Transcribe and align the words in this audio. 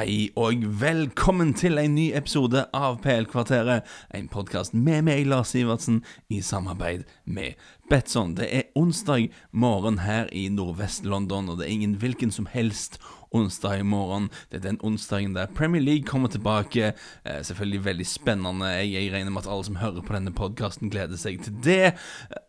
Hei 0.00 0.30
og 0.32 0.62
velkommen 0.80 1.50
til 1.52 1.76
en 1.76 1.92
ny 1.92 2.06
episode 2.16 2.62
av 2.72 2.94
PL-kvarteret. 3.04 3.84
En 4.16 4.30
podkast 4.32 4.72
med 4.72 5.02
meg, 5.04 5.26
Lars 5.28 5.52
Sivertsen, 5.52 5.98
i 6.32 6.38
samarbeid 6.40 7.02
med 7.28 7.60
Betson. 7.90 8.36
Det 8.38 8.46
er 8.54 8.68
onsdag 8.78 9.30
morgen 9.50 9.98
her 9.98 10.28
i 10.32 10.48
Nordvest-London, 10.48 11.48
og 11.50 11.58
det 11.58 11.66
er 11.66 11.72
ingen 11.74 11.96
hvilken 11.98 12.30
som 12.30 12.46
helst 12.46 13.00
onsdag 13.30 13.80
i 13.80 13.82
morgen. 13.86 14.28
Det 14.50 14.58
er 14.58 14.64
den 14.64 14.78
onsdagen 14.86 15.34
der 15.34 15.50
Premier 15.54 15.82
League 15.82 16.06
kommer 16.06 16.28
tilbake. 16.28 16.92
Eh, 17.24 17.42
selvfølgelig 17.42 17.84
veldig 17.84 18.06
spennende. 18.06 18.66
Jeg, 18.66 18.92
jeg, 18.92 19.12
regner 19.12 19.30
med 19.30 19.44
at 19.44 19.50
alle 19.52 19.64
som 19.64 19.76
hører 19.76 20.02
på 20.02 20.14
denne 20.16 20.32
podkasten, 20.34 20.90
gleder 20.90 21.18
seg 21.20 21.42
til 21.44 21.54
det. 21.64 21.92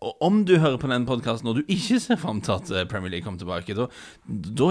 Og 0.02 0.18
om 0.22 0.42
du 0.46 0.58
hører 0.58 0.80
på 0.82 0.90
denne 0.90 1.06
podkasten 1.06 1.50
og 1.50 1.60
du 1.60 1.64
ikke 1.68 2.00
ser 2.02 2.18
fram 2.22 2.42
til 2.42 2.58
at 2.58 2.72
eh, 2.74 2.88
Premier 2.90 3.14
League 3.14 3.26
kommer 3.26 3.42
tilbake, 3.42 3.78
da, 3.78 3.88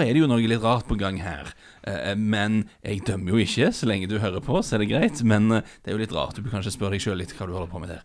er 0.01 0.13
det 0.13 0.23
jo 0.23 0.31
noe 0.31 0.43
litt 0.43 0.63
rart 0.65 0.89
på 0.91 0.99
gang 0.99 1.21
her. 1.23 1.55
Eh, 1.87 2.17
men 2.19 2.65
jeg 2.83 3.05
dømmer 3.07 3.35
jo 3.35 3.45
ikke. 3.45 3.71
Så 3.75 3.87
lenge 3.91 4.11
du 4.11 4.19
hører 4.19 4.43
på, 4.43 4.59
så 4.67 4.77
er 4.77 4.85
det 4.85 4.91
greit. 4.91 5.23
Men 5.23 5.51
eh, 5.61 5.75
det 5.85 5.93
er 5.93 5.99
jo 5.99 6.03
litt 6.03 6.17
rart. 6.17 6.35
Du 6.35 6.43
bør 6.43 6.59
kanskje 6.59 6.75
spørre 6.75 6.99
deg 6.99 7.07
sjøl 7.07 7.21
litt 7.23 7.35
hva 7.39 7.47
du 7.47 7.55
holder 7.55 7.71
på 7.71 7.83
med 7.83 7.95
der. 7.95 8.03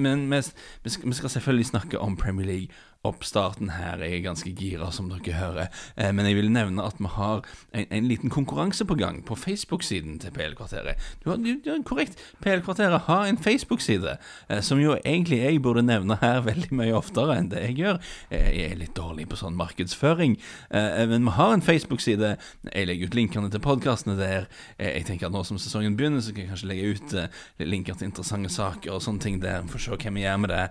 Men 0.00 0.26
vi 0.32 0.94
skal 0.96 1.32
selvfølgelig 1.36 1.68
snakke 1.74 1.85
om 1.94 2.16
Premier 2.16 2.46
League 2.46 2.68
oppstarten 3.08 3.72
her. 3.76 4.02
Jeg 4.04 4.20
er 4.20 4.26
ganske 4.26 4.52
gira, 4.56 4.90
som 4.94 5.10
dere 5.12 5.36
hører. 5.38 5.72
Eh, 5.96 6.12
men 6.12 6.26
jeg 6.28 6.38
vil 6.40 6.52
nevne 6.52 6.84
at 6.86 6.98
vi 6.98 7.10
har 7.16 7.44
en, 7.72 7.86
en 7.90 8.08
liten 8.08 8.32
konkurranse 8.32 8.84
på 8.84 8.98
gang 8.98 9.22
på 9.26 9.36
Facebook-siden 9.38 10.18
til 10.22 10.34
PL-kvarteret. 10.34 11.00
Du 11.24 11.30
har, 11.30 11.40
du, 11.40 11.82
korrekt. 11.86 12.18
PL-kvarteret 12.42 13.06
har 13.06 13.26
en 13.26 13.38
Facebook-side, 13.38 14.16
eh, 14.48 14.60
som 14.60 14.80
jo 14.80 14.96
egentlig 15.04 15.40
jeg 15.42 15.62
burde 15.62 15.82
nevne 15.82 16.18
her 16.20 16.40
veldig 16.50 16.72
mye 16.76 16.96
oftere 16.96 17.36
enn 17.38 17.50
det 17.52 17.62
jeg 17.68 17.78
gjør. 17.80 18.00
Eh, 18.30 18.50
jeg 18.56 18.72
er 18.72 18.80
litt 18.80 18.94
dårlig 18.96 19.28
på 19.30 19.38
sånn 19.40 19.56
markedsføring, 19.58 20.36
eh, 20.70 21.02
men 21.10 21.26
vi 21.26 21.36
har 21.36 21.54
en 21.54 21.64
Facebook-side. 21.64 22.34
Jeg 22.72 22.88
legger 22.88 23.10
ut 23.10 23.18
linkene 23.18 23.50
til 23.52 23.62
podkastene 23.64 24.16
der. 24.18 24.48
Eh, 24.78 24.92
jeg 24.98 25.08
tenker 25.10 25.28
at 25.28 25.34
nå 25.34 25.44
som 25.46 25.60
sesongen 25.60 25.96
begynner, 25.98 26.24
så 26.24 26.34
kan 26.34 26.44
jeg 26.44 26.52
kanskje 26.52 26.70
legge 26.70 26.92
ut 26.94 27.16
eh, 27.16 27.42
linker 27.66 27.98
til 27.98 28.10
interessante 28.10 28.52
saker 28.52 28.96
og 28.96 29.04
sånne 29.04 29.22
ting 29.22 29.40
der. 29.42 29.66
For 29.70 29.80
å 29.80 29.84
se 29.84 29.96
hva 29.96 30.14
vi 30.16 30.24
gjør 30.24 30.42
med 30.42 30.52
det. 30.52 30.64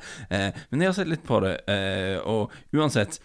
men 0.70 0.82
jeg 0.82 0.90
har 0.90 0.96
sett 0.98 1.10
litt 1.10 1.26
på 1.26 1.40
det 1.44 1.56
og 2.26 2.52
uansett, 2.76 3.20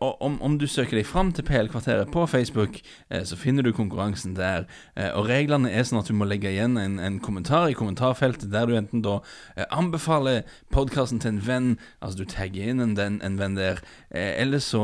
om, 0.00 0.38
om, 0.42 0.56
du 0.58 0.66
søker 0.70 0.98
deg 0.98 1.06
fram 1.08 1.32
til 1.36 1.44
PL-kvarteret 1.46 2.10
på 2.12 2.24
Facebook, 2.30 2.80
eh, 3.10 3.24
så 3.28 3.36
finner 3.36 3.66
du 3.66 3.72
konkurransen 3.76 4.36
der. 4.38 4.66
Eh, 4.96 5.10
og 5.12 5.28
reglene 5.30 5.70
er 5.70 5.86
sånn 5.86 6.00
at 6.00 6.10
du 6.10 6.16
må 6.16 6.28
legge 6.28 6.52
igjen 6.52 6.78
en, 6.80 6.98
en 7.02 7.18
kommentar 7.22 7.68
i 7.70 7.76
kommentarfeltet 7.76 8.50
der 8.52 8.68
du 8.68 8.76
enten 8.78 9.04
da 9.04 9.18
anbefaler 9.72 10.44
podkasten 10.72 11.20
til 11.22 11.34
en 11.34 11.42
venn, 11.46 11.70
altså 12.00 12.22
du 12.22 12.30
tagger 12.30 12.72
inn 12.72 12.82
en, 12.84 12.96
en 12.96 13.38
venn 13.40 13.56
der, 13.58 13.82
eller 14.10 14.62
så 14.62 14.82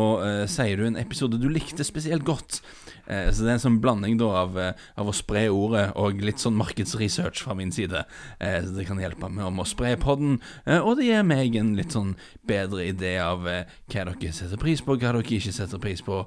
sier 0.50 0.80
du 0.80 0.86
en 0.86 0.98
episode 1.00 1.40
du 1.40 1.48
likte 1.52 1.84
spesielt 1.86 2.26
godt. 2.28 2.60
Eh, 3.06 3.28
så 3.32 3.42
det 3.44 3.50
er 3.50 3.56
en 3.58 3.64
sånn 3.64 3.80
blanding 3.82 4.18
da 4.20 4.28
av, 4.44 4.58
eh, 4.60 4.72
av, 4.96 5.10
å 5.10 5.16
spre 5.16 5.44
ordet 5.50 5.88
og 5.98 6.22
litt 6.22 6.42
sånn 6.42 6.56
markedsresearch 6.58 7.42
fra 7.44 7.56
min 7.58 7.72
side. 7.74 8.04
Eh, 8.38 8.60
så 8.62 8.76
det 8.76 8.86
kan 8.88 9.00
hjelpe 9.02 9.30
meg 9.30 9.48
om 9.48 9.62
å 9.62 9.68
spre 9.68 9.94
podden, 10.00 10.38
og 10.66 10.96
det 10.98 11.08
gir 11.08 11.26
meg 11.26 11.56
en 11.58 11.74
litt 11.76 11.94
sånn 11.94 12.14
bedre 12.46 12.86
idé 12.90 13.16
av 13.22 13.42
hva 13.44 13.64
dere 13.92 14.32
setter 14.32 14.60
pris 14.60 14.81
på, 14.86 14.96
hva 14.96 15.12
dere 15.12 15.22
ikke 15.22 15.52
setter 15.54 15.80
pris 15.82 16.02
på, 16.04 16.22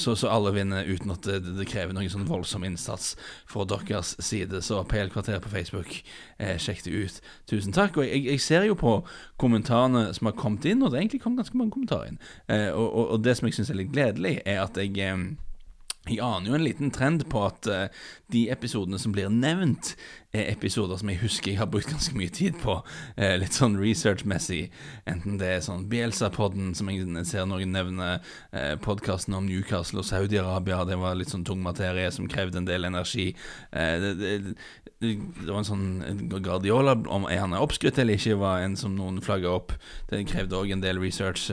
så, 0.00 0.14
så 0.18 0.30
alle 0.32 0.52
vinner 0.56 0.88
uten 0.88 1.12
at 1.14 1.26
det, 1.26 1.54
det 1.58 1.68
krever 1.70 1.94
noen 1.96 2.10
sånn 2.12 2.28
voldsom 2.28 2.66
innsats 2.66 3.12
fra 3.50 3.66
deres 3.68 4.14
side. 4.22 4.62
Så 4.64 4.80
PL-kvarteret 4.88 5.44
på 5.44 5.52
Facebook, 5.52 5.94
sjekk 6.62 6.84
det 6.86 6.94
ut. 6.94 7.20
Tusen 7.50 7.76
takk. 7.76 8.00
Og 8.00 8.08
jeg, 8.08 8.24
jeg, 8.28 8.42
ser 8.44 8.66
jo 8.68 8.76
på 8.78 8.96
kommentarene 9.40 10.08
som 10.16 10.30
har 10.30 10.36
kommet 10.38 10.66
inn, 10.68 10.82
og 10.82 10.90
det 10.90 10.98
har 10.98 11.06
egentlig 11.06 11.22
kommet 11.24 11.44
ganske 11.44 11.60
mange 11.60 11.76
kommentarer 11.76 12.12
inn. 12.12 12.20
Og, 12.72 12.88
og, 12.88 13.06
og 13.16 13.24
det 13.24 13.38
som 13.38 13.48
jeg 13.48 13.58
syns 13.58 13.72
er 13.72 13.80
litt 13.82 13.94
gledelig, 13.94 14.38
er 14.48 14.62
at 14.64 14.78
jeg 14.80 14.92
jeg 16.10 16.18
aner 16.18 16.50
jo 16.50 16.56
en 16.56 16.64
liten 16.64 16.90
trend 16.90 17.22
på 17.30 17.44
at 17.46 17.68
uh, 17.70 17.84
de 18.34 18.48
episodene 18.50 18.98
som 18.98 19.12
blir 19.14 19.30
nevnt, 19.30 19.92
episoder 20.32 20.96
som 20.96 21.10
jeg 21.12 21.20
husker 21.20 21.52
jeg 21.52 21.60
har 21.60 21.68
brukt 21.68 21.90
ganske 21.92 22.16
mye 22.16 22.32
tid 22.32 22.56
på, 22.62 22.78
eh, 23.16 23.34
litt 23.40 23.52
sånn 23.52 23.76
research-messig. 23.76 24.70
Enten 25.06 25.36
det 25.38 25.48
er 25.48 25.60
sånn 25.60 25.88
Bielsa-podden, 25.90 26.74
som 26.74 26.88
jeg 26.88 27.04
ser 27.26 27.44
noen 27.46 27.72
nevne, 27.72 28.20
eh, 28.52 28.76
podkasten 28.76 29.34
om 29.34 29.46
Newcastle 29.46 30.00
og 30.00 30.06
Saudi-Arabia, 30.08 30.86
det 30.88 30.98
var 30.98 31.14
litt 31.14 31.28
sånn 31.28 31.44
tung 31.44 31.62
materie 31.62 32.10
som 32.10 32.28
krevde 32.28 32.56
en 32.56 32.64
del 32.64 32.84
energi. 32.84 33.34
Eh, 33.72 33.98
det, 34.00 34.18
det, 34.18 34.56
det, 35.00 35.18
var 35.46 35.58
en 35.58 35.64
sånn 35.64 36.28
Guardiola, 36.40 36.96
om 37.08 37.26
er 37.26 37.40
han 37.40 37.52
er 37.52 37.60
oppskrytt 37.60 37.98
eller 37.98 38.14
ikke, 38.16 38.38
var 38.38 38.60
en 38.60 38.76
som 38.76 38.96
noen 38.96 39.20
flagga 39.20 39.50
opp. 39.50 39.72
Det 40.08 40.26
krevde 40.26 40.56
òg 40.56 40.72
en 40.72 40.80
del 40.80 40.98
research. 40.98 41.50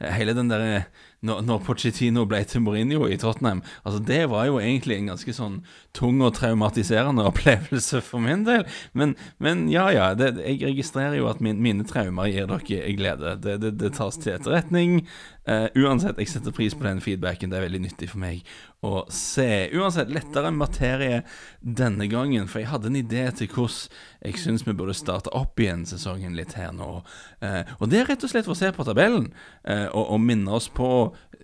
hele 0.00 0.34
den 0.34 0.48
derre 0.48 0.86
når, 1.26 1.42
når 1.46 1.62
Pochettino 1.66 2.24
ble 2.28 2.42
til 2.48 2.62
Mourinho 2.64 3.06
i 3.08 3.18
Tottenham. 3.20 3.62
Altså 3.84 4.00
Det 4.04 4.22
var 4.30 4.46
jo 4.46 4.58
egentlig 4.60 4.98
en 4.98 5.12
ganske 5.12 5.34
sånn 5.36 5.60
tung 5.96 6.20
og 6.24 6.34
traumatiserende 6.36 7.24
opplevelse 7.26 8.02
for 8.04 8.22
min 8.22 8.44
del. 8.46 8.66
Men, 8.96 9.16
men 9.42 9.66
ja, 9.72 9.88
ja. 9.94 10.10
Det, 10.18 10.34
jeg 10.44 10.62
registrerer 10.68 11.18
jo 11.18 11.30
at 11.30 11.42
min, 11.44 11.62
mine 11.62 11.86
traumer 11.88 12.30
gir 12.32 12.50
dere 12.50 12.92
glede. 12.96 13.36
Det, 13.42 13.58
det, 13.64 13.74
det 13.80 13.94
tas 13.96 14.20
til 14.20 14.36
etterretning. 14.36 15.00
Uh, 15.46 15.68
uansett, 15.78 16.18
jeg 16.18 16.30
setter 16.32 16.50
pris 16.54 16.74
på 16.74 16.82
den 16.82 16.98
feedbacken. 17.02 17.52
Det 17.52 17.60
er 17.60 17.66
veldig 17.68 17.84
nyttig 17.84 18.08
for 18.10 18.18
meg 18.18 18.40
å 18.82 19.04
se. 19.14 19.68
Uansett, 19.78 20.10
lettere 20.10 20.50
materie 20.50 21.20
denne 21.60 22.08
gangen, 22.10 22.48
for 22.50 22.62
jeg 22.62 22.72
hadde 22.72 22.90
en 22.90 22.98
idé 22.98 23.28
til 23.38 23.50
hvordan 23.52 23.94
jeg 24.26 24.40
syns 24.42 24.64
vi 24.66 24.74
burde 24.74 24.96
starte 24.98 25.30
opp 25.38 25.60
igjen 25.62 25.84
sesongen 25.86 26.34
litt 26.34 26.56
her 26.58 26.72
nå. 26.74 26.90
Uh, 27.38 27.62
og 27.78 27.92
det 27.92 28.02
er 28.02 28.10
rett 28.10 28.26
og 28.26 28.32
slett 28.32 28.48
for 28.48 28.56
å 28.56 28.58
se 28.58 28.72
på 28.74 28.86
tabellen 28.88 29.30
uh, 29.68 29.86
og, 29.92 30.02
og 30.16 30.20
minne 30.26 30.58
oss 30.58 30.66
på 30.66 30.90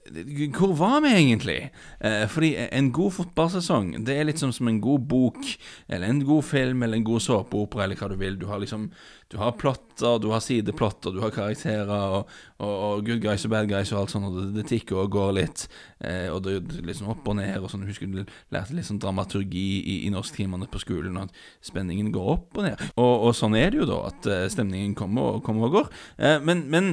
hvor 0.02 0.72
var 0.74 0.96
vi 1.04 1.12
egentlig? 1.14 1.70
Fordi 2.02 2.48
en 2.74 2.88
god 2.90 3.12
fotballsesong 3.14 3.92
Det 4.02 4.16
er 4.18 4.26
litt 4.26 4.40
som 4.42 4.50
en 4.68 4.80
god 4.82 5.04
bok, 5.06 5.38
eller 5.86 6.10
en 6.10 6.24
god 6.26 6.42
film, 6.42 6.82
eller 6.82 6.98
en 6.98 7.06
god 7.06 7.22
såpeopera, 7.22 7.84
eller 7.84 8.00
hva 8.00 8.08
du 8.10 8.16
vil. 8.18 8.34
Du 8.40 8.48
har 8.50 8.58
liksom 8.58 8.88
Du 9.32 9.38
har 9.40 9.54
plotter, 9.56 10.18
du 10.20 10.28
har 10.28 10.42
sideplotter, 10.44 11.14
du 11.14 11.22
har 11.22 11.32
karakterer, 11.32 11.88
og, 11.88 12.28
og, 12.60 12.72
og, 12.72 13.06
good 13.06 13.22
guys 13.24 13.46
og 13.48 13.54
bad 13.54 13.70
guys 13.70 13.88
og 13.94 14.02
alt 14.02 14.12
sånt, 14.12 14.28
og 14.28 14.36
det, 14.36 14.48
det 14.58 14.66
tikker 14.68 14.98
og 15.00 15.14
går 15.14 15.30
litt. 15.38 15.64
Eh, 16.04 16.28
og 16.28 16.42
det 16.44 16.58
er 16.58 16.84
liksom 16.90 17.08
opp 17.14 17.30
og 17.32 17.38
ned, 17.38 17.56
og 17.56 17.72
sånn. 17.72 17.86
Husker 17.88 18.10
du 18.12 18.20
lærte 18.52 18.76
litt 18.76 18.90
sånn 18.90 19.00
dramaturgi 19.00 19.64
i, 19.80 19.96
i 20.04 20.12
norsktimene 20.12 20.68
på 20.68 20.82
skolen, 20.84 21.16
at 21.22 21.32
spenningen 21.64 22.12
går 22.12 22.28
opp 22.34 22.60
og 22.60 22.68
ned. 22.68 22.84
Og, 22.92 23.14
og 23.30 23.32
sånn 23.38 23.56
er 23.56 23.72
det 23.72 23.80
jo, 23.80 23.88
da, 23.88 24.02
at 24.10 24.28
uh, 24.28 24.44
stemningen 24.52 24.92
kommer 25.00 25.38
og 25.38 25.46
kommer 25.48 25.70
og 25.70 25.78
går. 25.78 25.90
Eh, 26.20 26.36
men, 26.44 26.66
men 26.68 26.92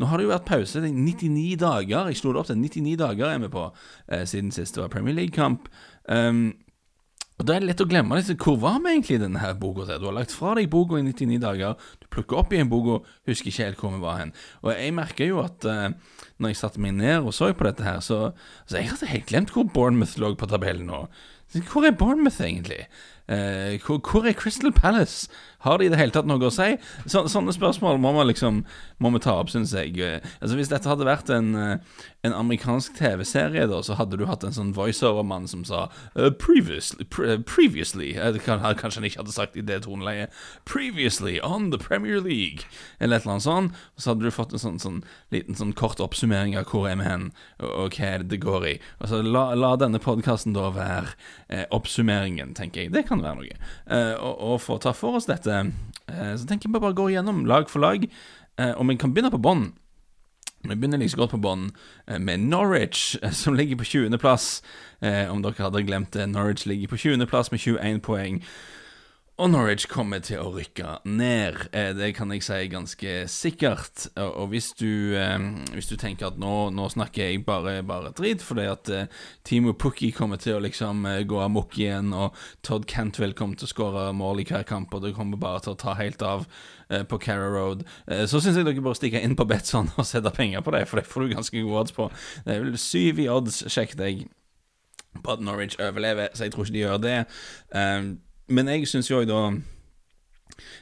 nå 0.00 0.08
har 0.08 0.16
det 0.16 0.30
jo 0.30 0.32
vært 0.32 0.48
pause 0.48 0.80
i 0.80 0.94
99 0.96 1.60
dager. 1.60 2.08
Jeg 2.08 2.22
slo 2.22 2.32
det 2.32 2.40
opp 2.40 2.48
til 2.48 2.60
99 2.64 2.96
dager 3.04 3.34
er 3.34 3.44
vi 3.44 3.52
på 3.52 3.68
eh, 4.08 4.24
siden 4.24 4.48
sist 4.56 4.80
det 4.80 4.86
var 4.86 4.92
Premier 4.96 5.20
League-kamp. 5.20 5.68
Um, 6.08 6.54
og 7.40 7.46
Da 7.48 7.54
er 7.56 7.62
det 7.62 7.70
lett 7.70 7.80
å 7.80 7.88
glemme 7.88 8.18
litt, 8.18 8.30
hvor 8.36 8.58
var 8.60 8.82
vi 8.84 8.90
egentlig 8.92 9.16
i 9.16 9.22
denne 9.22 9.40
her 9.40 9.54
boka. 9.56 9.86
Du 9.96 10.04
har 10.10 10.12
lagt 10.12 10.34
fra 10.36 10.52
deg 10.58 10.68
boka 10.68 10.98
i 11.00 11.04
99 11.06 11.38
dager, 11.40 11.78
du 11.96 12.08
plukker 12.12 12.36
opp 12.36 12.52
igjen 12.52 12.68
boka, 12.68 12.98
husker 13.30 13.48
ikke 13.48 13.64
helt 13.64 13.80
hvor 13.80 13.94
vi 13.94 14.00
var 14.02 14.18
hen. 14.20 14.34
Og 14.60 14.74
jeg 14.74 14.92
merker 14.92 15.30
jo 15.30 15.40
at 15.40 15.64
uh, 15.64 15.86
når 16.36 16.52
jeg 16.52 16.58
satte 16.60 16.82
meg 16.84 16.98
ned 16.98 17.24
og 17.24 17.32
så 17.32 17.48
på 17.56 17.64
dette 17.64 17.86
her, 17.86 18.02
så, 18.04 18.34
så 18.68 18.76
jeg 18.76 18.90
hadde 18.92 19.08
helt 19.08 19.30
glemt 19.32 19.54
hvor 19.56 19.64
Bournemouth 19.64 20.18
lå 20.20 20.34
på 20.36 20.50
tabellen 20.50 20.92
nå. 20.92 21.06
Hvor 21.70 21.88
er 21.88 21.96
Bournemouth 21.96 22.44
egentlig? 22.44 22.84
Uh, 23.24 23.80
hvor, 23.86 24.02
hvor, 24.04 24.28
er 24.28 24.36
Crystal 24.36 24.74
Palace? 24.76 25.32
Har 25.64 25.78
de 25.78 25.86
i 25.86 25.92
det 25.92 25.98
hele 26.00 26.14
tatt 26.14 26.28
noe 26.28 26.42
å 26.46 26.52
si? 26.54 26.72
Så, 27.04 27.24
sånne 27.30 27.54
spørsmål 27.54 28.00
må, 28.00 28.12
man 28.16 28.28
liksom, 28.30 28.62
må 29.02 29.12
vi 29.14 29.22
ta 29.24 29.36
opp, 29.40 29.52
syns 29.52 29.74
jeg. 29.76 29.96
Altså 30.40 30.58
Hvis 30.58 30.72
dette 30.72 30.88
hadde 30.90 31.08
vært 31.08 31.30
en, 31.34 31.52
uh, 31.56 32.04
en 32.26 32.36
amerikansk 32.36 32.96
TV-serie, 32.98 33.66
da, 33.70 33.82
så 33.84 33.96
hadde 33.98 34.20
du 34.20 34.26
hatt 34.28 34.44
en 34.46 34.56
sånn 34.56 34.74
voiceover-mann 34.76 35.48
som 35.50 35.64
sa 35.68 35.86
previously, 36.40 37.06
pre 37.08 37.38
previously 37.46 38.12
Kanskje 38.50 38.98
han 38.98 39.06
ikke 39.08 39.22
hadde 39.22 39.34
sagt 39.34 39.56
i 39.58 39.64
det 39.64 39.82
toneleiet. 39.86 40.32
Previously 40.68 41.38
on 41.44 41.70
the 41.70 41.78
Premier 41.80 42.20
League, 42.20 42.68
eller 42.98 43.16
et 43.16 43.26
eller 43.26 43.36
annet 43.38 43.46
sånt. 43.46 43.80
Og 43.96 44.02
så 44.02 44.12
hadde 44.12 44.26
du 44.26 44.34
fått 44.34 44.54
en 44.56 44.62
sånn, 44.62 44.80
sånn 44.82 45.00
liten 45.34 45.58
sånn 45.58 45.74
kort 45.76 46.00
oppsummering 46.02 46.56
av 46.58 46.68
hvor 46.70 46.88
er 46.90 46.98
vi 47.00 47.08
hen, 47.08 47.30
og, 47.60 47.70
og 47.70 48.00
hva 48.00 48.12
det 48.24 48.40
går 48.42 48.66
i. 48.68 48.74
Altså, 49.00 49.22
la, 49.24 49.50
la 49.58 49.74
denne 49.80 50.00
podkasten 50.02 50.56
da 50.56 50.70
være 50.74 51.14
oppsummeringen, 51.74 52.54
tenker 52.54 52.84
jeg. 52.84 52.92
Det 52.94 53.04
kan 53.08 53.22
være 53.24 53.40
noe. 53.40 53.56
Eh, 53.90 54.14
og, 54.16 54.34
og, 54.38 54.68
å 54.70 54.78
ta 54.82 54.92
for 54.96 55.18
oss 55.18 55.28
dette, 55.30 55.49
så 55.50 56.46
tenker 56.48 56.68
jeg 56.68 56.80
bare 56.80 56.96
går 56.96 57.12
gjennom 57.14 57.44
lag 57.46 57.70
for 57.70 57.82
lag. 57.84 58.06
Uh, 58.60 58.72
og 58.76 58.88
vi 58.88 58.98
kan 59.00 59.14
begynne 59.14 59.32
på 59.32 59.42
bånn. 59.42 59.70
Vi 60.66 60.74
begynner 60.74 61.00
like 61.00 61.16
godt 61.16 61.32
på 61.32 61.40
bånn 61.40 61.70
med 62.20 62.42
Norwich, 62.50 63.14
som 63.40 63.54
ligger 63.56 63.78
på 63.80 63.86
20.-plass. 63.88 64.48
om 65.32 65.40
dere 65.40 65.64
hadde 65.64 65.80
glemt 65.88 66.12
det, 66.12 66.26
Norwich 66.28 66.66
ligger 66.68 66.90
på 66.90 66.98
20.-plass 67.00 67.48
med 67.50 67.62
21 67.62 68.02
poeng. 68.04 68.42
Og 69.40 69.48
Norwich 69.48 69.86
kommer 69.88 70.20
til 70.20 70.36
å 70.42 70.50
rykke 70.52 70.98
ned. 71.08 71.54
Eh, 71.72 71.94
det 71.96 72.10
kan 72.12 72.28
jeg 72.28 72.42
si 72.44 72.66
ganske 72.68 73.12
sikkert. 73.32 74.02
Og 74.20 74.50
hvis 74.52 74.74
du, 74.76 75.16
eh, 75.16 75.38
hvis 75.72 75.88
du 75.88 75.94
tenker 75.96 76.28
at 76.28 76.36
nå, 76.36 76.68
nå, 76.76 76.88
snakker 76.92 77.30
jeg 77.30 77.46
bare, 77.46 77.78
bare 77.80 78.12
drit, 78.12 78.44
fordi 78.44 78.66
at 78.68 78.90
eh, 78.92 79.08
Timo 79.48 79.72
Pukki 79.72 80.10
kommer 80.12 80.36
til 80.36 80.58
å 80.58 80.60
liksom 80.60 81.08
gå 81.24 81.40
amok 81.40 81.78
igjen, 81.80 82.12
og 82.12 82.36
Todd 82.60 82.84
Cantwell 82.84 83.32
kommer 83.32 83.56
til 83.56 83.70
å 83.70 83.72
skåre 83.72 84.04
mål 84.12 84.44
i 84.44 84.48
hver 84.50 84.68
kamp, 84.68 84.92
og 84.92 85.08
det 85.08 85.14
kommer 85.16 85.40
bare 85.40 85.64
til 85.64 85.72
å 85.72 85.80
ta 85.86 85.96
helt 85.96 86.20
av 86.20 86.44
på 86.90 87.20
Carra 87.22 87.46
Road, 87.54 87.84
så 88.26 88.40
syns 88.42 88.56
jeg 88.58 88.66
dere 88.66 88.82
bare 88.82 88.98
stikker 88.98 89.22
inn 89.22 89.36
på 89.38 89.46
Betson 89.46 89.92
og 89.94 90.08
setter 90.08 90.34
penger 90.34 90.64
på 90.66 90.74
det, 90.74 90.88
for 90.90 90.98
det 90.98 91.06
får 91.06 91.22
du 91.22 91.34
ganske 91.36 91.60
gode 91.62 91.84
odds 91.84 91.94
på. 91.94 92.08
Det 92.44 92.56
er 92.56 92.64
vel 92.64 92.80
syv 92.82 93.20
i 93.22 93.28
odds, 93.30 93.62
sjekk 93.70 93.94
deg. 94.00 94.24
på 95.22 95.32
at 95.32 95.40
Norwich 95.40 95.78
overlever, 95.78 96.34
så 96.34 96.44
jeg 96.44 96.52
tror 96.52 96.66
ikke 96.66 96.74
de 96.74 96.82
gjør 96.82 97.00
det. 97.06 97.20
Um, 97.70 98.18
men 98.50 98.70
jeg 98.72 98.88
syns 98.90 99.10
jo 99.10 99.22
da 99.28 99.42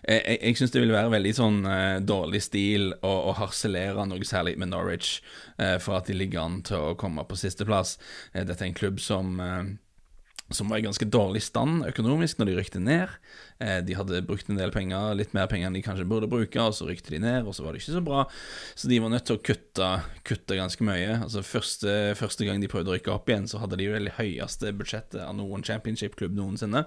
jeg, 0.08 0.38
jeg, 0.40 0.54
syns 0.58 0.72
det 0.74 0.82
vil 0.82 0.94
være 0.94 1.12
veldig 1.12 1.32
sånn 1.36 1.58
uh, 1.66 1.98
dårlig 2.02 2.40
stil 2.46 2.90
å, 2.96 3.10
å, 3.30 3.34
harselere 3.38 4.06
noe 4.08 4.26
særlig 4.26 4.56
med 4.58 4.72
Norwich 4.72 5.18
uh, 5.60 5.76
for 5.82 5.98
at 5.98 6.08
de 6.08 6.16
ligger 6.16 6.42
an 6.44 6.62
til 6.66 6.90
å 6.90 6.96
komme 6.98 7.22
på 7.28 7.38
sisteplass. 7.38 7.96
Uh, 8.32 8.42
dette 8.42 8.64
er 8.64 8.70
en 8.70 8.78
klubb 8.78 9.02
som 9.02 9.36
som 10.50 10.68
var 10.68 10.80
i 10.80 10.84
ganske 10.86 11.04
dårlig 11.12 11.42
stand 11.44 11.84
økonomisk 11.88 12.38
når 12.38 12.48
de 12.48 12.54
rykte 12.56 12.80
ned. 12.80 13.12
Eh, 13.60 13.78
de 13.84 13.96
hadde 13.98 14.22
brukt 14.24 14.48
en 14.48 14.56
del 14.56 14.72
penger, 14.72 15.12
litt 15.18 15.34
mer 15.36 15.48
penger 15.50 15.68
enn 15.68 15.76
de 15.76 15.82
kanskje 15.84 16.06
burde 16.08 16.30
bruke, 16.30 16.62
og 16.62 16.76
så 16.76 16.88
rykte 16.88 17.12
de 17.12 17.20
ned, 17.20 17.44
og 17.44 17.56
så 17.56 17.64
var 17.64 17.74
det 17.74 17.82
ikke 17.82 17.96
så 17.98 18.04
bra. 18.04 18.22
Så 18.78 18.88
de 18.88 19.00
var 19.04 19.12
nødt 19.12 19.26
til 19.28 19.36
å 19.36 19.42
kutte, 19.44 19.90
kutte 20.28 20.58
ganske 20.58 20.86
mye. 20.88 21.18
Altså 21.18 21.44
første, 21.44 21.98
første, 22.18 22.48
gang 22.48 22.62
de 22.64 22.70
prøvde 22.70 22.94
å 22.94 22.96
rykke 22.96 23.12
opp 23.12 23.28
igjen, 23.28 23.48
så 23.50 23.60
hadde 23.60 23.80
de 23.80 23.90
jo 23.90 23.98
det 23.98 24.16
høyeste 24.16 24.72
budsjettet 24.78 25.20
av 25.26 25.36
noen 25.36 25.66
championship-klubb 25.66 26.36
noensinne. 26.38 26.86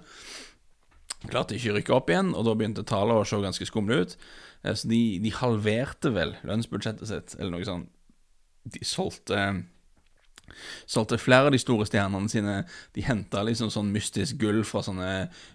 Klarte 1.29 1.57
ikke 1.57 1.73
å 1.73 1.75
rykke 1.77 1.97
opp 1.97 2.09
igjen, 2.09 2.31
og 2.33 2.47
da 2.47 2.56
begynte 2.57 2.85
tallene 2.88 3.21
å 3.21 3.27
se 3.27 3.41
ganske 3.44 3.68
skumle 3.69 4.01
ut. 4.03 4.15
Eh, 4.63 4.73
så 4.73 4.89
de, 4.89 5.01
de 5.21 5.35
halverte 5.38 6.13
vel 6.15 6.35
lønnsbudsjettet 6.47 7.12
sitt, 7.12 7.35
eller 7.39 7.57
noe 7.57 7.68
sånt. 7.68 7.91
De 8.71 8.83
solgte 8.85 9.38
solgte 10.89 11.19
flere 11.21 11.50
av 11.50 11.53
de 11.53 11.59
store 11.62 11.85
stjernene 11.88 12.29
sine. 12.31 12.56
De 12.95 13.03
henta 13.06 13.44
liksom 13.45 13.71
sånn 13.73 13.91
mystisk 13.94 14.39
gull 14.41 14.62
fra 14.68 14.83
sånne 14.85 15.09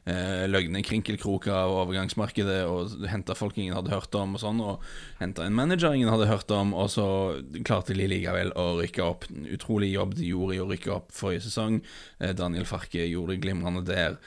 eh, 0.09 0.45
løgne 0.49 0.83
krinkelkroker 0.87 1.55
av 1.55 1.75
overgangsmarkedet, 1.83 2.59
og 2.69 3.07
henta 3.11 3.37
folk 3.39 3.59
ingen 3.61 3.77
hadde 3.77 3.95
hørt 3.95 4.15
om, 4.19 4.37
og 4.37 4.43
sånn, 4.43 4.63
og 4.65 4.85
henta 5.21 5.47
en 5.47 5.57
manager 5.57 5.97
ingen 5.97 6.13
hadde 6.13 6.31
hørt 6.31 6.53
om, 6.55 6.75
og 6.77 6.91
så 6.93 7.07
klarte 7.67 7.97
de 7.97 8.09
likevel 8.11 8.53
å 8.59 8.69
rykke 8.81 9.07
opp. 9.07 9.29
En 9.33 9.49
utrolig 9.57 9.93
jobb 9.95 10.17
de 10.19 10.33
gjorde 10.33 10.59
i 10.59 10.63
å 10.65 10.69
rykke 10.71 10.95
opp 10.99 11.15
forrige 11.17 11.47
sesong. 11.49 11.81
Eh, 12.21 12.37
Daniel 12.37 12.69
Farke 12.69 13.07
gjorde 13.07 13.37
det 13.37 13.43
glimrende 13.45 13.87
der. 13.87 14.21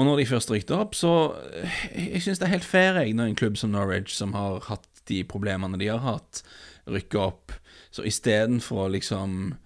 Og 0.00 0.06
når 0.08 0.22
de 0.22 0.28
først 0.30 0.50
rykte 0.52 0.76
opp, 0.80 0.94
så 0.96 1.12
eh, 1.60 1.80
Jeg 2.14 2.22
syns 2.24 2.40
det 2.40 2.46
er 2.48 2.54
helt 2.54 2.64
fair, 2.64 2.96
jeg, 3.02 3.12
når 3.12 3.28
en 3.28 3.36
klubb 3.36 3.58
som 3.60 3.74
Norwich, 3.74 4.14
som 4.16 4.32
har 4.32 4.62
hatt 4.70 4.88
de 5.10 5.20
problemene 5.28 5.76
de 5.80 5.90
har 5.90 6.00
hatt, 6.00 6.40
rykker 6.88 7.20
opp. 7.20 7.52
Så 7.92 8.06
istedenfor 8.08 8.86
å 8.86 8.92
liksom 8.94 9.58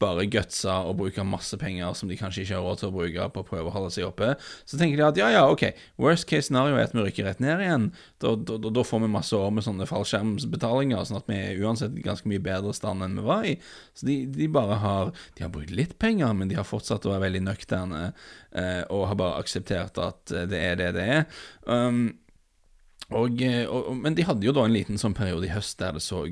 bare 0.00 0.26
gutsa 0.30 0.80
og 0.88 0.96
bruke 1.00 1.24
masse 1.26 1.56
penger 1.60 1.92
som 1.96 2.10
de 2.10 2.18
kanskje 2.18 2.44
ikke 2.44 2.56
har 2.56 2.64
råd 2.64 2.80
til 2.80 2.90
å 2.90 2.94
bruke 2.94 3.28
på 3.34 3.42
å 3.42 3.46
prøve 3.46 3.70
å 3.70 3.74
holde 3.74 3.92
seg 3.94 4.06
oppe, 4.08 4.32
så 4.68 4.80
tenker 4.80 5.00
de 5.00 5.06
at 5.06 5.20
ja, 5.20 5.28
ja, 5.34 5.42
ok, 5.50 5.66
worst 6.00 6.28
case 6.30 6.48
scenario 6.48 6.78
er 6.78 6.88
at 6.88 6.96
vi 6.96 7.04
rykker 7.04 7.28
rett 7.28 7.42
ned 7.42 7.62
igjen. 7.64 7.88
Da, 8.22 8.34
da, 8.36 8.58
da 8.60 8.84
får 8.86 9.04
vi 9.04 9.10
masse 9.12 9.36
år 9.36 9.52
med 9.54 9.66
sånne 9.66 9.88
fallskjermsbetalinger, 9.90 11.04
sånn 11.08 11.20
at 11.20 11.28
vi 11.30 11.38
er 11.38 11.60
uansett 11.64 11.98
ganske 12.04 12.30
mye 12.30 12.42
bedre 12.44 12.74
stand 12.76 13.04
enn 13.06 13.18
vi 13.20 13.26
var 13.26 13.46
i. 13.48 13.56
Så 13.96 14.08
de, 14.08 14.22
de, 14.32 14.48
bare 14.50 14.80
har 14.80 15.12
De 15.36 15.44
har 15.44 15.52
brukt 15.52 15.72
litt 15.74 15.96
penger, 16.00 16.32
men 16.36 16.48
de 16.50 16.56
har 16.58 16.66
fortsatt 16.68 17.06
å 17.06 17.14
være 17.14 17.26
veldig 17.28 17.44
nøkterne, 17.46 18.02
eh, 18.56 18.82
og 18.88 19.08
har 19.10 19.20
bare 19.20 19.44
akseptert 19.44 20.00
at 20.00 20.34
eh, 20.34 20.48
det 20.50 20.64
er 20.70 20.80
det 20.80 20.90
det 20.96 21.06
er. 21.18 21.24
Um, 21.66 22.02
og, 23.10 23.40
eh, 23.42 23.64
og, 23.66 23.92
men 23.98 24.16
de 24.16 24.26
hadde 24.26 24.46
jo 24.46 24.54
da 24.54 24.64
en 24.66 24.74
liten 24.74 25.00
sånn 25.00 25.16
periode 25.18 25.48
i 25.48 25.54
høst 25.54 25.80
der 25.80 25.96
det 25.96 26.04
så 26.04 26.24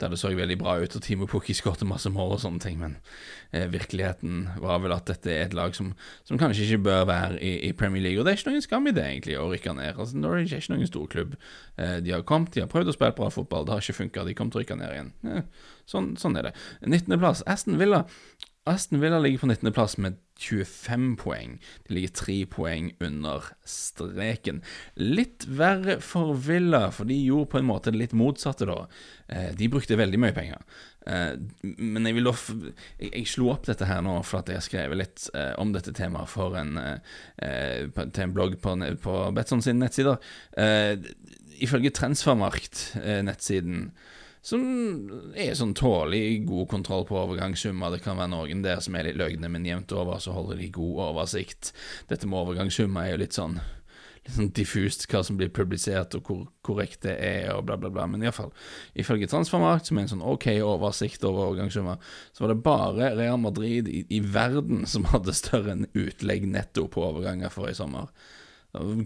der 0.00 0.12
det 0.12 0.18
så 0.20 0.28
veldig 0.36 0.58
bra 0.60 0.76
ut, 0.82 0.96
og 0.96 1.02
Timo 1.02 1.26
Pukki 1.30 1.54
skåret 1.56 1.84
masse 1.88 2.10
mål 2.12 2.34
og 2.36 2.40
sånne 2.42 2.60
ting, 2.60 2.76
men 2.80 2.96
eh, 3.50 3.64
virkeligheten 3.72 4.42
var 4.60 4.82
vel 4.84 4.92
at 4.92 5.08
dette 5.08 5.32
er 5.32 5.46
et 5.46 5.56
lag 5.56 5.74
som, 5.76 5.94
som 6.28 6.40
kanskje 6.40 6.66
ikke 6.66 6.84
bør 6.88 7.06
være 7.08 7.40
i, 7.40 7.54
i, 7.68 7.72
Premier 7.76 8.04
League. 8.04 8.20
Og 8.20 8.26
det 8.26 8.34
er 8.34 8.40
ikke 8.40 8.52
noen 8.52 8.66
skam 8.66 8.90
i 8.90 8.94
det, 8.96 9.06
egentlig, 9.06 9.38
å 9.40 9.48
rykke 9.52 9.76
ned. 9.78 9.94
Altså, 9.94 10.20
Norwich 10.20 10.52
er 10.52 10.60
ikke 10.60 10.76
noen 10.76 10.90
stor 10.90 11.08
klubb. 11.12 11.38
Eh, 11.80 11.96
de 12.04 12.12
har 12.12 12.26
kommet, 12.28 12.52
de 12.54 12.64
har 12.64 12.70
prøvd 12.72 12.92
å 12.92 12.96
spille 12.96 13.16
bra 13.16 13.30
fotball, 13.32 13.64
det 13.64 13.76
har 13.76 13.84
ikke 13.86 14.00
funka, 14.02 14.26
de 14.28 14.36
kommer 14.36 14.52
til 14.52 14.60
å 14.60 14.66
rykke 14.66 14.78
ned 14.82 14.96
igjen. 14.98 15.10
Eh, 15.32 15.72
sånn, 15.88 16.12
sånn 16.20 16.36
er 16.36 16.50
det. 16.50 16.54
19.-plass, 16.84 17.46
Aston 17.48 17.80
Villa. 17.80 18.04
Aston 18.68 19.00
Villa 19.00 19.22
ligger 19.22 19.46
på 19.46 19.52
19.-plass 19.54 19.96
med 20.02 20.20
25 20.36 21.16
poeng. 21.20 21.56
De 21.86 21.94
ligger 21.96 22.12
tre 22.16 22.36
poeng 22.50 22.90
under 23.02 23.50
streken. 23.66 24.62
Litt 25.00 25.46
verre 25.48 25.98
for 26.04 26.34
Villa, 26.46 26.90
for 26.94 27.08
de 27.08 27.16
gjorde 27.18 27.50
på 27.54 27.60
en 27.60 27.68
måte 27.68 27.92
det 27.92 28.00
litt 28.02 28.16
motsatte, 28.16 28.68
da. 28.68 28.84
Eh, 29.28 29.50
de 29.56 29.70
brukte 29.72 29.98
veldig 29.98 30.20
mye 30.22 30.36
penger. 30.36 30.62
Eh, 31.06 31.32
men 31.78 32.08
jeg 32.08 32.18
vil 32.18 32.28
da 32.28 32.34
jeg, 33.00 33.24
slo 33.30 33.50
opp 33.54 33.68
dette 33.68 33.88
her 33.88 34.02
nå 34.04 34.18
for 34.26 34.42
at 34.42 34.52
jeg 34.52 34.60
har 34.60 34.66
skrevet 34.66 35.00
litt 35.00 35.28
eh, 35.34 35.54
om 35.62 35.72
dette 35.74 35.94
temaet 35.96 36.30
for 36.30 36.58
en, 36.58 36.76
til 37.38 38.26
en 38.26 38.36
blogg 38.36 38.58
på, 38.62 38.76
på 39.02 39.16
Betson 39.36 39.64
sine 39.64 39.80
nettsider. 39.84 40.20
Ifølge 41.56 41.94
Transfermarkt, 41.96 42.90
nettsiden, 43.24 43.90
som 44.46 44.62
er 45.34 45.56
sånn 45.58 45.74
tålelig 45.74 46.44
god 46.46 46.68
kontroll 46.70 47.06
på 47.08 47.16
overgangssummer. 47.18 47.90
Det 47.90 48.04
kan 48.04 48.18
være 48.18 48.30
noen 48.30 48.60
der 48.62 48.78
som 48.84 48.94
er 48.94 49.08
litt 49.08 49.18
løgne, 49.18 49.50
men 49.50 49.66
jevnt 49.66 49.94
over 49.96 50.20
så 50.22 50.36
holder 50.36 50.60
de 50.62 50.68
god 50.76 51.00
oversikt. 51.08 51.72
Dette 52.06 52.28
med 52.30 52.44
overgangssummer 52.44 53.08
er 53.08 53.16
jo 53.16 53.24
litt 53.24 53.38
sånn 53.38 53.58
litt 54.26 54.34
sånn 54.34 54.52
diffust 54.54 55.04
hva 55.10 55.20
som 55.26 55.36
blir 55.38 55.52
publisert, 55.54 56.14
og 56.18 56.26
hvor 56.26 56.46
korrekt 56.66 57.04
det 57.06 57.14
er, 57.22 57.52
og 57.54 57.66
bla, 57.66 57.76
bla, 57.78 57.90
bla. 57.94 58.06
Men 58.10 58.24
iallfall, 58.24 58.50
ifølge 58.98 59.28
Transfermarkt, 59.30 59.86
som 59.86 59.98
er 59.98 60.06
en 60.06 60.14
sånn 60.16 60.24
ok 60.34 60.48
oversikt 60.66 61.26
over 61.26 61.44
overgangssummer, 61.50 62.00
så 62.34 62.44
var 62.44 62.54
det 62.54 62.62
bare 62.66 63.12
Real 63.18 63.38
Madrid 63.42 63.90
i, 63.90 64.02
i 64.10 64.22
verden 64.22 64.82
som 64.90 65.06
hadde 65.12 65.34
større 65.36 65.76
enn 65.76 65.86
utlegg 65.94 66.46
netto 66.50 66.88
på 66.90 67.06
overganger 67.06 67.54
forrige 67.54 67.78
sommer. 67.78 68.10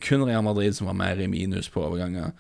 Kun 0.04 0.24
Real 0.24 0.44
Madrid 0.44 0.76
som 0.76 0.88
var 0.88 0.96
mer 1.00 1.20
i 1.20 1.28
minus 1.30 1.68
på 1.72 1.84
overganger 1.84 2.32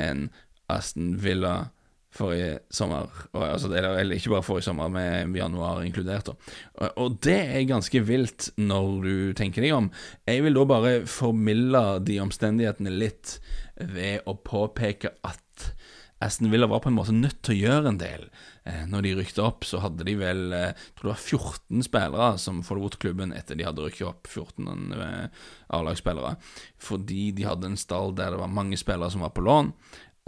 enn 0.00 0.30
Aston 0.70 1.16
Villa 1.20 1.72
forrige 2.14 2.58
sommer, 2.74 3.10
altså, 3.38 3.70
eller, 3.70 4.16
ikke 4.16 4.32
bare 4.34 4.46
forrige 4.46 4.66
sommer, 4.66 4.90
med 4.90 5.36
januar 5.38 5.84
inkludert. 5.86 6.32
Og, 6.32 6.88
og, 6.90 7.18
det 7.22 7.38
er 7.54 7.68
ganske 7.70 8.02
vilt 8.06 8.50
når 8.58 8.90
du 9.04 9.14
tenker 9.38 9.62
deg 9.64 9.76
om. 9.76 9.90
Jeg 10.26 10.42
vil 10.46 10.58
da 10.58 10.66
bare 10.68 10.94
formilde 11.06 11.84
de 12.06 12.18
omstendighetene 12.24 12.92
litt 12.94 13.38
ved 13.80 14.26
å 14.28 14.36
påpeke 14.36 15.14
at 15.26 15.70
Aston 16.20 16.50
Villa 16.52 16.66
var 16.68 16.82
på 16.84 16.90
en 16.90 16.98
måte 16.98 17.14
nødt 17.16 17.38
til 17.46 17.54
å 17.54 17.60
gjøre 17.62 17.92
en 17.94 18.00
del. 18.00 18.26
Eh, 18.68 18.82
når 18.90 19.06
de 19.06 19.12
rykte 19.16 19.40
opp, 19.40 19.64
så 19.64 19.80
hadde 19.80 20.04
de 20.04 20.18
vel 20.20 20.52
eh, 20.52 20.66
jeg 20.74 20.98
tror 20.98 21.08
det 21.08 21.14
var 21.14 21.22
14 21.22 21.86
spillere 21.86 22.26
som 22.42 22.58
forlot 22.66 22.98
klubben 23.00 23.32
etter 23.32 23.56
de 23.56 23.64
hadde 23.64 23.86
rykket 23.86 24.10
opp. 24.10 24.28
14 24.28 24.92
eh, 24.98 25.46
A-lagsspillere. 25.78 26.34
Fordi 26.76 27.30
de 27.38 27.48
hadde 27.48 27.70
en 27.72 27.80
stall 27.80 28.12
der 28.18 28.34
det 28.34 28.42
var 28.42 28.52
mange 28.52 28.76
spillere 28.80 29.08
som 29.14 29.24
var 29.24 29.32
på 29.32 29.46
lån. 29.46 29.72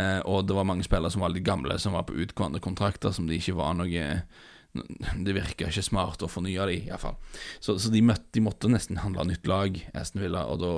Eh, 0.00 0.20
og 0.24 0.46
det 0.48 0.56
var 0.56 0.68
mange 0.68 0.86
spillere 0.86 1.12
som 1.12 1.24
var 1.24 1.34
litt 1.34 1.46
gamle, 1.46 1.76
som 1.80 1.96
var 1.96 2.06
på 2.08 2.16
utgående 2.24 2.62
kontrakter, 2.64 3.12
som 3.12 3.28
de 3.28 3.38
ikke 3.40 3.58
var 3.58 3.76
noe 3.78 4.08
Det 4.72 5.34
virka 5.36 5.66
ikke 5.68 5.82
smart 5.84 6.22
å 6.24 6.30
fornye 6.32 6.64
dem, 6.70 6.86
iallfall. 6.88 7.18
Så, 7.60 7.74
så 7.76 7.90
de, 7.92 8.00
møtte, 8.08 8.30
de, 8.32 8.40
måtte 8.40 8.70
nesten 8.72 9.02
handle 9.02 9.26
nytt 9.28 9.44
lag, 9.50 9.76
Aston 9.92 10.22
Villa. 10.22 10.46
Og 10.48 10.62
da, 10.62 10.70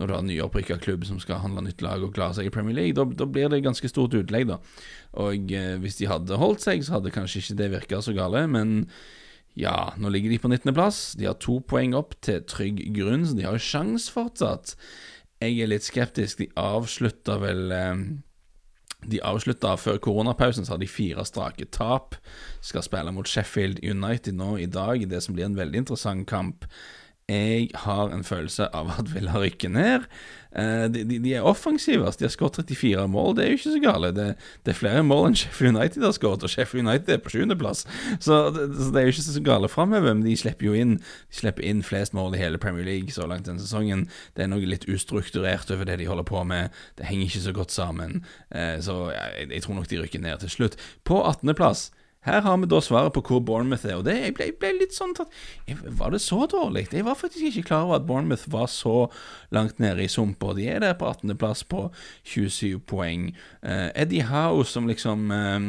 når 0.00 0.08
du 0.08 0.14
har 0.14 0.24
nyopprykka 0.24 0.78
klubb 0.80 1.04
som 1.04 1.18
skal 1.20 1.42
handle 1.42 1.66
nytt 1.66 1.84
lag 1.84 2.00
og 2.00 2.14
klare 2.16 2.38
seg 2.38 2.48
i 2.48 2.54
Premier 2.54 2.78
League, 2.78 2.96
da, 2.96 3.26
blir 3.28 3.52
det 3.52 3.60
ganske 3.66 3.90
stort 3.92 4.16
utlegg, 4.16 4.48
da. 4.48 4.56
Og 5.26 5.52
eh, 5.52 5.74
hvis 5.82 6.00
de 6.00 6.08
hadde 6.08 6.40
holdt 6.40 6.64
seg, 6.64 6.86
så 6.86 6.96
hadde 6.96 7.12
kanskje 7.12 7.44
ikke 7.44 7.58
det 7.60 7.70
virka 7.76 8.00
så 8.00 8.16
gale, 8.16 8.46
men 8.48 8.86
ja, 9.60 9.92
nå 10.00 10.08
ligger 10.10 10.32
de 10.32 10.40
på 10.40 10.48
19.-plass. 10.50 11.02
De 11.20 11.28
har 11.28 11.36
to 11.36 11.60
poeng 11.68 11.92
opp 11.94 12.16
til 12.24 12.40
trygg 12.48 12.80
grunn, 12.96 13.28
så 13.28 13.36
de 13.36 13.44
har 13.44 13.58
jo 13.58 13.66
sjans 13.68 14.08
fortsatt. 14.10 14.72
Jeg 15.44 15.60
er 15.60 15.68
litt 15.68 15.84
skeptisk. 15.84 16.40
De 16.40 16.48
avslutta 16.58 17.36
vel 17.42 17.68
eh, 17.76 18.06
de 19.10 19.20
avslutta 19.24 19.74
før 19.80 20.00
koronapausen, 20.02 20.66
så 20.66 20.74
har 20.74 20.82
de 20.82 20.90
fire 20.90 21.24
strake 21.28 21.68
tap. 21.74 22.18
Skal 22.64 22.84
spille 22.86 23.12
mot 23.14 23.28
Sheffield 23.28 23.82
United 23.84 24.36
nå 24.38 24.56
i 24.62 24.68
dag, 24.70 25.06
det 25.10 25.22
som 25.24 25.36
blir 25.36 25.48
en 25.48 25.58
veldig 25.58 25.84
interessant 25.84 26.28
kamp. 26.30 26.68
Jeg 27.28 27.70
har 27.86 28.12
en 28.12 28.24
følelse 28.24 28.66
av 28.76 28.90
at 28.98 29.08
Villa 29.14 29.38
rykker 29.40 29.72
ned. 29.72 30.04
Eh, 30.54 30.84
de, 30.92 31.18
de, 31.18 31.34
er 31.34 31.42
offensive. 31.42 32.12
De 32.18 32.24
har 32.26 32.32
skåret 32.32 32.60
34 32.62 33.08
mål. 33.10 33.34
Det 33.36 33.44
er 33.44 33.48
jo 33.50 33.58
ikke 33.58 33.74
så 33.74 33.82
gale. 33.82 34.10
Det, 34.14 34.26
det, 34.62 34.74
er 34.74 34.78
flere 34.78 35.02
mål 35.06 35.30
enn 35.30 35.38
Sheffield 35.38 35.74
United 35.76 36.06
har 36.06 36.14
skåret, 36.14 36.46
og 36.46 36.52
Sheffield 36.52 36.86
United 36.86 37.14
er 37.14 37.22
på 37.24 37.34
sjuendeplass. 37.34 37.84
Så, 38.20 38.38
så 38.54 38.90
det 38.94 39.00
er 39.00 39.08
jo 39.08 39.14
ikke 39.14 39.26
så 39.26 39.44
gale 39.44 39.70
framover. 39.72 40.14
Men 40.14 40.22
de 40.26 40.36
slipper 40.38 40.70
jo 40.70 40.76
inn 40.78 40.96
De 41.00 41.40
slipper 41.40 41.66
inn 41.66 41.82
flest 41.86 42.14
mål 42.14 42.36
i 42.36 42.42
hele 42.42 42.60
Premier 42.62 42.86
League 42.86 43.14
så 43.14 43.26
langt 43.30 43.48
denne 43.50 43.62
sesongen. 43.62 44.06
Det 44.36 44.46
er 44.46 44.52
noe 44.52 44.62
litt 44.68 44.86
ustrukturert 44.90 45.72
over 45.74 45.88
det 45.88 45.98
de 46.02 46.08
holder 46.10 46.28
på 46.28 46.44
med. 46.46 46.74
Det 46.98 47.08
henger 47.10 47.30
ikke 47.30 47.46
så 47.48 47.56
godt 47.56 47.74
sammen. 47.74 48.22
Eh, 48.54 48.78
så 48.84 49.10
jeg, 49.14 49.50
jeg 49.50 49.66
tror 49.66 49.80
nok 49.80 49.90
de 49.90 50.00
rykker 50.04 50.22
ned 50.22 50.44
til 50.44 50.54
slutt. 50.58 50.78
På 51.04 51.22
18.-plass 51.26 51.90
her 52.24 52.40
har 52.44 52.56
vi 52.60 52.68
da 52.70 52.80
svaret 52.80 53.12
på 53.12 53.22
hvor 53.28 53.42
Bournemouth 53.44 53.84
er, 53.86 53.98
og 54.00 54.06
det, 54.06 54.16
jeg, 54.20 54.34
ble, 54.36 54.48
jeg 54.48 54.56
ble 54.60 54.72
litt 54.78 54.96
sånn 54.96 55.12
tatt 55.16 55.32
Var 55.68 56.14
det 56.14 56.22
så 56.24 56.46
dårlig? 56.50 56.86
Jeg 56.92 57.04
var 57.04 57.18
faktisk 57.20 57.50
ikke 57.50 57.68
klar 57.68 57.86
over 57.86 58.00
at 58.00 58.06
Bournemouth 58.08 58.48
var 58.52 58.68
så 58.72 59.08
langt 59.54 59.80
nede 59.82 60.04
i 60.04 60.10
sumpa. 60.10 60.54
De 60.56 60.66
er 60.70 60.80
der 60.84 60.96
på 60.98 61.08
18.-plass 61.10 61.64
på 61.68 61.86
27 62.24 62.80
poeng. 62.88 63.30
Uh, 63.60 63.90
Eddie 63.92 64.24
Howe, 64.30 64.64
som 64.64 64.88
liksom 64.88 65.30
um, 65.30 65.68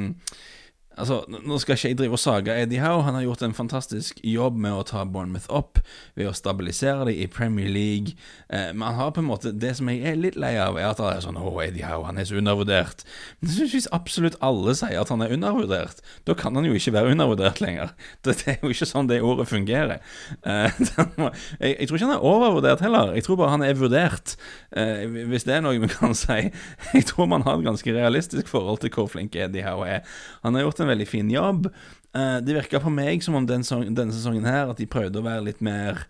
Altså, 0.98 1.22
Nå 1.28 1.58
skal 1.60 1.76
ikke 1.76 1.90
jeg 1.92 1.98
drive 2.00 2.16
og 2.16 2.22
sage 2.22 2.56
Eddie 2.56 2.82
Howe. 2.84 3.04
Han 3.04 3.18
har 3.18 3.26
gjort 3.26 3.44
en 3.46 3.56
fantastisk 3.58 4.20
jobb 4.24 4.58
med 4.62 4.76
å 4.76 4.84
ta 4.88 5.04
Bournemouth 5.04 5.48
opp 5.52 5.82
ved 6.16 6.30
å 6.30 6.36
stabilisere 6.36 7.08
dem 7.10 7.20
i 7.20 7.28
Premier 7.32 7.68
League. 7.72 8.16
Eh, 8.50 8.72
men 8.72 8.86
han 8.88 9.00
har 9.00 9.12
på 9.16 9.24
en 9.24 9.28
måte 9.28 9.52
Det 9.52 9.74
som 9.78 9.90
jeg 9.92 10.04
er 10.08 10.20
litt 10.20 10.38
lei 10.40 10.54
av, 10.62 10.80
er 10.80 10.90
at 10.92 11.02
han 11.04 11.18
er 11.18 11.24
sånn 11.26 11.40
Å, 11.40 11.52
Eddie 11.64 11.86
Howe, 11.88 12.06
han 12.08 12.20
er 12.22 12.28
så 12.30 12.40
undervurdert. 12.40 13.04
Men 13.40 13.52
jeg 13.52 13.58
synes 13.58 13.76
hvis 13.76 13.90
absolutt 13.96 14.38
alle 14.46 14.76
sier 14.78 15.02
at 15.02 15.12
han 15.12 15.24
er 15.26 15.34
undervurdert, 15.36 16.02
da 16.28 16.36
kan 16.38 16.56
han 16.56 16.68
jo 16.68 16.76
ikke 16.78 16.96
være 16.96 17.16
undervurdert 17.16 17.62
lenger. 17.64 17.92
Det, 18.24 18.38
det 18.44 18.56
er 18.56 18.64
jo 18.64 18.72
ikke 18.74 18.90
sånn 18.90 19.12
det 19.12 19.22
ordet 19.26 19.48
fungerer. 19.52 20.04
Eh, 20.48 20.80
jeg, 20.80 21.76
jeg, 21.76 21.90
tror 21.90 22.00
ikke 22.00 22.08
han 22.08 22.16
er 22.16 22.30
overvurdert 22.32 22.86
heller. 22.86 23.14
Jeg 23.18 23.28
tror 23.28 23.42
bare 23.42 23.56
han 23.58 23.66
er 23.68 23.80
vurdert. 23.80 24.38
Eh, 24.76 25.06
hvis 25.32 25.48
det 25.48 25.58
er 25.58 25.66
noe 25.66 25.80
vi 25.82 25.92
kan 25.92 26.16
si. 26.18 26.40
Jeg 26.96 27.08
tror 27.10 27.28
man 27.30 27.44
har 27.46 27.58
et 27.58 27.66
ganske 27.66 27.92
realistisk 27.94 28.48
forhold 28.52 28.80
til 28.82 28.92
hvor 28.94 29.08
flink 29.12 29.36
Eddie 29.36 29.66
Howe 29.66 29.88
er. 29.90 30.06
Han 30.46 30.56
har 30.56 30.66
gjort 30.66 30.82
en 30.82 30.85
veldig 30.92 31.08
fin 31.10 31.32
jobb. 31.32 31.70
Uh, 32.16 32.40
det 32.40 32.56
virka 32.56 32.80
på 32.80 32.94
meg 32.94 33.24
som 33.26 33.36
om 33.36 33.48
den, 33.50 33.66
denne 33.92 34.16
sesongen 34.16 34.48
her 34.48 34.72
at 34.72 34.80
de 34.80 34.88
prøvde 34.88 35.20
å 35.20 35.26
være 35.26 35.50
litt 35.50 35.62
mer 35.66 36.06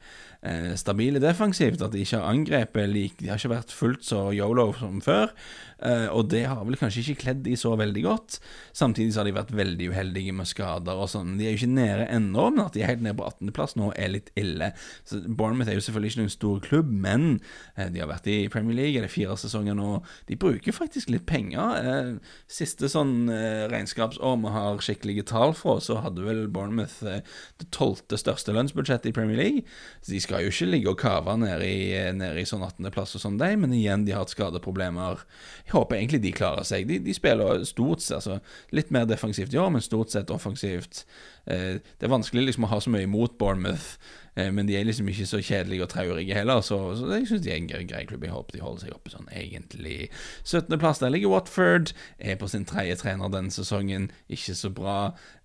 uh, 0.46 0.74
stabile 0.78 1.18
defensivt. 1.24 1.82
At 1.82 1.96
de 1.96 2.04
ikke 2.06 2.20
har 2.22 2.30
angrepet 2.30 2.92
lik 2.92 3.16
De 3.18 3.32
har 3.32 3.42
ikke 3.42 3.56
vært 3.56 3.74
fullt 3.74 4.06
så 4.06 4.28
yolo 4.36 4.70
som 4.78 5.00
før. 5.02 5.34
Uh, 5.82 6.06
og 6.14 6.30
det 6.32 6.44
har 6.46 6.62
vel 6.62 6.78
kanskje 6.78 7.02
ikke 7.02 7.24
kledd 7.24 7.42
de 7.48 7.56
så 7.58 7.74
veldig 7.80 8.04
godt. 8.06 8.38
Samtidig 8.78 9.16
så 9.16 9.24
har 9.24 9.30
de 9.30 9.34
vært 9.40 9.56
veldig 9.58 9.88
uheldige 9.96 10.36
med 10.38 10.50
skader 10.52 11.02
og 11.02 11.10
sånn. 11.10 11.40
De 11.40 11.48
er 11.48 11.56
jo 11.56 11.64
ikke 11.64 11.74
nede 11.74 12.06
ennå, 12.14 12.52
men 12.54 12.68
at 12.68 12.78
de 12.78 12.86
er 12.86 12.94
helt 12.94 13.02
nede 13.02 13.18
på 13.18 13.26
18.-plass 13.26 13.74
nå, 13.82 13.90
er 13.98 14.14
litt 14.14 14.30
ille. 14.38 14.70
Så 15.10 15.24
Bournemouth 15.26 15.74
er 15.74 15.80
jo 15.80 15.88
selvfølgelig 15.88 16.14
ikke 16.14 16.22
noen 16.22 16.36
stor 16.36 16.62
klubb, 16.70 16.94
men 16.94 17.28
de 17.76 18.02
har 18.02 18.10
vært 18.10 18.30
i 18.32 18.38
Premier 18.52 18.78
League, 18.78 19.02
er 19.02 19.12
fire 19.12 19.36
sesonger 19.40 19.76
nå. 19.78 19.90
De 20.30 20.38
bruker 20.40 20.76
faktisk 20.76 21.12
litt 21.12 21.26
penger. 21.30 22.16
Siste 22.52 22.90
sånn 22.92 23.28
regnskapsår 23.72 24.40
vi 24.46 24.54
har 24.56 24.84
skikkelige 24.86 25.28
tall 25.34 25.56
fra, 25.58 25.78
så 25.84 25.95
hadde 26.04 26.26
vel 26.26 26.46
Bournemouth 26.52 27.00
det 27.06 27.70
tolvte 27.76 28.20
største 28.20 28.56
lønnsbudsjettet 28.56 29.12
i 29.12 29.16
Premier 29.16 29.40
League. 29.40 29.64
Så 30.02 30.16
de 30.16 30.22
skal 30.24 30.44
jo 30.44 30.52
ikke 30.52 30.70
ligge 30.70 30.92
og 30.92 31.00
kave 31.00 31.38
nede 31.40 31.70
i, 31.70 31.88
nede 32.18 32.42
i 32.42 32.48
sånn 32.50 32.66
18.-plass 32.66 33.16
og 33.16 33.24
sånn, 33.24 33.40
de, 33.42 33.52
men 33.62 33.74
igjen, 33.76 34.06
de 34.08 34.16
har 34.16 34.26
hatt 34.26 34.34
skadeproblemer 34.36 35.26
jeg 35.66 35.74
håper 35.74 35.98
egentlig 35.98 36.22
de 36.24 36.34
klarer 36.36 36.66
seg. 36.68 36.88
De, 36.90 37.00
de 37.04 37.14
spiller 37.16 37.64
stort 37.68 38.04
sett 38.04 38.20
altså, 38.20 38.40
litt 38.76 38.92
mer 38.94 39.08
defensivt 39.10 39.54
i 39.54 39.62
år, 39.62 39.72
men 39.74 39.84
stort 39.84 40.14
sett 40.14 40.34
offensivt. 40.34 41.04
Eh, 41.46 41.82
det 41.82 42.08
er 42.08 42.14
vanskelig 42.14 42.50
liksom 42.50 42.68
å 42.68 42.72
ha 42.74 42.82
så 42.82 42.94
mye 42.94 43.08
imot 43.08 43.38
Bournemouth, 43.42 43.96
eh, 43.98 44.25
men 44.36 44.68
de 44.68 44.76
er 44.76 44.84
liksom 44.88 45.08
ikke 45.08 45.28
så 45.30 45.40
kjedelige 45.40 45.86
og 45.86 45.90
traurige 45.94 46.36
heller, 46.36 46.62
så, 46.66 46.78
så 47.00 47.08
jeg 47.14 47.28
syns 47.30 47.44
de 47.46 47.52
er 47.54 47.62
en 47.62 47.88
grei 47.88 48.04
klubb. 48.08 48.24
Jeg 48.24 48.34
håper 48.36 48.58
de 48.58 48.64
holder 48.64 48.86
seg 48.86 48.96
oppe 48.96 49.14
sånn, 49.14 49.30
egentlig. 49.32 50.10
17.-plass, 50.44 51.00
der 51.04 51.14
ligger 51.14 51.32
Watford. 51.32 51.94
Er 52.20 52.40
på 52.40 52.50
sin 52.52 52.68
tredje 52.68 52.98
trener 53.00 53.32
denne 53.32 53.54
sesongen. 53.54 54.10
Ikke 54.28 54.58
så 54.58 54.72
bra. 54.76 54.98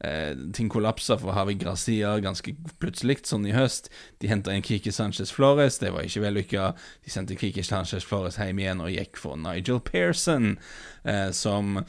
Eh, 0.05 0.33
ting 0.57 0.71
kollapsa 0.73 1.19
for 1.21 1.37
Havi 1.37 1.55
Gracia 1.61 2.17
ganske 2.25 2.55
plutselig, 2.83 3.21
sånn 3.31 3.47
i 3.49 3.55
høst. 3.55 3.91
De 4.23 4.31
henta 4.31 4.55
inn 4.55 4.67
Kiki 4.67 4.93
Sanchez 4.95 5.33
Flores, 5.35 5.79
det 5.83 5.95
var 5.95 6.07
ikke 6.07 6.25
vellykka. 6.27 6.71
De 7.05 7.15
sendte 7.15 7.39
Kiki 7.39 7.65
Sanchez 7.67 8.07
Flores 8.07 8.41
hjem 8.41 8.63
igjen 8.63 8.83
og 8.85 8.93
gikk 8.95 9.21
for 9.21 9.39
Nigel 9.41 9.81
Pearson, 9.85 10.57
eh, 11.05 11.31
som 11.37 11.85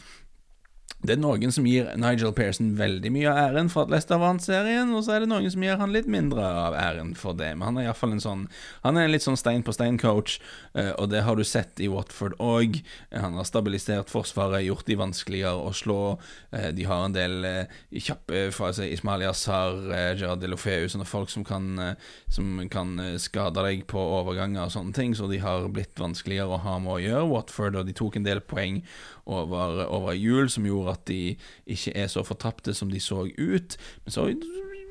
det 1.01 1.15
er 1.15 1.21
noen 1.21 1.49
som 1.53 1.65
gir 1.65 1.87
Nigel 1.97 2.33
Pearson 2.37 2.75
veldig 2.77 3.09
mye 3.13 3.29
av 3.31 3.39
æren 3.47 3.71
for 3.73 3.87
at 3.87 3.93
Leicester 3.93 4.19
vant 4.21 4.43
serien, 4.43 4.91
og 4.93 5.01
så 5.05 5.15
er 5.15 5.23
det 5.23 5.31
noen 5.31 5.49
som 5.49 5.63
gir 5.65 5.79
han 5.79 5.93
litt 5.95 6.09
mindre 6.11 6.45
av 6.45 6.75
æren 6.77 7.15
for 7.17 7.33
det. 7.37 7.49
Men 7.55 7.71
han 7.71 7.79
er 7.81 7.87
iallfall 7.87 8.13
en 8.13 8.21
sånn 8.21 8.43
Han 8.83 8.97
er 8.97 9.07
en 9.07 9.13
litt 9.13 9.25
sånn 9.25 9.39
stein 9.39 9.63
på 9.65 9.73
stein-coach, 9.73 10.37
eh, 10.77 10.91
og 11.01 11.09
det 11.09 11.23
har 11.25 11.37
du 11.37 11.43
sett 11.47 11.81
i 11.81 11.89
Watford 11.89 12.35
òg. 12.37 12.81
Han 13.15 13.37
har 13.39 13.47
stabilisert 13.49 14.13
forsvaret, 14.13 14.65
gjort 14.67 14.85
de 14.85 14.97
vanskeligere 14.99 15.57
å 15.57 15.73
slå. 15.73 16.19
Eh, 16.51 16.69
de 16.77 16.85
har 16.85 17.07
en 17.07 17.15
del 17.17 17.49
eh, 17.49 17.79
kjappe 17.97 18.43
fra 18.53 18.69
Ismail 18.85 19.25
Yazar, 19.25 19.81
Gerard 20.19 20.43
Delofeu, 20.43 20.85
sånne 20.91 21.09
folk 21.09 21.33
som 21.33 21.45
kan, 21.47 21.95
som 22.29 22.61
kan 22.71 22.93
skade 23.21 23.63
deg 23.65 23.87
på 23.89 24.01
overganger 24.19 24.67
og 24.67 24.75
sånne 24.75 24.93
ting, 24.97 25.15
så 25.17 25.29
de 25.31 25.41
har 25.41 25.65
blitt 25.73 25.97
vanskeligere 26.01 26.57
å 26.57 26.61
ha 26.61 26.77
med 26.83 26.93
å 26.93 27.01
gjøre, 27.01 27.29
Watford, 27.31 27.79
og 27.81 27.89
de 27.89 27.97
tok 27.97 28.19
en 28.19 28.27
del 28.27 28.43
poeng 28.45 28.81
over, 29.25 29.85
over 29.87 30.17
jul, 30.17 30.49
som 30.51 30.65
gjorde 30.65 30.80
at 30.89 31.05
de 31.09 31.35
ikke 31.69 31.93
er 31.95 32.09
så 32.11 32.25
fortapte 32.25 32.73
som 32.73 32.91
de 32.91 32.99
så 32.99 33.25
ut. 33.37 33.77
Men 34.05 34.15
så 34.15 34.27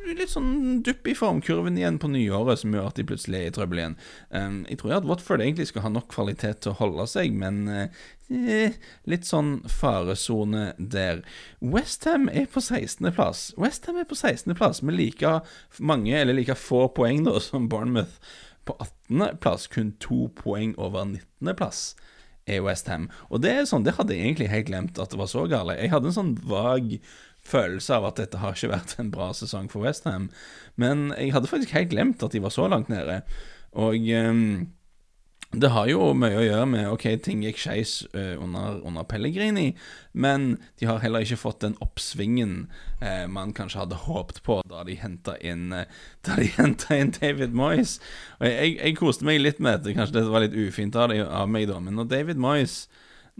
litt 0.09 0.33
sånn 0.33 0.81
dupp 0.85 1.09
i 1.09 1.15
formkurven 1.17 1.77
igjen 1.79 1.99
på 2.01 2.11
nyåret, 2.11 2.63
som 2.63 2.75
gjør 2.75 2.89
at 2.91 2.99
de 2.99 3.07
plutselig 3.07 3.41
er 3.41 3.51
i 3.51 3.55
trøbbel 3.55 3.83
igjen. 3.83 3.97
Um, 4.31 4.59
jeg 4.69 4.81
tror 4.81 4.97
at 4.97 5.09
Watford 5.09 5.45
egentlig 5.45 5.69
skal 5.71 5.85
ha 5.87 5.93
nok 5.93 6.09
kvalitet 6.13 6.63
til 6.65 6.73
å 6.73 6.79
holde 6.81 7.07
seg, 7.11 7.37
men 7.37 7.63
uh, 7.69 8.77
litt 9.11 9.29
sånn 9.29 9.59
faresone 9.71 10.71
der. 10.79 11.25
Westham 11.61 12.29
er 12.33 12.49
på 12.51 12.63
16.-plass. 12.65 13.51
Westham 13.61 14.01
er 14.01 14.09
på 14.11 14.19
16.-plass 14.19 14.83
med 14.87 14.99
like 14.99 15.41
mange, 15.79 16.15
eller 16.17 16.39
like 16.39 16.59
få 16.59 16.87
poeng 16.97 17.25
da, 17.29 17.37
som 17.43 17.69
Bournemouth. 17.71 18.19
På 18.69 18.77
18.-plass 18.81 19.69
kun 19.73 19.95
to 20.03 20.29
poeng 20.39 20.75
over 20.79 21.07
19.-plass 21.07 21.91
er 22.51 22.65
Westham. 22.67 23.09
Og 23.31 23.43
det 23.45 23.55
er 23.55 23.69
sånn, 23.69 23.87
det 23.87 23.97
hadde 23.99 24.17
jeg 24.17 24.27
egentlig 24.27 24.51
helt 24.53 24.71
glemt 24.71 25.01
at 25.03 25.13
det 25.13 25.21
var 25.21 25.31
så 25.31 25.47
gale. 25.51 25.79
Jeg 25.79 25.93
hadde 25.95 26.11
en 26.11 26.19
sånn 26.19 26.35
vag 26.51 26.97
følelse 27.47 27.97
av 27.97 28.11
at 28.11 28.21
dette 28.21 28.41
har 28.43 28.57
ikke 28.57 28.75
vært 28.75 28.99
en 29.01 29.13
bra 29.15 29.31
sesong 29.37 29.71
for 29.73 29.87
Westham, 29.87 30.29
men 30.81 31.09
jeg 31.17 31.33
hadde 31.35 31.51
faktisk 31.51 31.73
helt 31.77 31.93
glemt 31.95 32.23
at 32.27 32.37
de 32.37 32.43
var 32.45 32.53
så 32.55 32.69
langt 32.71 32.93
nede. 32.93 33.23
Og 33.81 33.97
um, 33.97 34.69
det 35.51 35.73
har 35.75 35.89
jo 35.91 36.13
mye 36.15 36.37
å 36.39 36.45
gjøre 36.45 36.67
med 36.71 36.89
Ok, 36.93 37.09
ting 37.25 37.41
gikk 37.43 37.59
skeis 37.59 37.95
uh, 38.15 38.39
under, 38.39 38.77
under, 38.87 39.07
Pellegrini, 39.11 39.73
men 40.13 40.53
de 40.79 40.87
har 40.87 41.01
heller 41.03 41.27
ikke 41.27 41.41
fått 41.41 41.65
den 41.65 41.75
oppsvingen 41.83 42.69
uh, 43.03 43.27
man 43.27 43.51
kanskje 43.57 43.83
hadde 43.83 43.99
håpet 44.05 44.39
på 44.47 44.61
da 44.71 44.85
de 44.87 44.95
henta 45.01 45.35
inn, 45.43 45.75
uh, 45.75 45.91
inn 47.01 47.15
David 47.19 47.57
Moyes. 47.57 47.99
Og 48.39 48.47
jeg, 48.47 48.77
jeg, 48.79 48.97
koste 49.01 49.27
meg 49.27 49.43
litt 49.43 49.59
med 49.59 49.83
det, 49.83 49.97
kanskje 49.99 50.21
det 50.21 50.27
var 50.31 50.47
litt 50.47 50.55
ufint 50.55 50.95
av, 50.95 51.11
av 51.11 51.51
meg, 51.51 51.67
da, 51.71 51.81
men 51.83 51.99
når 51.99 52.13
David 52.15 52.41
Moyes 52.41 52.85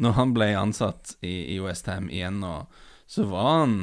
Når 0.01 0.13
han 0.17 0.31
ble 0.33 0.47
ansatt 0.57 1.17
i, 1.21 1.55
i 1.55 1.57
Westham 1.61 2.09
igjen 2.11 2.41
nå, 2.41 2.65
så 3.11 3.27
var 3.29 3.51
han 3.61 3.75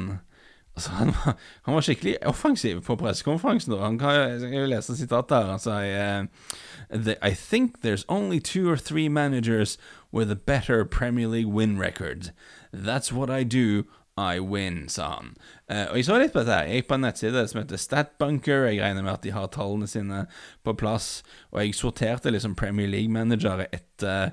Altså, 0.78 0.90
han, 0.90 1.06
var, 1.06 1.36
han, 1.62 1.74
var, 1.74 1.80
skikkelig 1.80 2.16
offensiv 2.26 2.82
på 2.86 2.96
pressekonferansen. 2.96 3.72
Han 3.82 3.98
kan, 3.98 4.44
jo 4.54 4.66
lese 4.70 4.94
sitatet 4.96 5.36
her. 5.36 5.50
Han 5.50 5.58
sa 5.58 5.80
I 7.22 7.34
think 7.34 7.80
there's 7.82 8.04
only 8.08 8.38
two 8.38 8.70
or 8.70 8.76
three 8.76 9.08
managers 9.08 9.76
with 10.12 10.30
a 10.30 10.36
better 10.36 10.84
Premier 10.84 11.26
League 11.26 11.52
win 11.52 11.78
record. 11.78 12.30
That's 12.72 13.12
what 13.12 13.28
I 13.28 13.42
do. 13.42 13.84
I 14.16 14.38
win, 14.38 14.88
sa 14.88 15.08
han. 15.16 15.34
Uh, 15.70 15.90
og 15.90 15.96
Jeg 15.96 16.04
så 16.04 16.18
litt 16.18 16.32
på 16.32 16.38
dette. 16.38 16.54
her 16.54 16.62
Jeg 16.66 16.74
gikk 16.82 16.88
på 16.88 16.94
en 16.94 17.04
nettside 17.06 17.48
som 17.48 17.60
heter 17.60 17.76
Statbunker. 17.76 18.64
Jeg 18.66 18.80
regner 18.82 19.02
med 19.02 19.12
at 19.12 19.22
de 19.22 19.34
har 19.34 19.46
tallene 19.46 19.86
sine 19.86 20.26
på 20.64 20.74
plass. 20.78 21.22
Og 21.50 21.60
jeg 21.64 21.74
sorterte 21.74 22.30
liksom 22.30 22.54
Premier 22.54 22.86
League-managere 22.86 23.66
etter, 23.74 24.30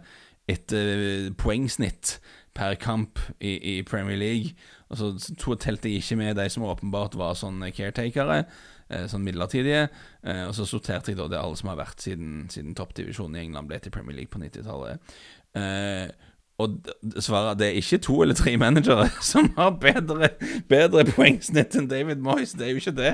etter 0.48 1.32
poengsnitt 1.38 2.20
per 2.56 2.76
kamp 2.76 3.20
i, 3.40 3.78
i 3.78 3.82
Premier 3.84 4.18
League. 4.18 4.56
Og 4.90 4.98
så 5.00 5.56
telte 5.58 5.90
jeg 5.90 6.04
ikke 6.04 6.20
med 6.20 6.38
de 6.38 6.46
som 6.52 6.66
åpenbart 6.68 7.18
var 7.18 7.38
sånne 7.38 7.72
caretakere, 7.74 8.44
eh, 8.90 9.08
sånn 9.10 9.26
midlertidige. 9.26 9.88
Eh, 10.24 10.46
og 10.46 10.54
så 10.58 10.68
sorterte 10.70 11.12
jeg 11.12 11.20
da 11.22 11.28
det 11.32 11.42
alle 11.42 11.58
som 11.58 11.74
har 11.74 11.82
vært 11.82 12.06
siden, 12.06 12.46
siden 12.54 12.78
toppdivisjonen 12.78 13.40
i 13.40 13.48
England 13.48 13.72
ble 13.72 13.82
til 13.82 13.96
Premier 13.96 14.20
League 14.20 14.34
på 14.34 14.42
90-tallet. 14.44 15.18
Eh, 15.58 16.08
og 16.56 16.78
svaret 17.20 17.58
det 17.60 17.68
er 17.68 17.82
ikke 17.82 17.98
to 18.00 18.22
eller 18.24 18.38
tre 18.38 18.54
managere 18.56 19.10
som 19.34 19.50
har 19.58 19.74
bedre, 19.82 20.30
bedre 20.72 21.04
poengsnitt 21.10 21.76
enn 21.76 21.90
David 21.92 22.22
Moyes. 22.24 22.54
Det 22.56 22.70
er 22.70 22.72
jo 22.72 22.80
ikke 22.80 22.94
det. 22.96 23.12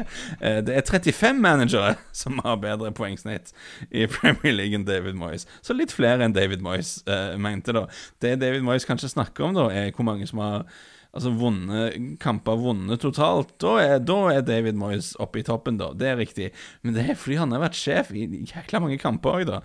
Det 0.68 0.76
er 0.76 0.86
35 0.86 1.42
managere 1.42 1.96
som 2.22 2.38
har 2.46 2.60
bedre 2.62 2.92
poengsnitt 2.94 3.56
i 3.90 4.06
Premier 4.12 4.54
League 4.54 4.78
enn 4.78 4.86
David 4.86 5.18
Moyes. 5.18 5.48
Så 5.66 5.74
litt 5.74 5.96
flere 5.96 6.28
enn 6.28 6.38
David 6.38 6.62
Moyes 6.62 7.00
uh, 7.10 7.34
mente, 7.42 7.74
da. 7.74 7.88
Det 8.22 8.38
David 8.44 8.62
Moyes 8.68 8.86
kanskje 8.86 9.10
snakker 9.16 9.48
om, 9.48 9.58
da, 9.58 9.72
er 9.74 9.90
hvor 9.96 10.06
mange 10.06 10.30
som 10.30 10.44
har 10.44 10.68
Altså 11.12 11.34
vonde 11.36 11.90
kamper 12.24 12.56
vunnet 12.62 13.02
totalt, 13.04 13.50
da 13.60 13.74
er, 13.82 13.98
da 14.00 14.16
er, 14.32 14.46
David 14.48 14.78
Moyes 14.80 15.12
oppe 15.20 15.42
i 15.42 15.44
toppen, 15.44 15.76
da. 15.82 15.90
Det 15.92 16.08
er 16.08 16.20
riktig. 16.22 16.52
Men 16.86 16.96
det 16.96 17.04
er 17.04 17.20
fordi 17.20 17.42
han 17.42 17.52
har 17.52 17.66
vært 17.66 17.80
sjef 17.80 18.14
i 18.16 18.24
jækla 18.48 18.80
mange 18.80 19.00
kamper 19.02 19.42
òg, 19.42 19.44
da. 19.50 19.60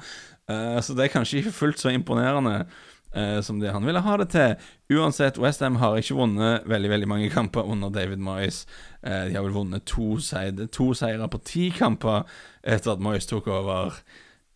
Uh, 0.50 0.78
så 0.82 0.96
det 0.98 1.06
er 1.06 1.14
kanskje 1.14 1.44
ikke 1.44 1.54
fullt 1.54 1.82
så 1.82 1.92
imponerende 1.94 2.56
uh, 2.66 3.38
som 3.46 3.60
det 3.62 3.70
han 3.74 3.86
ville 3.86 4.02
ha 4.02 4.16
det 4.18 4.28
til. 4.34 4.56
Uansett, 4.98 5.38
Westham 5.42 5.78
har 5.82 5.98
ikke 6.00 6.18
vunnet 6.18 6.66
veldig 6.66 6.90
veldig 6.96 7.10
mange 7.14 7.30
kamper 7.30 7.66
under 7.66 7.94
David 7.94 8.22
Moyes. 8.26 8.64
Uh, 9.06 9.28
de 9.28 9.38
har 9.38 9.46
vel 9.46 9.54
vunnet 9.54 9.86
to, 9.86 10.16
seire, 10.18 10.66
to 10.66 10.90
seire 10.98 11.30
på 11.30 11.42
ti 11.46 11.68
kamper 11.74 12.26
etter 12.66 12.96
at 12.96 13.06
Moyes 13.06 13.30
tok 13.30 13.46
over. 13.54 14.02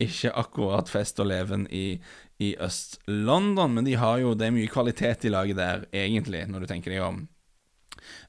Ikke 0.03 0.35
akkurat 0.35 0.91
fest 0.91 1.23
og 1.23 1.31
leven 1.31 1.69
i, 1.71 2.01
i 2.41 2.55
Øst-London, 2.61 3.77
men 3.77 3.87
de 3.87 3.99
har 4.01 4.23
jo, 4.23 4.33
det 4.35 4.49
er 4.49 4.57
mye 4.57 4.71
kvalitet 4.71 5.27
i 5.29 5.33
laget 5.33 5.61
der, 5.61 5.85
egentlig, 5.93 6.47
når 6.49 6.65
du 6.65 6.71
tenker 6.71 6.95
deg 6.95 7.05
om. 7.05 7.21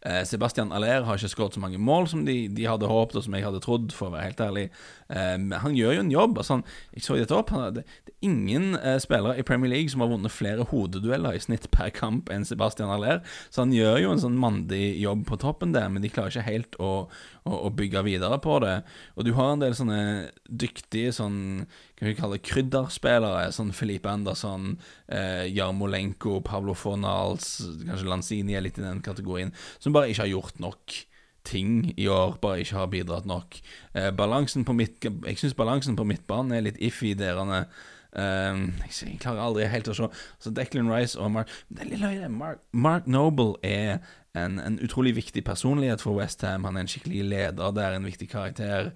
Eh, 0.02 0.24
Sebastian 0.26 0.72
Aller 0.72 1.06
har 1.06 1.20
ikke 1.20 1.32
skåret 1.32 1.56
så 1.56 1.62
mange 1.64 1.80
mål 1.82 2.08
som 2.12 2.24
de, 2.26 2.36
de, 2.52 2.66
hadde 2.68 2.90
håpet, 2.90 3.18
og 3.20 3.26
som 3.26 3.36
jeg 3.38 3.46
hadde 3.46 3.62
trodd, 3.64 3.92
for 3.96 4.10
å 4.10 4.16
være 4.16 4.30
helt 4.30 4.44
ærlig. 4.44 4.66
Eh, 5.10 5.36
men 5.42 5.58
han 5.64 5.78
gjør 5.78 5.96
jo 5.96 6.06
en 6.06 6.14
jobb. 6.14 6.40
Altså, 6.42 6.58
han, 6.58 6.66
jeg 6.96 7.06
så 7.06 7.18
dette 7.20 7.38
opp. 7.38 7.54
Han, 7.56 7.68
det, 7.78 7.86
det, 8.08 8.16
er 8.16 8.30
ingen 8.32 8.76
eh, 8.80 8.98
spillere 9.02 9.38
i 9.40 9.46
Premier 9.48 9.74
League 9.74 9.94
som 9.94 10.04
har 10.04 10.12
vunnet 10.12 10.34
flere 10.34 10.68
hodedueller 10.72 11.38
i 11.38 11.44
snitt 11.44 11.70
per 11.74 11.92
kamp 11.96 12.32
enn 12.34 12.48
Sebastian 12.48 12.92
Aller, 12.94 13.22
så 13.50 13.66
han 13.66 13.76
gjør 13.76 14.02
jo 14.04 14.16
en 14.16 14.26
sånn 14.26 14.40
mandig 14.42 14.84
jobb 15.02 15.26
på 15.30 15.40
toppen 15.42 15.76
der, 15.76 15.90
men 15.92 16.04
de 16.04 16.12
klarer 16.14 16.34
ikke 16.34 16.50
helt 16.50 16.80
å, 16.82 16.92
å, 17.46 17.54
og 17.56 17.76
bygge 17.80 18.04
videre 18.06 18.38
på 18.42 18.58
det. 18.64 18.78
Og 19.16 19.28
du 19.28 19.34
har 19.38 19.54
en 19.54 19.64
del 19.64 19.76
sånne 19.78 20.02
dyktige 20.46 21.14
sånn 21.16 21.38
Hva 22.00 22.10
vi 22.10 22.18
kalle 22.18 22.42
krydderspillere, 22.42 23.52
sånn 23.54 23.74
Felipe 23.78 24.10
Andersson, 24.10 24.76
eh, 25.08 25.46
Jarmolenko, 25.54 26.40
Pablo 26.46 26.74
Fornals, 26.78 27.60
kanskje 27.86 28.10
Lanzini 28.10 28.58
er 28.58 28.66
litt 28.66 28.80
i 28.82 28.86
den 28.86 29.04
kategorien, 29.06 29.54
som 29.80 29.94
bare 29.94 30.10
ikke 30.10 30.26
har 30.26 30.36
gjort 30.36 30.62
nok 30.64 30.98
ting 31.46 31.94
i 31.98 32.08
år, 32.10 32.38
bare 32.42 32.62
ikke 32.62 32.78
har 32.78 32.92
bidratt 32.92 33.30
nok. 33.30 33.58
Eh, 33.94 34.12
balansen 34.14 34.66
på 34.66 34.76
midt, 34.78 35.02
jeg 35.02 35.40
syns 35.42 35.58
balansen 35.58 35.98
på 35.98 36.06
midtbanen 36.06 36.58
er 36.58 36.66
litt 36.70 36.82
iffy. 36.82 37.14
Derene. 37.18 37.66
Uh, 38.12 38.68
jeg 38.90 39.20
klarer 39.24 39.46
aldri 39.46 39.70
helt 39.72 39.88
å 39.88 39.96
se. 39.96 40.10
Så 40.44 40.52
Declan 40.56 40.92
Rice 40.92 41.20
og 41.20 41.32
Mark 41.32 41.52
Mark, 41.72 42.60
Mark 42.72 43.08
Noble 43.08 43.56
er 43.64 44.02
en, 44.36 44.60
en, 44.60 44.80
utrolig 44.84 45.16
viktig 45.16 45.44
personlighet 45.44 46.02
for 46.02 46.16
Westham. 46.20 46.64
Han 46.64 46.78
er 46.78 46.86
en 46.86 46.92
skikkelig 46.92 47.24
leder 47.24 47.76
der, 47.76 47.96
en 47.96 48.08
viktig 48.08 48.30
karakter. 48.32 48.92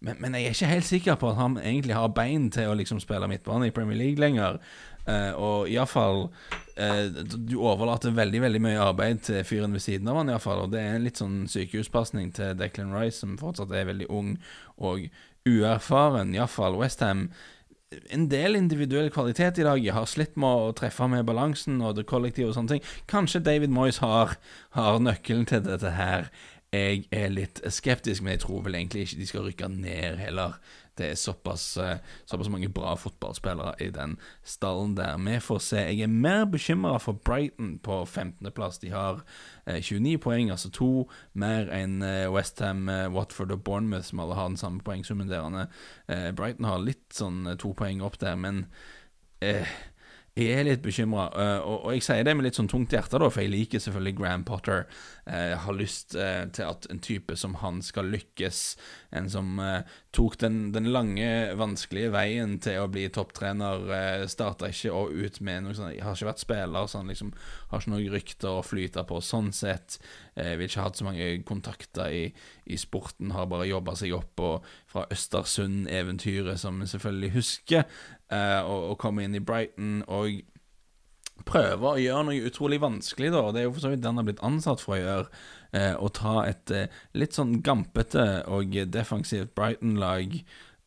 Men, 0.00 0.16
men, 0.20 0.34
jeg 0.34 0.44
er 0.44 0.54
ikke 0.54 0.70
helt 0.72 0.86
sikker 0.86 1.18
på 1.18 1.32
at 1.32 1.40
han 1.40 1.58
egentlig 1.58 1.96
har 1.96 2.12
bein 2.14 2.50
til 2.54 2.70
å 2.70 2.76
liksom 2.78 3.00
spille 3.02 3.28
midtbane 3.28 3.68
i 3.68 3.74
Premier 3.74 3.98
League 3.98 4.20
lenger. 4.20 4.60
Uh, 5.08 5.32
og 5.40 5.70
iallfall 5.72 6.26
uh, 6.76 7.06
Du 7.24 7.54
overlater 7.64 8.12
veldig 8.12 8.42
veldig 8.42 8.60
mye 8.60 8.82
arbeid 8.84 9.22
til 9.24 9.40
fyren 9.48 9.72
ved 9.72 9.80
siden 9.80 10.08
av 10.12 10.20
han 10.20 10.32
iallfall. 10.32 10.66
Og 10.66 10.72
det 10.72 10.82
er 10.84 10.96
en 10.96 11.06
litt 11.08 11.20
sånn 11.20 11.46
sykehuspasning 11.50 12.32
til 12.36 12.56
Declan 12.58 12.94
Rice, 12.94 13.22
som 13.22 13.38
fortsatt 13.40 13.72
er 13.72 13.88
veldig 13.88 14.10
ung 14.12 14.36
og 14.76 15.08
uerfaren. 15.48 16.34
Iallfall 16.36 16.78
Westham 16.78 17.30
en 18.12 18.26
del 18.28 18.56
individuell 18.58 19.10
kvalitet 19.12 19.58
i 19.58 19.64
dag. 19.66 19.80
Jeg 19.80 19.96
har 19.96 20.08
slitt 20.08 20.36
med 20.40 20.64
å 20.68 20.74
treffe 20.76 21.08
med 21.08 21.26
balansen 21.28 21.80
og 21.80 21.96
det 21.96 22.08
kollektive 22.10 22.50
og 22.50 22.56
sånne 22.58 22.76
ting. 22.76 22.86
Kanskje 23.08 23.44
David 23.44 23.72
Moyes 23.72 24.02
har, 24.04 24.36
har 24.76 25.00
nøkkelen 25.00 25.48
til 25.48 25.64
dette 25.64 25.94
her. 25.96 26.28
Jeg 26.74 27.06
er 27.14 27.32
litt 27.32 27.62
skeptisk, 27.72 28.20
men 28.22 28.36
jeg 28.36 28.44
tror 28.44 28.66
vel 28.66 28.76
egentlig 28.76 29.06
ikke 29.06 29.20
de 29.22 29.28
skal 29.30 29.46
rykke 29.46 29.70
ned 29.72 30.20
heller. 30.20 30.58
Det 30.98 31.10
er 31.10 31.18
såpass, 31.18 31.76
eh, 31.76 31.98
såpass 32.26 32.50
mange 32.52 32.68
bra 32.68 32.94
fotballspillere 32.98 33.74
i 33.80 33.90
den 33.94 34.16
stallen 34.44 34.96
der. 34.96 35.16
Vi 35.18 35.38
får 35.40 35.58
se. 35.58 35.76
Jeg 35.76 36.00
er 36.00 36.12
mer 36.12 36.44
bekymra 36.44 36.98
for 36.98 37.12
Brighton 37.12 37.78
på 37.78 38.04
15.-plass. 38.04 38.78
De 38.82 38.90
har 38.90 39.22
29 39.66 40.12
eh, 40.14 40.20
poeng, 40.20 40.50
altså 40.50 40.70
to 40.70 41.08
mer 41.34 41.70
enn 41.74 42.02
eh, 42.02 42.26
Westham, 42.32 42.88
Watford 43.14 43.52
og 43.52 43.64
Bournemouth, 43.64 44.10
som 44.10 44.20
alle 44.20 44.34
har 44.34 44.48
den 44.48 44.56
samme 44.56 44.80
poengsummen. 44.84 45.28
Brighton 46.08 46.64
har 46.64 46.82
litt 46.82 47.12
sånn 47.14 47.46
to 47.58 47.72
poeng 47.78 48.02
opp 48.02 48.18
der, 48.18 48.36
men 48.36 48.66
eh, 49.40 49.66
jeg 50.38 50.60
er 50.60 50.66
litt 50.68 50.82
bekymra, 50.84 51.28
uh, 51.34 51.60
og, 51.66 51.76
og, 51.76 51.92
jeg 51.96 52.04
sier 52.06 52.26
det 52.26 52.34
med 52.36 52.46
litt 52.46 52.58
sånn 52.58 52.70
tungt 52.70 52.94
hjerte, 52.94 53.18
da, 53.20 53.28
for 53.32 53.42
jeg 53.44 53.52
liker 53.52 53.82
selvfølgelig 53.82 54.18
Graham 54.20 54.44
Potter. 54.48 54.84
Jeg 55.28 55.56
uh, 55.56 55.62
har 55.64 55.76
lyst 55.76 56.16
uh, 56.18 56.44
til 56.54 56.68
at 56.68 56.88
en 56.92 57.02
type 57.04 57.36
som 57.40 57.56
han 57.62 57.82
skal 57.84 58.10
lykkes. 58.12 58.62
En 59.18 59.28
som 59.32 59.56
tok 60.12 60.34
den, 60.42 60.56
den, 60.74 60.90
lange, 60.92 61.28
vanskelige 61.56 62.10
veien 62.12 62.58
til 62.60 62.82
å 62.82 62.90
bli 62.92 63.06
topptrener. 63.12 63.86
Starta 64.28 64.68
ikke 64.68 64.92
og 64.92 65.14
ut 65.16 65.38
med 65.40 65.64
noe 65.64 65.76
sånt 65.76 65.94
Jeg 65.94 66.04
har 66.04 66.16
ikke 66.16 66.28
vært 66.28 66.42
spiller, 66.42 66.90
så 66.90 67.00
han 67.00 67.08
liksom 67.08 67.32
har 67.70 67.80
ikke 67.80 67.94
noe 67.94 68.12
rykter 68.12 68.58
å 68.58 68.66
flyte 68.66 69.06
på 69.08 69.22
sånn 69.24 69.48
sett. 69.56 69.96
Uh, 70.38 70.54
vil 70.58 70.68
ikke 70.68 70.80
ha 70.80 70.86
hatt 70.86 71.00
så 71.00 71.06
mange 71.06 71.30
kontakter 71.48 72.12
i, 72.14 72.24
i 72.70 72.78
sporten, 72.78 73.32
har 73.34 73.48
bare 73.50 73.66
jobba 73.66 73.96
seg 73.98 74.14
opp 74.14 74.44
og 74.44 74.68
fra 74.86 75.06
Østersund-eventyret, 75.10 76.60
som 76.60 76.78
vi 76.78 76.86
selvfølgelig 76.86 77.32
husker 77.34 77.82
eh, 77.82 78.60
og, 78.62 78.92
og 78.92 78.98
komme 79.02 79.24
inn 79.26 79.34
i 79.34 79.42
Brighton 79.42 80.04
og 80.06 80.40
prøve 81.48 81.92
å 81.92 82.00
gjøre 82.00 82.28
noe 82.28 82.46
utrolig 82.48 82.80
vanskelig, 82.82 83.32
da. 83.34 83.42
Det 83.54 83.62
er 83.62 83.68
jo 83.68 83.74
for 83.76 83.86
så 83.86 83.92
vidt 83.92 84.02
det 84.02 84.10
han 84.10 84.20
har 84.20 84.26
blitt 84.28 84.44
ansatt 84.46 84.82
for 84.82 84.96
å 84.96 85.00
gjøre. 85.00 85.42
Eh, 85.76 85.94
å 85.94 86.08
ta 86.14 86.38
et 86.48 86.72
eh, 86.74 86.94
litt 87.18 87.36
sånn 87.36 87.58
gampete 87.64 88.26
og 88.48 88.74
defensivt 88.88 89.54
Brighton-lag 89.58 90.40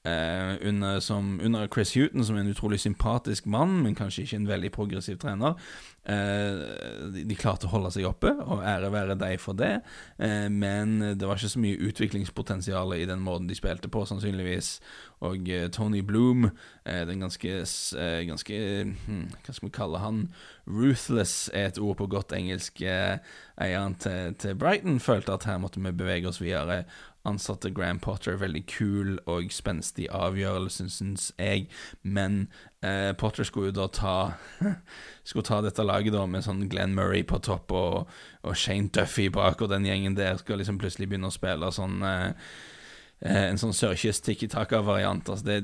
Eh, 0.04 0.68
under, 0.68 1.12
under, 1.46 1.68
Chris 1.68 1.94
Huton, 1.94 2.24
som 2.26 2.36
er 2.36 2.42
en 2.42 2.50
utrolig 2.50 2.80
sympatisk 2.80 3.46
mann, 3.46 3.84
men 3.84 3.96
kanskje 3.96 4.24
ikke 4.24 4.36
en 4.40 4.48
veldig 4.48 4.72
progressiv 4.74 5.20
trener. 5.22 5.54
Eh, 6.02 7.12
de, 7.14 7.36
klarte 7.38 7.68
å 7.68 7.76
holde 7.76 7.92
seg 7.94 8.08
oppe, 8.10 8.32
og 8.42 8.64
ære 8.66 8.90
være 8.94 9.16
deg 9.22 9.38
for 9.42 9.58
det. 9.58 9.84
Eh, 10.18 10.48
men 10.50 10.98
det 11.14 11.28
var 11.28 11.38
ikke 11.38 11.54
så 11.54 11.62
mye 11.62 11.90
utviklingspotensial 11.92 12.96
i 12.98 13.06
den 13.10 13.22
måten 13.22 13.50
de 13.50 13.58
spilte 13.58 13.92
på, 13.92 14.04
sannsynligvis. 14.10 14.80
Og 15.22 15.46
eh, 15.54 15.68
Tony 15.70 16.02
Bloom, 16.02 16.50
den 16.82 17.22
ganske, 17.22 17.60
ganske 18.26 18.56
hmm, 19.06 19.28
Hva 19.46 19.54
skal 19.54 19.68
vi 19.68 19.74
kalle 19.76 20.00
han? 20.02 20.24
Ruthless 20.66 21.52
er 21.54 21.70
et 21.70 21.78
ord 21.78 22.00
på 22.00 22.10
godt 22.10 22.34
engelsk. 22.34 22.82
eieren 22.82 23.96
til, 24.02 24.34
til 24.42 24.56
Brighton 24.58 24.98
følte 25.00 25.36
at 25.38 25.46
her 25.46 25.62
måtte 25.62 25.80
vi 25.84 25.94
bevege 25.94 26.28
oss 26.28 26.42
videre 26.42 26.82
ansatte 27.26 27.70
Graham 27.70 28.00
Potter. 28.00 28.36
Veldig 28.36 28.64
kul 28.68 29.20
og 29.30 29.52
spenstig 29.54 30.08
avgjørelse, 30.12 30.90
syns 30.90 31.30
jeg. 31.40 31.68
Men 32.02 32.48
eh, 32.84 33.12
Potter 33.18 33.46
skulle 33.48 33.72
jo 33.72 33.78
da 33.82 33.88
ta 33.94 34.16
Skulle 35.28 35.46
ta 35.46 35.62
dette 35.62 35.86
laget 35.92 36.16
da 36.16 36.26
med 36.30 36.46
sånn 36.46 36.66
Glenn 36.72 36.96
Murray 36.98 37.26
på 37.28 37.42
topp 37.44 37.74
og, 37.76 38.10
og 38.48 38.58
Shane 38.58 38.90
Duffy 38.96 39.28
bak, 39.34 39.62
og 39.62 39.72
den 39.74 39.86
gjengen 39.88 40.18
der 40.18 40.40
skal 40.42 40.62
liksom 40.62 40.80
plutselig 40.82 41.12
begynne 41.12 41.30
å 41.30 41.36
spille 41.36 41.72
sånn 41.76 42.02
eh, 42.08 42.32
eh 43.22 43.44
En 43.52 43.60
sånn 43.62 43.76
sørkyst 43.78 44.26
tikki-taka-variant. 44.26 45.28
Altså 45.30 45.46
det, 45.46 45.58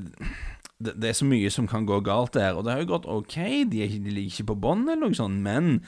det, 0.78 0.94
det, 0.94 1.10
er 1.10 1.16
så 1.18 1.26
mye 1.26 1.50
som 1.50 1.68
kan 1.68 1.88
gå 1.90 1.98
galt 2.06 2.36
der, 2.38 2.54
og 2.54 2.66
det 2.66 2.76
har 2.76 2.84
jo 2.84 2.92
gått 2.92 3.10
ok. 3.10 3.38
De, 3.72 3.82
ikke, 3.82 4.04
de 4.06 4.14
ligger 4.14 4.36
ikke 4.36 4.52
på 4.52 4.60
bånn 4.68 4.86
eller 4.86 5.08
noe 5.08 5.18
sånt, 5.18 5.42
men 5.42 5.80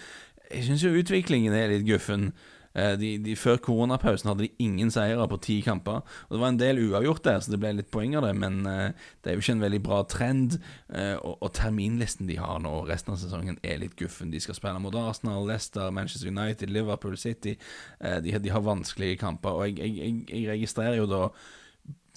jeg 0.49 0.65
syns 0.65 0.85
jo 0.85 0.95
utviklingen 0.97 1.53
er 1.53 1.69
litt 1.69 1.85
guffen. 1.85 2.31
Eh, 2.79 2.95
de, 2.99 3.11
de, 3.23 3.35
før 3.39 3.59
koronapausen 3.63 4.29
hadde 4.31 4.45
de 4.45 4.63
ingen 4.63 4.91
seire 4.93 5.27
på 5.29 5.39
ti 5.43 5.59
kamper. 5.65 6.01
Og 6.27 6.35
Det 6.35 6.41
var 6.41 6.53
en 6.53 6.61
del 6.61 6.81
uavgjort 6.85 7.23
der, 7.25 7.39
så 7.43 7.53
det 7.53 7.61
ble 7.61 7.73
litt 7.77 7.91
poeng 7.93 8.15
av 8.19 8.27
det, 8.27 8.33
men 8.39 8.61
uh, 8.67 8.89
det 9.23 9.31
er 9.31 9.37
jo 9.37 9.43
ikke 9.43 9.57
en 9.57 9.65
veldig 9.65 9.81
bra 9.85 10.01
trend. 10.09 10.59
Uh, 10.87 11.17
og, 11.17 11.35
og, 11.37 11.51
terminlisten 11.59 12.29
de 12.29 12.39
har 12.39 12.59
nå 12.63 12.73
resten 12.89 13.15
av 13.15 13.21
sesongen, 13.21 13.59
er 13.63 13.81
litt 13.83 13.97
guffen. 13.99 14.33
De 14.33 14.41
skal 14.43 14.57
spille 14.57 14.83
mot 14.83 14.95
Arsenal, 14.99 15.47
Leicester, 15.49 15.91
Manchester 15.95 16.31
United, 16.31 16.71
Liverpool 16.73 17.17
City. 17.19 17.57
De, 17.99 18.35
de, 18.39 18.51
har 18.53 18.63
vanskelige 18.63 19.19
kamper, 19.19 19.57
og 19.57 19.79
jeg, 19.79 19.95
jeg, 19.97 20.21
jeg, 20.29 20.45
registrerer 20.53 21.01
jo 21.01 21.09
da 21.09 21.23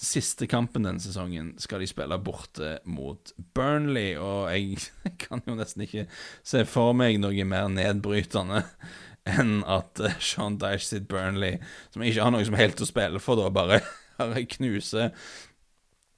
Siste 0.03 0.49
kampen 0.49 0.83
denne 0.83 0.99
sesongen 0.99 1.53
skal 1.61 1.79
de 1.79 1.87
spille 1.87 2.17
borte 2.19 2.73
mot 2.89 3.29
Burnley, 3.55 4.17
og 4.19 4.49
jeg 4.51 4.81
kan 5.23 5.43
jo 5.47 5.55
nesten 5.55 5.85
ikke 5.85 6.07
se 6.43 6.65
for 6.67 6.97
meg 6.97 7.21
noe 7.21 7.45
mer 7.47 7.69
nedbrytende 7.71 8.63
enn 9.29 9.63
at 9.69 9.99
uh, 10.03 10.19
Sean 10.19 10.57
Dyche 10.59 10.85
sitt 10.87 11.07
Burnley, 11.07 11.57
som 11.93 12.03
ikke 12.03 12.23
har 12.23 12.33
noe 12.35 12.45
som 12.45 12.59
helt 12.59 12.81
å 12.83 12.87
spille 12.89 13.21
for, 13.23 13.39
da 13.39 13.49
bare 13.53 13.81
knuser 14.57 15.11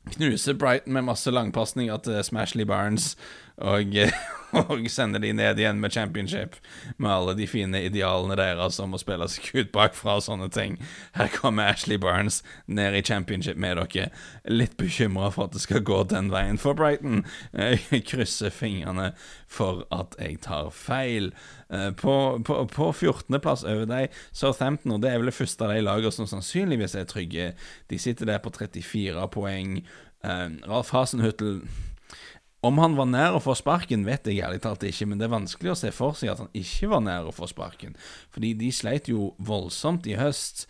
Knuser 0.05 0.53
Brighton 0.53 0.93
med 0.93 1.07
masse 1.07 1.31
langpasninger 1.33 1.97
til 2.05 2.19
Smashley 2.23 2.65
Barnes 2.69 3.15
og, 3.57 3.95
og 4.59 4.87
sender 4.91 5.21
de 5.23 5.31
ned 5.35 5.59
igjen 5.59 5.79
med 5.79 5.93
championship, 5.95 6.57
med 6.97 7.11
alle 7.11 7.35
de 7.37 7.47
fine 7.47 7.79
idealene 7.87 8.35
deres 8.39 8.79
om 8.83 8.95
å 8.95 8.99
spille 8.99 9.27
seg 9.31 9.47
ut 9.55 9.71
bakfra 9.75 10.17
og 10.19 10.25
sånne 10.25 10.49
ting. 10.51 10.77
Her 11.15 11.31
kommer 11.31 11.71
Ashley 11.71 11.99
Barnes 12.01 12.41
ned 12.67 12.97
i 12.97 13.03
championship 13.05 13.59
med 13.61 13.79
dere. 13.79 14.09
Litt 14.51 14.75
bekymra 14.79 15.31
for 15.33 15.47
at 15.47 15.55
det 15.55 15.63
skal 15.63 15.85
gå 15.87 16.01
den 16.11 16.31
veien 16.33 16.59
for 16.61 16.77
Brighton. 16.77 17.23
Jeg 17.55 18.03
krysser 18.11 18.53
fingrene 18.53 19.13
for 19.47 19.85
at 19.95 20.17
jeg 20.19 20.41
tar 20.43 20.71
feil. 20.75 21.31
Eh, 21.71 21.91
på, 21.95 22.15
på, 22.45 22.59
på 22.71 22.91
14.-plass 22.91 23.63
over 23.63 23.87
deg, 23.89 24.19
Southampton, 24.35 24.97
og 24.97 25.03
det 25.03 25.13
er 25.13 25.21
vel 25.21 25.31
det 25.31 25.39
første 25.39 25.65
av 25.65 25.73
de 25.73 25.85
lagene 25.85 26.13
som 26.13 26.27
sannsynligvis 26.29 26.97
er 26.99 27.07
trygge. 27.09 27.53
De 27.91 27.99
sitter 28.01 28.29
der 28.29 28.43
på 28.43 28.51
34 28.51 29.29
poeng. 29.31 29.79
Ralf 30.25 30.89
Hasenhuttel 30.89 31.59
om 32.65 32.81
han 32.81 32.97
var 32.97 33.09
nær 33.09 33.37
å 33.37 33.43
få 33.43 33.55
sparken, 33.57 34.07
vet 34.07 34.27
jeg 34.29 34.43
ærlig 34.45 34.63
talt 34.65 34.83
ikke, 34.87 35.07
men 35.09 35.21
det 35.21 35.29
er 35.29 35.35
vanskelig 35.35 35.73
å 35.73 35.79
se 35.79 35.93
for 35.95 36.17
seg 36.17 36.33
at 36.33 36.43
han 36.43 36.51
ikke 36.57 36.91
var 36.91 37.05
nær 37.05 37.29
å 37.29 37.35
få 37.35 37.49
sparken. 37.51 37.95
Fordi 38.33 38.55
de 38.59 38.73
sleit 38.73 39.09
jo 39.11 39.33
voldsomt 39.37 40.07
i 40.09 40.17
høst. 40.19 40.65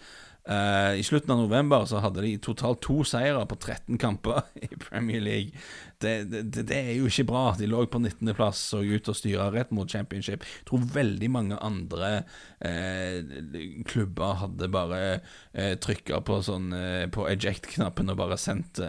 Uh, 0.46 0.94
I 1.00 1.04
slutten 1.04 1.32
av 1.34 1.40
november 1.42 1.88
så 1.90 1.98
hadde 2.04 2.22
de 2.22 2.36
totalt 2.38 2.78
to 2.86 3.00
seire 3.08 3.40
på 3.50 3.56
13 3.58 3.98
kamper 3.98 4.44
i 4.66 4.68
Premier 4.78 5.24
League. 5.24 5.58
Det, 5.98 6.28
det, 6.30 6.68
det 6.70 6.78
er 6.78 6.92
jo 7.00 7.10
ikke 7.10 7.26
bra. 7.32 7.46
De 7.58 7.66
lå 7.66 7.80
på 7.90 7.98
19.-plass 7.98 8.62
og 8.78 8.86
ut 8.86 9.10
og 9.10 9.18
styra 9.18 9.48
rett 9.56 9.74
mot 9.74 9.90
championship. 9.90 10.46
Jeg 10.46 10.68
tror 10.70 10.86
veldig 10.94 11.32
mange 11.34 11.58
andre 11.66 12.12
uh, 12.62 13.82
klubber 13.90 14.38
hadde 14.44 14.70
bare 14.70 15.02
uh, 15.16 15.34
eh, 15.64 15.74
trykka 15.82 16.22
på, 16.28 16.38
sånn, 16.46 16.70
på 17.16 17.26
eject-knappen 17.32 18.14
og 18.14 18.22
bare 18.22 18.38
sendt 18.38 18.84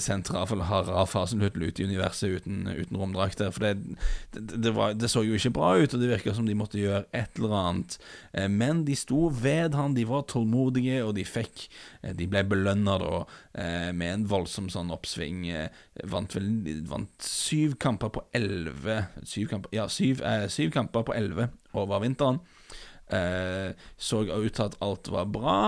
sentral 0.00 0.46
har 0.48 0.64
Harald 0.64 1.10
Fasenhutl 1.10 1.62
ute 1.66 1.82
i 1.82 1.86
universet 1.88 2.40
uten, 2.40 2.62
uten 2.68 2.96
romdrakter. 2.96 3.50
For 3.52 3.66
det, 3.66 3.98
det, 4.32 4.62
det, 4.64 4.72
var, 4.76 4.94
det, 4.96 5.10
så 5.12 5.22
jo 5.26 5.36
ikke 5.36 5.52
bra 5.58 5.74
ut, 5.76 5.92
og 5.92 6.00
det 6.00 6.10
virka 6.10 6.34
som 6.36 6.48
de 6.48 6.56
måtte 6.56 6.80
gjøre 6.80 7.04
et 7.16 7.36
eller 7.36 7.56
annet. 7.58 7.98
Eh, 8.32 8.48
men 8.48 8.84
de 8.88 8.96
sto 8.96 9.28
ved 9.28 9.76
han, 9.76 9.96
de 9.98 10.06
var 10.08 10.24
tålmodige, 10.30 11.02
og 11.04 11.14
de 11.18 11.26
fikk 11.28 11.66
eh, 12.02 12.14
De 12.16 12.28
ble 12.30 12.44
belønna 12.48 12.98
da 13.02 13.24
med 13.92 14.12
en 14.12 14.24
voldsom 14.30 14.68
sånn 14.70 14.92
oppsving. 14.94 15.48
Vant 16.06 16.34
vel 16.36 16.50
vant 16.86 17.24
syv 17.24 17.74
kamper 17.82 18.12
på 18.14 18.22
elleve 18.36 19.00
Syv 19.26 19.48
kamper 19.50 19.74
Ja, 19.74 19.88
syv, 19.90 20.22
syv 20.52 20.70
kamper 20.74 21.02
på 21.08 21.16
elleve 21.16 21.48
over 21.74 22.04
vinteren. 22.04 22.38
Eh, 23.08 23.72
så 23.96 24.20
ut 24.22 24.52
til 24.52 24.64
at 24.64 24.76
alt 24.84 25.08
var 25.12 25.28
bra. 25.32 25.58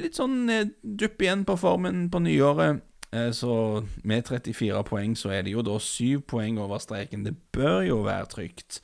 Litt 0.00 0.16
sånn 0.16 0.48
eh, 0.52 0.70
dupp 0.80 1.20
igjen 1.20 1.44
på 1.48 1.58
formen 1.60 2.08
på 2.12 2.22
nyåret. 2.24 2.84
Eh, 3.12 3.30
så 3.32 3.84
med 4.04 4.22
34 4.28 4.84
poeng 4.86 5.16
så 5.18 5.32
er 5.34 5.42
det 5.42 5.52
jo 5.52 5.64
da 5.66 5.78
7 5.78 6.20
poeng 6.20 6.60
over 6.60 6.78
streken. 6.78 7.24
Det 7.24 7.36
bør 7.52 7.80
jo 7.80 8.02
være 8.06 8.26
trygt. 8.26 8.80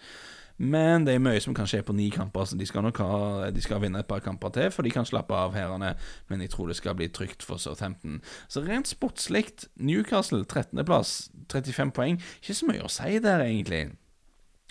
Men 0.59 1.05
det 1.05 1.15
er 1.15 1.21
mye 1.21 1.41
som 1.41 1.55
kan 1.55 1.69
skje 1.69 1.83
på 1.85 1.93
ni 1.93 2.09
kamper, 2.09 2.47
så 2.49 2.57
de 2.57 2.67
skal 2.67 2.83
nok 2.87 2.99
ha, 3.05 3.51
de 3.53 3.61
skal 3.63 3.81
vinne 3.83 4.01
et 4.01 4.09
par 4.09 4.23
kamper 4.25 4.49
til, 4.55 4.71
for 4.73 4.87
de 4.87 4.91
kan 4.91 5.05
slappe 5.05 5.37
av 5.37 5.53
herrene, 5.53 5.93
men 6.31 6.41
jeg 6.41 6.51
tror 6.55 6.71
det 6.71 6.79
skal 6.79 6.97
bli 6.97 7.11
trygt 7.13 7.45
for 7.45 7.61
Southampton. 7.61 8.23
Så 8.49 8.63
rent 8.65 8.89
sportslig, 8.89 9.51
Newcastle 9.77 10.47
13.-plass, 10.49 11.29
35 11.53 11.93
poeng. 11.93 12.23
Ikke 12.41 12.57
så 12.57 12.71
mye 12.71 12.87
å 12.89 12.93
si 12.93 13.21
der, 13.21 13.45
egentlig. 13.45 13.91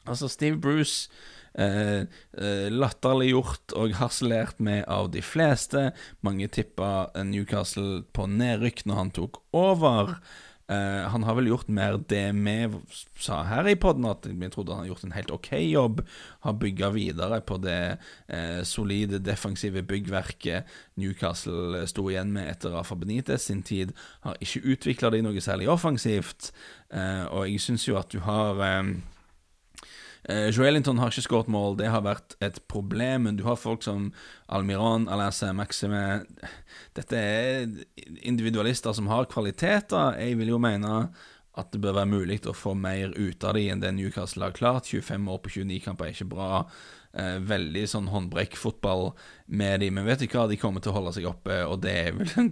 Altså, 0.07 0.27
Steve 0.27 0.57
Bruce 0.57 1.11
eh, 1.57 2.07
eh, 2.37 2.67
latterliggjort 2.71 3.75
og 3.79 3.95
harselert 3.99 4.59
med 4.59 4.83
av 4.91 5.11
de 5.15 5.23
fleste. 5.25 5.89
Mange 6.25 6.47
tippa 6.47 7.09
Newcastle 7.23 8.03
på 8.15 8.27
nedrykk 8.31 8.85
når 8.85 9.01
han 9.01 9.15
tok 9.15 9.41
over. 9.55 10.17
Uh, 10.65 11.05
han 11.13 11.21
har 11.23 11.35
vel 11.37 11.51
gjort 11.51 11.67
mer 11.69 11.99
det 12.09 12.31
vi 12.33 12.53
sa 13.21 13.43
her 13.45 13.67
i 13.69 13.75
poden, 13.77 14.07
at 14.09 14.23
vi 14.25 14.47
trodde 14.49 14.73
han 14.73 14.81
har 14.81 14.89
gjort 14.89 15.03
en 15.05 15.13
helt 15.13 15.33
ok 15.35 15.51
jobb. 15.61 16.01
Har 16.41 16.57
bygga 16.57 16.89
videre 16.95 17.37
på 17.45 17.59
det 17.61 17.99
uh, 18.33 18.63
solide 18.65 19.19
defensive 19.21 19.83
byggverket 19.85 20.65
Newcastle 20.97 21.83
sto 21.85 22.07
igjen 22.09 22.33
med 22.33 22.49
etter 22.49 22.73
Rafa 22.73 22.97
Benitez 22.97 23.45
sin 23.45 23.61
tid. 23.61 23.93
Har 24.25 24.41
ikke 24.41 24.65
utvikla 24.73 25.13
det 25.13 25.21
i 25.21 25.27
noe 25.27 25.43
særlig 25.43 25.69
offensivt, 25.69 26.49
uh, 26.89 27.29
og 27.29 27.45
jeg 27.45 27.61
syns 27.61 27.85
jo 27.85 28.01
at 28.01 28.09
du 28.09 28.23
har 28.25 28.57
um, 28.81 28.95
Uh, 30.25 30.49
Joelinton 30.49 30.97
har 30.97 31.13
ikke 31.13 31.25
skåret 31.27 31.51
mål, 31.53 31.77
det 31.77 31.91
har 31.93 32.01
vært 32.05 32.35
et 32.45 32.57
problem. 32.71 33.27
Men 33.27 33.37
du 33.37 33.45
har 33.45 33.59
folk 33.61 33.85
som 33.85 34.09
Almiron, 34.47 35.09
Alasse, 35.11 35.51
Maxime 35.53 36.25
Dette 36.97 37.19
er 37.19 37.69
individualister 38.25 38.95
som 38.97 39.09
har 39.11 39.29
kvaliteter. 39.31 40.17
Jeg 40.17 40.39
vil 40.41 40.53
jo 40.55 40.61
mene 40.61 41.07
at 41.55 41.71
det 41.71 41.79
bør 41.83 42.01
være 42.01 42.11
mulig 42.11 42.41
å 42.49 42.55
få 42.55 42.73
mer 42.75 43.13
ut 43.15 43.43
av 43.47 43.55
dem 43.55 43.71
enn 43.71 43.83
det 43.83 43.93
Newcastle 43.95 44.49
har 44.49 44.55
klart. 44.55 44.89
25 44.91 45.29
år 45.31 45.39
på 45.43 45.53
29 45.61 45.83
kamper 45.85 46.09
er 46.09 46.15
ikke 46.17 46.33
bra 46.33 46.49
eh, 47.17 47.37
veldig 47.43 47.85
sånn 47.89 48.09
håndbrekkfotball 48.11 49.09
med 49.45 49.81
dem. 49.83 49.95
Men 49.97 50.07
vet 50.07 50.23
du 50.23 50.27
hva, 50.29 50.45
de 50.49 50.57
kommer 50.59 50.83
til 50.83 50.91
å 50.91 50.95
holde 50.97 51.13
seg 51.15 51.27
oppe, 51.29 51.57
og 51.67 51.81
det 51.85 51.93
er 52.07 52.15
vel 52.17 52.51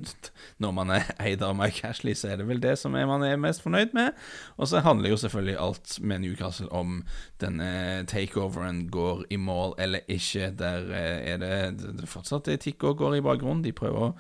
Når 0.64 0.76
man 0.76 0.94
er 0.96 1.10
eid 1.26 1.44
av 1.46 1.56
Mike 1.58 1.88
Ashley, 1.90 2.16
så 2.18 2.32
er 2.32 2.42
det 2.42 2.48
vel 2.50 2.62
det 2.64 2.76
som 2.80 2.96
er, 2.96 3.08
man 3.10 3.26
er 3.26 3.40
mest 3.42 3.64
fornøyd 3.66 3.96
med. 3.98 4.14
Og 4.58 4.70
så 4.70 4.84
handler 4.86 5.14
jo 5.14 5.20
selvfølgelig 5.22 5.60
alt 5.60 5.98
med 6.02 6.24
Newcastle 6.24 6.70
om 6.72 7.02
denne 7.42 8.06
takeoveren 8.10 8.88
går 8.94 9.26
i 9.34 9.40
mål 9.42 9.76
eller 9.84 10.08
ikke. 10.08 10.52
Der 10.60 10.90
eh, 10.94 11.34
er 11.34 11.44
det, 11.44 11.54
det 12.00 12.10
fortsatt 12.12 12.52
etikk 12.54 12.88
og 12.90 13.02
går 13.04 13.20
i 13.20 13.26
bakgrunnen. 13.26 13.64
De 13.66 13.76
prøver 13.76 14.10
å 14.10 14.14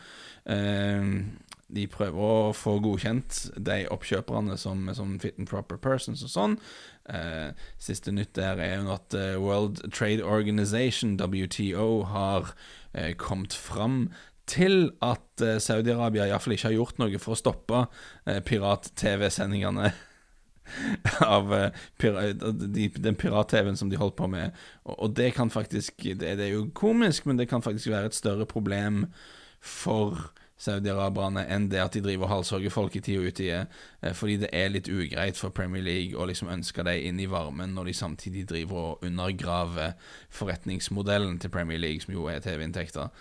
eh, 0.49 1.13
de 1.73 1.86
prøver 1.89 2.19
å 2.21 2.51
få 2.55 2.77
godkjent 2.83 3.39
de 3.57 3.83
oppkjøperne 3.93 4.57
som, 4.62 4.86
som 4.95 5.15
fit 5.21 5.39
and 5.41 5.49
proper 5.49 5.79
persons 5.81 6.23
og 6.25 6.31
sånn. 6.33 6.57
Eh, 7.09 7.49
siste 7.81 8.13
nytt 8.13 8.36
der 8.38 8.62
er 8.62 8.77
jo 8.77 8.93
at 8.93 9.17
eh, 9.17 9.36
World 9.41 9.81
Trade 9.93 10.23
Organization, 10.23 11.17
WTO, 11.19 12.03
har 12.13 12.53
eh, 12.93 13.13
kommet 13.19 13.55
fram 13.57 14.07
til 14.49 14.91
at 15.03 15.43
eh, 15.43 15.59
Saudi-Arabia 15.63 16.29
iallfall 16.29 16.57
ikke 16.57 16.69
har 16.69 16.77
gjort 16.77 17.01
noe 17.01 17.21
for 17.21 17.36
å 17.36 17.41
stoppe 17.41 17.86
eh, 18.27 18.41
pirat-TV-sendingene. 18.45 19.93
av 21.19 21.49
de, 21.99 22.86
den 22.88 23.17
pirat-TV-en 23.19 23.75
som 23.75 23.89
de 23.91 23.99
holdt 23.99 24.15
på 24.15 24.29
med. 24.31 24.55
Og 24.88 25.12
det 25.12 25.33
kan 25.36 25.51
faktisk 25.51 26.05
det, 26.05 26.21
det, 26.23 26.45
er 26.45 26.53
jo 26.53 26.69
komisk, 26.71 27.27
men 27.27 27.36
det 27.36 27.49
kan 27.51 27.62
faktisk 27.65 27.91
være 27.91 28.12
et 28.12 28.17
større 28.17 28.47
problem 28.47 29.05
for 29.59 30.31
saudiaraberne 30.63 31.43
enn 31.52 31.67
det 31.71 31.82
at 31.84 31.95
de 31.95 32.02
driver 32.06 32.28
og 32.28 32.34
halshogger 32.38 32.73
folk 32.73 32.95
i 32.95 33.04
tid 33.04 33.19
og 33.19 33.30
utide, 33.34 33.65
eh, 34.02 34.15
fordi 34.15 34.38
det 34.45 34.49
er 34.56 34.71
litt 34.71 34.89
ugreit 34.91 35.39
for 35.39 35.56
Premier 35.56 35.84
League 35.84 36.17
å 36.17 36.28
liksom 36.30 36.52
ønske 36.54 36.86
dem 36.88 37.10
inn 37.10 37.19
i 37.19 37.30
varmen 37.30 37.76
når 37.76 37.91
de 37.91 37.97
samtidig 37.99 38.47
driver 38.49 38.93
og 38.93 39.08
undergraver 39.08 39.97
forretningsmodellen 40.32 41.39
til 41.39 41.54
Premier 41.54 41.82
League, 41.82 42.02
som 42.02 42.15
jo 42.15 42.30
er 42.32 42.43
TV-inntekter. 42.43 43.12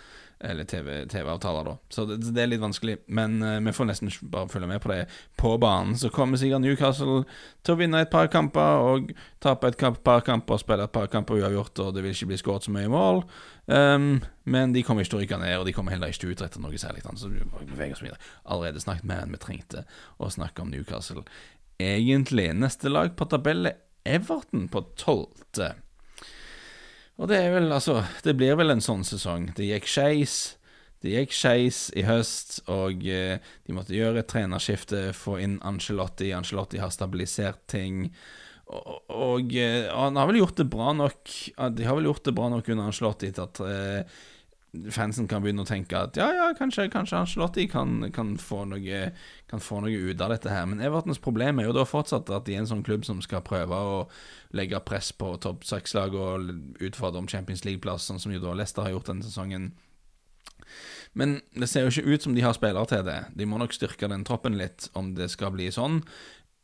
Eller 0.43 0.67
TV-avtaler, 0.67 1.63
TV 1.63 1.69
da. 1.69 1.73
Så 1.89 2.05
det, 2.05 2.17
det, 2.25 2.41
er 2.43 2.49
litt 2.51 2.61
vanskelig. 2.61 2.97
Men 3.07 3.37
uh, 3.39 3.59
vi 3.63 3.71
får 3.75 3.87
nesten 3.87 4.11
bare 4.31 4.49
følge 4.51 4.67
med 4.67 4.81
på 4.83 4.91
det. 4.91 5.05
På 5.39 5.53
banen 5.61 5.95
så 5.99 6.11
kommer 6.11 6.39
sikkert 6.39 6.65
Newcastle 6.65 7.21
til 7.63 7.75
å 7.75 7.79
vinne 7.79 8.01
et 8.03 8.11
par 8.11 8.27
kamper 8.33 8.83
og 8.83 9.13
tape 9.43 9.71
et 9.71 9.79
par 10.03 10.25
kamper 10.27 10.57
og 10.57 10.63
spille 10.63 10.83
et 10.83 10.95
par 10.95 11.07
kamper 11.11 11.39
uavgjort, 11.39 11.79
og 11.85 11.95
det 11.95 12.03
vil 12.03 12.15
ikke 12.15 12.33
bli 12.33 12.41
skåret 12.41 12.67
så 12.67 12.73
mye 12.75 12.91
mål. 12.91 13.23
Um, 13.71 14.17
men 14.43 14.75
de 14.75 14.83
kommer 14.83 15.05
ikke 15.05 15.15
til 15.15 15.21
å 15.21 15.23
ryke 15.23 15.39
ned, 15.45 15.55
og 15.61 15.69
de 15.69 15.75
kommer 15.77 15.95
heller 15.95 16.11
ikke 16.11 16.25
til 16.25 16.33
å 16.33 16.35
utrette 16.35 16.63
noe 16.63 16.81
særlig. 16.81 17.05
Så 17.15 17.31
vi 17.31 17.39
beveger 17.71 17.95
oss 17.95 18.03
videre. 18.03 18.19
Allerede 18.43 18.83
snakket 18.83 19.07
mer 19.07 19.23
enn 19.23 19.31
vi 19.31 19.41
trengte 19.41 19.87
å 20.19 20.31
snakke 20.33 20.65
om 20.65 20.73
Newcastle. 20.73 21.23
Egentlig 21.79 22.51
neste 22.57 22.91
lag 22.91 23.15
på 23.15 23.31
tabellet 23.31 23.79
Everton 24.03 24.67
på 24.67 24.83
tolvte. 24.99 25.73
Og 27.21 27.29
det 27.29 27.39
er 27.39 27.51
vel, 27.53 27.69
altså 27.71 28.01
Det 28.25 28.33
blir 28.37 28.57
vel 28.57 28.73
en 28.73 28.83
sånn 28.83 29.03
sesong. 29.05 29.51
Det 29.57 29.67
gikk 29.67 29.89
skeis. 29.89 30.37
Det 31.03 31.11
gikk 31.11 31.35
skeis 31.35 31.89
i 31.99 32.05
høst, 32.07 32.61
og 32.71 33.03
eh, 33.11 33.43
de 33.67 33.75
måtte 33.75 33.95
gjøre 33.95 34.21
et 34.21 34.29
trenerskifte, 34.31 35.09
få 35.17 35.35
inn 35.43 35.57
Angelotti. 35.67 36.31
Angelotti 36.31 36.79
har 36.79 36.93
stabilisert 36.95 37.59
ting. 37.67 38.05
Og, 38.71 39.01
og 39.11 39.51
og 39.51 39.97
han 39.99 40.17
har 40.17 40.29
vel 40.29 40.39
gjort 40.39 40.61
det 40.61 40.65
bra 40.71 40.93
nok 40.95 41.31
De 41.75 41.83
har 41.83 41.97
vel 41.97 42.07
gjort 42.07 42.23
det 42.25 42.33
bra 42.33 42.47
nok 42.49 42.69
under 42.71 42.87
Angelotti 42.87 43.33
til 43.35 43.43
at 43.43 43.59
eh, 43.67 44.21
fansen 44.93 45.27
kan 45.29 45.43
begynne 45.43 45.61
å 45.61 45.69
tenke 45.69 45.97
at 45.99 46.17
ja, 46.17 46.31
ja, 46.33 46.47
kanskje, 46.57 46.87
kanskje 46.93 47.19
Angelotti 47.19 47.67
kan, 47.69 48.07
kan, 48.13 48.33
få 48.41 48.63
noe, 48.65 49.03
kan 49.49 49.61
få 49.61 49.83
noe 49.85 50.09
ut 50.09 50.21
av 50.23 50.33
dette 50.33 50.49
her. 50.49 50.65
Men 50.69 50.81
Evertons 50.81 51.21
problem 51.21 51.61
er 51.61 51.69
jo 51.69 51.75
da 51.77 51.85
fortsatt 51.85 52.31
at 52.33 52.47
de 52.47 52.55
er 52.55 52.63
en 52.63 52.69
sånn 52.71 52.85
klubb 52.85 53.05
som 53.05 53.21
skal 53.21 53.45
prøve 53.45 53.77
å 53.77 54.03
legge 54.57 54.81
press 54.87 55.11
på 55.13 55.35
topp 55.43 55.67
seks-lag 55.69 56.17
og 56.17 56.49
utfordre 56.81 57.21
om 57.21 57.29
Champions 57.29 57.65
League-plass, 57.67 58.09
sånn 58.09 58.21
som 58.23 58.33
jo 58.33 58.41
da 58.41 58.55
Leicester 58.57 58.87
har 58.87 58.95
gjort 58.95 59.13
denne 59.13 59.27
sesongen. 59.27 59.71
Men 61.13 61.37
det 61.53 61.69
ser 61.69 61.85
jo 61.85 61.93
ikke 61.93 62.15
ut 62.15 62.25
som 62.25 62.33
de 62.33 62.41
har 62.41 62.57
spillere 62.57 62.89
til 62.89 63.05
det. 63.05 63.19
De 63.37 63.45
må 63.45 63.61
nok 63.61 63.75
styrke 63.77 64.09
den 64.09 64.25
troppen 64.25 64.57
litt 64.57 64.89
om 64.97 65.13
det 65.13 65.29
skal 65.29 65.53
bli 65.53 65.69
sånn 65.73 66.01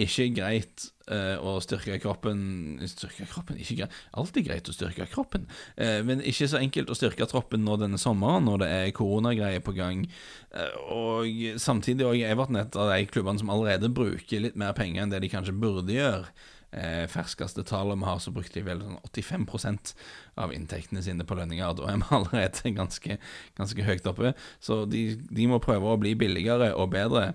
ikke 0.04 0.28
greit 0.38 0.86
uh, 1.12 1.38
å 1.44 1.58
styrke 1.64 1.98
kroppen 2.04 2.42
Styrke 2.90 3.28
kroppen? 3.30 3.60
Ikke 3.62 3.82
greit. 3.82 3.98
Alltid 4.20 4.48
greit 4.48 4.70
å 4.72 4.76
styrke 4.76 5.08
kroppen, 5.12 5.48
uh, 5.80 6.00
men 6.08 6.24
ikke 6.26 6.50
så 6.52 6.62
enkelt 6.62 6.92
å 6.92 6.98
styrke 6.98 7.28
troppen 7.30 7.66
nå 7.66 7.80
denne 7.82 8.00
sommeren, 8.02 8.48
når 8.50 8.64
det 8.64 8.70
er 8.76 8.94
koronagreier 8.98 9.66
på 9.66 9.76
gang. 9.78 10.06
Uh, 10.54 10.78
og 11.00 11.60
samtidig 11.62 12.08
òg 12.08 12.24
Everton 12.28 12.60
Nett, 12.60 12.78
av 12.80 12.94
de 12.94 13.10
klubbene 13.12 13.42
som 13.42 13.52
allerede 13.54 13.92
bruker 13.94 14.46
litt 14.46 14.58
mer 14.60 14.74
penger 14.78 15.06
enn 15.06 15.14
det 15.14 15.22
de 15.26 15.34
kanskje 15.34 15.58
burde 15.60 15.96
gjøre. 15.96 16.32
Eh, 16.72 17.08
ferskeste 17.10 17.64
tallet 17.66 17.98
vi 17.98 18.06
har, 18.06 18.20
så 18.22 18.32
brukte 18.32 18.60
de 18.60 18.66
vel 18.68 18.82
sånn 18.84 19.00
85% 19.10 19.96
av 20.38 20.52
inntektene 20.54 21.02
sine 21.02 21.26
på 21.26 21.38
lønninger. 21.40 21.74
Da 21.80 21.88
er 21.90 21.98
vi 21.98 22.10
allerede 22.20 22.74
ganske, 22.78 23.18
ganske 23.58 23.86
høyt 23.88 24.10
oppe. 24.10 24.36
Så 24.62 24.84
de, 24.90 25.04
de 25.18 25.48
må 25.50 25.62
prøve 25.64 25.90
å 25.90 26.02
bli 26.02 26.14
billigere 26.20 26.72
og 26.76 26.92
bedre. 26.94 27.32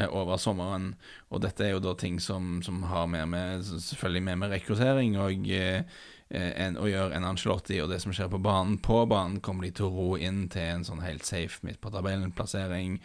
Eh, 0.00 0.08
over 0.16 0.36
sommeren. 0.36 0.94
Og 1.28 1.42
dette 1.44 1.64
er 1.66 1.74
jo 1.74 1.82
da 1.82 1.94
ting 1.98 2.20
som, 2.22 2.60
som 2.64 2.82
har 2.88 3.08
mer 3.10 3.26
med 3.28 3.64
selvfølgelig 3.66 4.22
mer 4.24 4.38
med 4.40 4.52
rekruttering 4.54 5.16
og 5.20 5.50
eh, 5.52 5.82
en, 6.30 6.78
å 6.78 6.86
gjøre 6.86 7.16
en 7.16 7.26
Angelotti 7.26 7.80
og 7.82 7.90
det 7.90 7.98
som 8.04 8.14
skjer 8.14 8.30
på 8.32 8.40
banen. 8.42 8.78
På 8.80 9.02
banen 9.10 9.40
kommer 9.44 9.66
de 9.66 9.72
til 9.76 9.88
å 9.88 9.92
ro 9.92 10.14
inn 10.16 10.44
til 10.52 10.62
en 10.62 10.86
sånn 10.86 11.02
helt 11.04 11.26
safe 11.26 11.60
midt 11.66 11.80
på 11.82 11.92
tabellen-plassering. 11.92 13.00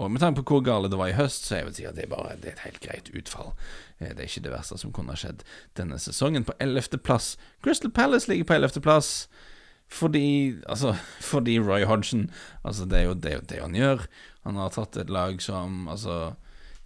Og 0.00 0.10
med 0.10 0.24
tanke 0.24 0.40
på 0.40 0.56
hvor 0.56 0.64
gale 0.66 0.90
det 0.90 0.98
var 0.98 1.12
i 1.12 1.18
høst, 1.18 1.46
så 1.46 1.60
jeg 1.60 1.68
vil 1.68 1.76
si 1.76 1.86
at 1.90 1.98
det 1.98 2.08
er 2.08 2.14
bare 2.14 2.38
det 2.40 2.54
er 2.54 2.56
et 2.56 2.66
helt 2.66 2.82
greit 2.86 3.12
utfall. 3.12 3.54
Eh, 4.00 4.10
det 4.10 4.24
er 4.24 4.32
ikke 4.32 4.46
det 4.48 4.56
verste 4.56 4.80
som 4.80 4.96
kunne 4.96 5.14
ha 5.14 5.20
skjedd 5.20 5.44
denne 5.78 6.00
sesongen. 6.02 6.48
På 6.48 6.56
ellevteplass 6.58 7.36
Crystal 7.62 7.92
Palace 7.94 8.32
ligger 8.32 8.48
på 8.48 8.58
ellevteplass. 8.58 9.14
Fordi, 9.90 10.54
altså, 10.70 10.94
fordi 11.20 11.58
Roy 11.58 11.82
Hodgson 11.82 12.30
altså 12.62 12.84
Det 12.86 12.98
er 12.98 13.02
jo 13.08 13.14
det, 13.14 13.50
det 13.50 13.58
han 13.58 13.74
gjør. 13.74 14.06
Han 14.46 14.56
har 14.60 14.72
tatt 14.74 14.96
et 15.00 15.10
lag 15.12 15.40
som 15.44 15.84
altså 15.92 16.34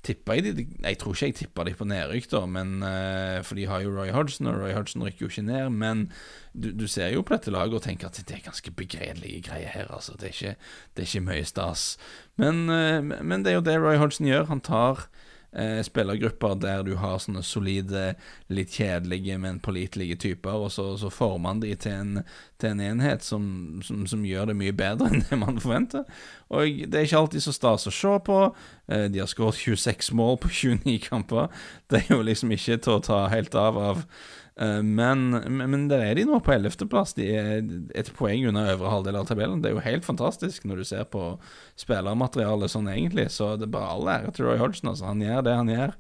tippa 0.05 0.37
jeg 0.37 0.55
de 0.57 0.65
Jeg 0.67 0.99
tror 1.01 1.15
ikke 1.15 1.29
jeg 1.31 1.37
tippa 1.39 1.65
de 1.65 1.75
på 1.77 1.87
nedrykk, 1.89 2.29
da, 2.33 2.43
men, 2.51 2.75
uh, 2.85 3.41
for 3.47 3.59
de 3.59 3.67
har 3.71 3.85
jo 3.85 3.95
Roy 3.95 4.13
Hodgson, 4.13 4.49
og 4.51 4.61
Roy 4.61 4.75
Hodgson 4.77 5.05
rykker 5.05 5.25
jo 5.25 5.31
ikke 5.33 5.47
ned. 5.47 5.71
Men 5.73 6.07
du, 6.53 6.71
du 6.77 6.87
ser 6.91 7.15
jo 7.15 7.25
på 7.25 7.35
dette 7.35 7.55
laget 7.55 7.79
og 7.79 7.85
tenker 7.87 8.11
at 8.11 8.21
det 8.21 8.37
er 8.37 8.45
ganske 8.45 8.75
begredelige 8.77 9.45
greier 9.49 9.73
her. 9.73 9.89
Altså. 9.89 10.17
Det, 10.21 10.29
er 10.29 10.37
ikke, 10.37 10.57
det 10.95 11.05
er 11.05 11.09
ikke 11.09 11.29
mye 11.31 11.49
stas. 11.49 11.87
Men, 12.41 12.67
uh, 12.69 13.01
men 13.01 13.45
det 13.45 13.55
er 13.55 13.61
jo 13.61 13.67
det 13.67 13.79
Roy 13.81 13.97
Hodgson 14.01 14.29
gjør. 14.29 14.51
Han 14.53 14.65
tar 14.65 15.07
eh, 15.55 15.81
spillergrupper 15.87 16.57
der 16.61 16.83
du 16.87 16.95
har 17.01 17.21
sånne 17.23 17.43
solide, 17.47 18.15
litt 18.53 18.75
kjedelige, 18.75 19.39
men 19.41 19.61
pålitelige 19.65 20.19
typer, 20.27 20.67
og 20.67 20.73
så, 20.75 20.91
så 21.01 21.11
former 21.13 21.45
man 21.49 21.63
de 21.65 21.75
til 21.81 21.97
en, 21.97 22.23
til 22.61 22.75
en 22.75 22.85
enhet 22.85 23.25
som, 23.27 23.47
som, 23.85 24.05
som, 24.11 24.25
gjør 24.25 24.51
det 24.51 24.59
mye 24.61 24.77
bedre 24.77 25.09
enn 25.13 25.25
det 25.29 25.41
man 25.41 25.61
forventer. 25.63 26.07
Og 26.55 26.85
det 26.87 27.01
er 27.01 27.09
ikke 27.09 27.25
alltid 27.25 27.47
så 27.47 27.55
stas 27.57 27.89
å 27.91 27.95
se 27.95 28.15
på. 28.27 28.41
Eh, 28.89 29.07
de 29.13 29.23
har 29.23 29.31
skåret 29.31 29.61
26 29.61 30.13
mål 30.17 30.41
på 30.43 30.53
29 30.53 30.99
kamper. 31.09 31.53
Det 31.89 32.05
er 32.05 32.17
jo 32.17 32.25
liksom 32.25 32.53
ikke 32.55 32.81
til 32.85 32.99
å 32.99 33.05
ta 33.05 33.27
helt 33.33 33.55
av 33.59 33.79
av 33.81 34.07
Eh, 34.57 34.83
men, 34.83 35.31
men 35.71 35.87
der 35.91 36.05
er 36.05 36.19
de 36.19 36.27
nå 36.29 36.39
på 36.45 36.55
ellevteplass. 36.55 37.15
De 37.19 37.27
er 37.35 37.65
et 37.99 38.11
poeng 38.17 38.47
under 38.51 38.73
øvre 38.75 38.93
halvdel 38.93 39.19
av 39.19 39.29
tabellen. 39.29 39.63
Det 39.63 39.71
er 39.71 39.77
jo 39.77 39.87
helt 39.87 40.07
fantastisk 40.07 40.67
når 40.69 40.83
du 40.83 40.89
ser 40.89 41.09
på 41.11 41.33
spillermaterialet 41.81 42.75
sånn 42.75 42.91
egentlig. 42.93 43.29
Så 43.35 43.55
det 43.59 43.69
er 43.69 43.75
bare 43.75 43.95
all 43.97 44.13
ære 44.17 44.35
til 44.35 44.49
Roy 44.49 44.61
Hodgson. 44.63 44.93
Altså. 44.93 45.09
Han 45.11 45.25
gjør 45.25 45.47
det 45.47 45.57
han 45.59 45.73
gjør, 45.75 45.97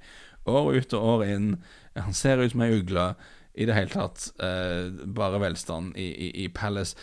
år 0.54 0.70
ut 0.78 0.96
og 0.98 1.10
år 1.14 1.26
inn. 1.32 1.50
Han 1.98 2.16
ser 2.16 2.42
ut 2.42 2.54
som 2.54 2.64
ei 2.66 2.74
ugle. 2.78 3.14
I 3.54 3.68
det 3.68 3.74
hele 3.76 3.92
tatt 3.92 4.32
eh, 4.42 4.88
bare 5.14 5.38
velstand 5.38 5.92
i, 5.94 6.08
i, 6.10 6.30
i 6.42 6.48
Palace. 6.50 6.98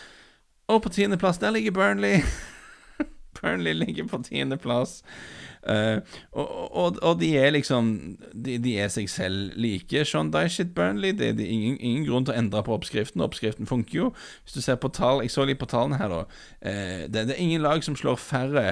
Og 0.68 0.82
på 0.84 0.92
tiendeplass, 0.92 1.40
der 1.40 1.56
ligger 1.56 1.72
Burnley. 1.72 2.20
Burnley 3.40 3.74
ligger 3.74 4.08
på 4.08 4.22
tiendeplass. 4.24 5.02
Uh, 5.70 6.02
og, 6.32 6.76
og, 6.76 6.98
og, 7.02 7.20
de 7.22 7.38
er 7.38 7.52
liksom 7.54 8.18
de, 8.34 8.58
de, 8.58 8.80
er 8.80 8.88
seg 8.90 9.10
selv 9.10 9.52
like. 9.56 10.06
Sean 10.06 10.32
Dyshit 10.34 10.74
Burnley 10.76 11.12
Det 11.14 11.28
er 11.30 11.46
ingen, 11.46 11.78
ingen, 11.80 12.08
grunn 12.08 12.26
til 12.26 12.34
å 12.34 12.40
endre 12.40 12.64
på 12.66 12.74
oppskriften. 12.74 13.22
Oppskriften 13.22 13.70
funker 13.70 13.98
jo. 13.98 14.10
Hvis 14.44 14.58
du 14.58 14.62
ser 14.62 14.80
på 14.82 14.90
tall 14.90 15.22
Jeg 15.22 15.36
så 15.36 15.46
litt 15.46 15.62
på 15.62 15.70
tallene 15.70 16.02
her, 16.02 16.10
da. 16.10 16.24
Uh, 16.66 17.06
det, 17.06 17.28
det, 17.30 17.38
er 17.38 17.44
ingen 17.44 17.62
lag 17.62 17.86
som 17.86 17.96
slår 17.96 18.18
færre 18.22 18.66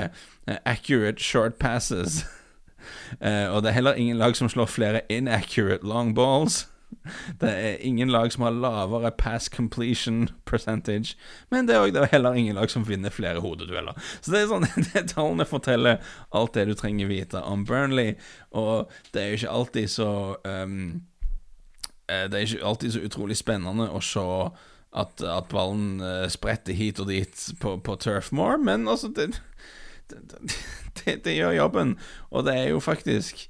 uh, 0.49 0.57
accurate 0.65 1.21
short 1.23 1.61
passes. 1.61 2.23
og 3.53 3.61
det 3.61 3.69
er 3.69 3.75
heller 3.75 3.93
ingen 3.99 4.17
lag 4.17 4.35
som 4.35 4.49
slår 4.49 4.65
flere 4.65 5.01
inaccurate 5.11 5.85
long 5.85 6.15
balls. 6.15 6.63
Det 7.41 7.49
er 7.49 7.77
ingen 7.85 8.11
lag 8.11 8.31
som 8.33 8.43
har 8.43 8.55
lavere 8.55 9.11
pass 9.11 9.49
completion 9.49 10.29
percentage, 10.45 11.15
men 11.49 11.67
det 11.67 11.75
er 11.75 11.85
òg 11.85 12.11
heller 12.11 12.37
ingen 12.37 12.57
lag 12.57 12.71
som 12.71 12.85
vinner 12.87 13.13
flere 13.13 13.41
hodedueller. 13.43 13.97
Så 14.21 14.33
det 14.33 14.41
er 14.41 14.49
sånn, 14.51 14.67
det 14.93 15.05
Tallene 15.13 15.47
forteller 15.49 16.01
alt 16.35 16.55
det 16.57 16.67
du 16.69 16.75
trenger 16.77 17.09
vite 17.09 17.41
om 17.45 17.65
Burnley, 17.67 18.15
og 18.51 18.91
det 19.13 19.21
er 19.21 19.31
jo 19.31 19.39
ikke 19.41 19.55
alltid 19.59 19.93
så 19.93 20.11
um, 20.43 20.81
Det 22.09 22.33
er 22.33 22.45
ikke 22.45 22.65
alltid 22.65 22.93
så 22.95 23.05
utrolig 23.05 23.37
spennende 23.37 23.89
å 23.93 24.01
se 24.01 24.25
at, 24.89 25.21
at 25.21 25.49
ballen 25.51 26.01
uh, 26.01 26.25
spretter 26.31 26.73
hit 26.73 26.99
og 26.99 27.11
dit 27.11 27.45
på, 27.61 27.77
på 27.85 27.97
Turfmore, 28.01 28.57
men 28.57 28.87
altså 28.89 29.11
det, 29.13 29.35
det, 30.09 30.21
det, 31.03 31.19
det 31.25 31.37
gjør 31.37 31.59
jobben, 31.59 31.97
og 32.33 32.47
det 32.49 32.57
er 32.57 32.71
jo 32.73 32.81
faktisk 32.81 33.45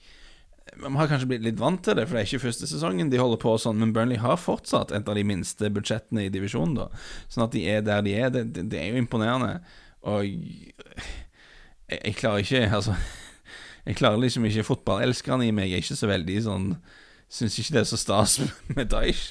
vi 0.80 0.96
har 0.96 1.10
kanskje 1.12 1.28
blitt 1.30 1.46
litt 1.46 1.60
vant 1.60 1.82
til 1.84 1.98
det, 1.98 2.06
for 2.08 2.16
det 2.16 2.22
er 2.24 2.30
ikke 2.30 2.46
første 2.48 2.70
sesongen 2.70 3.12
de 3.12 3.20
holder 3.22 3.42
på 3.42 3.56
sånn, 3.62 3.80
men 3.82 3.92
Burnley 3.96 4.20
har 4.22 4.40
fortsatt 4.40 4.94
et 4.96 5.10
av 5.10 5.18
de 5.18 5.26
minste 5.28 5.72
budsjettene 5.76 6.28
i 6.28 6.34
divisjonen, 6.34 6.78
da. 6.80 6.88
Sånn 7.32 7.46
at 7.48 7.56
de 7.56 7.66
er 7.70 7.84
der 7.86 8.06
de 8.06 8.16
er, 8.16 8.32
det, 8.34 8.46
det, 8.56 8.68
det 8.72 8.82
er 8.82 8.94
jo 8.94 9.04
imponerende. 9.04 9.60
Og 10.08 10.24
jeg, 10.24 12.00
jeg, 12.00 12.16
klarer 12.16 12.46
ikke 12.46 12.62
Altså, 12.78 12.96
jeg 13.84 14.00
klarer 14.00 14.22
liksom 14.22 14.46
ikke 14.48 14.64
Fotballelskeren 14.64 15.44
i 15.44 15.52
meg 15.52 15.68
jeg 15.68 15.82
er 15.82 15.84
ikke 15.84 16.00
så 16.00 16.08
veldig 16.08 16.38
sånn 16.46 16.68
Syns 17.30 17.60
ikke 17.62 17.76
det 17.76 17.82
er 17.84 17.90
så 17.92 17.98
stas 18.02 18.32
med 18.74 18.88
Daish. 18.90 19.28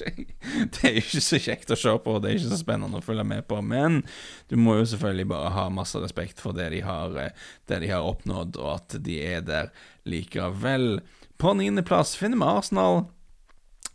Det 0.71 0.85
er 0.87 0.99
ikke 1.01 1.19
så 1.19 1.39
kjekt 1.43 1.73
å 1.73 1.77
se 1.79 1.91
på, 1.99 2.13
og 2.15 2.21
det 2.23 2.29
er 2.29 2.37
ikke 2.37 2.53
så 2.53 2.59
spennende 2.61 3.01
å 3.01 3.03
følge 3.03 3.25
med 3.27 3.43
på. 3.49 3.57
Men 3.59 3.97
du 4.47 4.55
må 4.55 4.77
jo 4.77 4.85
selvfølgelig 4.87 5.27
bare 5.33 5.49
ha 5.51 5.65
masse 5.73 5.99
respekt 5.99 6.39
for 6.39 6.55
det 6.55 6.69
de 6.71 6.79
har, 6.85 7.17
det 7.67 7.81
de 7.83 7.89
har 7.91 8.07
oppnådd, 8.07 8.55
og 8.55 8.69
at 8.77 8.95
de 9.03 9.17
er 9.19 9.43
der 9.43 9.73
likevel. 10.07 11.01
På 11.39 11.53
niendeplass 11.55 12.17
finner 12.19 12.37
vi 12.37 12.43
Arsenal. 12.43 13.05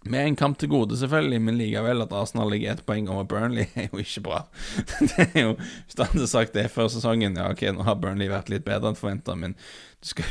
Med 0.04 0.26
en 0.26 0.36
kamp 0.36 0.58
til 0.60 0.68
gode, 0.68 0.96
selvfølgelig, 0.96 1.40
men 1.44 1.56
likevel 1.56 2.00
at 2.00 2.12
Arsenal 2.12 2.48
ligger 2.52 2.72
ett 2.72 2.84
poeng 2.88 3.06
over 3.12 3.24
Burnley, 3.28 3.66
er 3.76 3.90
jo 3.92 4.00
ikke 4.00 4.22
bra. 4.24 4.38
det 5.00 5.26
er 5.26 5.42
jo, 5.42 5.50
Hvis 5.84 5.96
du 5.96 6.02
hadde 6.04 6.28
sagt 6.28 6.56
det 6.56 6.64
før 6.72 6.88
sesongen, 6.92 7.36
ja 7.36 7.50
ok, 7.52 7.66
nå 7.76 7.84
har 7.84 7.98
Burnley 8.00 8.28
vært 8.32 8.48
litt 8.52 8.64
bedre 8.64 8.92
enn 8.92 8.96
forventa, 8.96 9.36
men 9.36 9.56
du 9.56 10.08
skal 10.12 10.24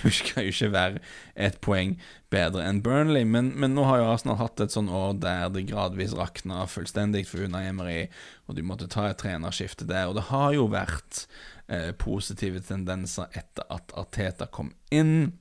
jo, 0.45 0.49
ikke 0.49 0.71
være 0.73 1.03
ett 1.33 1.61
poeng 1.61 1.95
bedre 2.33 2.65
enn 2.65 2.81
Burnley. 2.85 3.29
Men, 3.29 3.53
men, 3.53 3.77
nå 3.77 3.85
har 3.89 4.01
jo 4.01 4.09
Arsenal 4.15 4.41
hatt 4.41 4.65
et 4.65 4.73
sånn 4.73 4.89
år 4.89 5.13
der 5.21 5.53
det 5.53 5.67
gradvis 5.69 6.17
rakna 6.17 6.65
fullstendig 6.69 7.27
for 7.29 7.45
Una 7.45 7.61
Emery, 7.65 8.07
og 8.49 8.57
du 8.57 8.65
måtte 8.65 8.89
ta 8.89 9.11
et 9.11 9.21
trenerskifte 9.21 9.85
der. 9.89 10.09
Og 10.09 10.17
det 10.17 10.31
har 10.33 10.49
jo 10.57 10.65
vært 10.73 11.27
eh, 11.69 11.93
positive 11.93 12.65
tendenser 12.65 13.29
etter 13.37 13.69
at 13.73 13.93
Arteta 14.01 14.49
kom 14.49 14.73
inn 14.89 15.31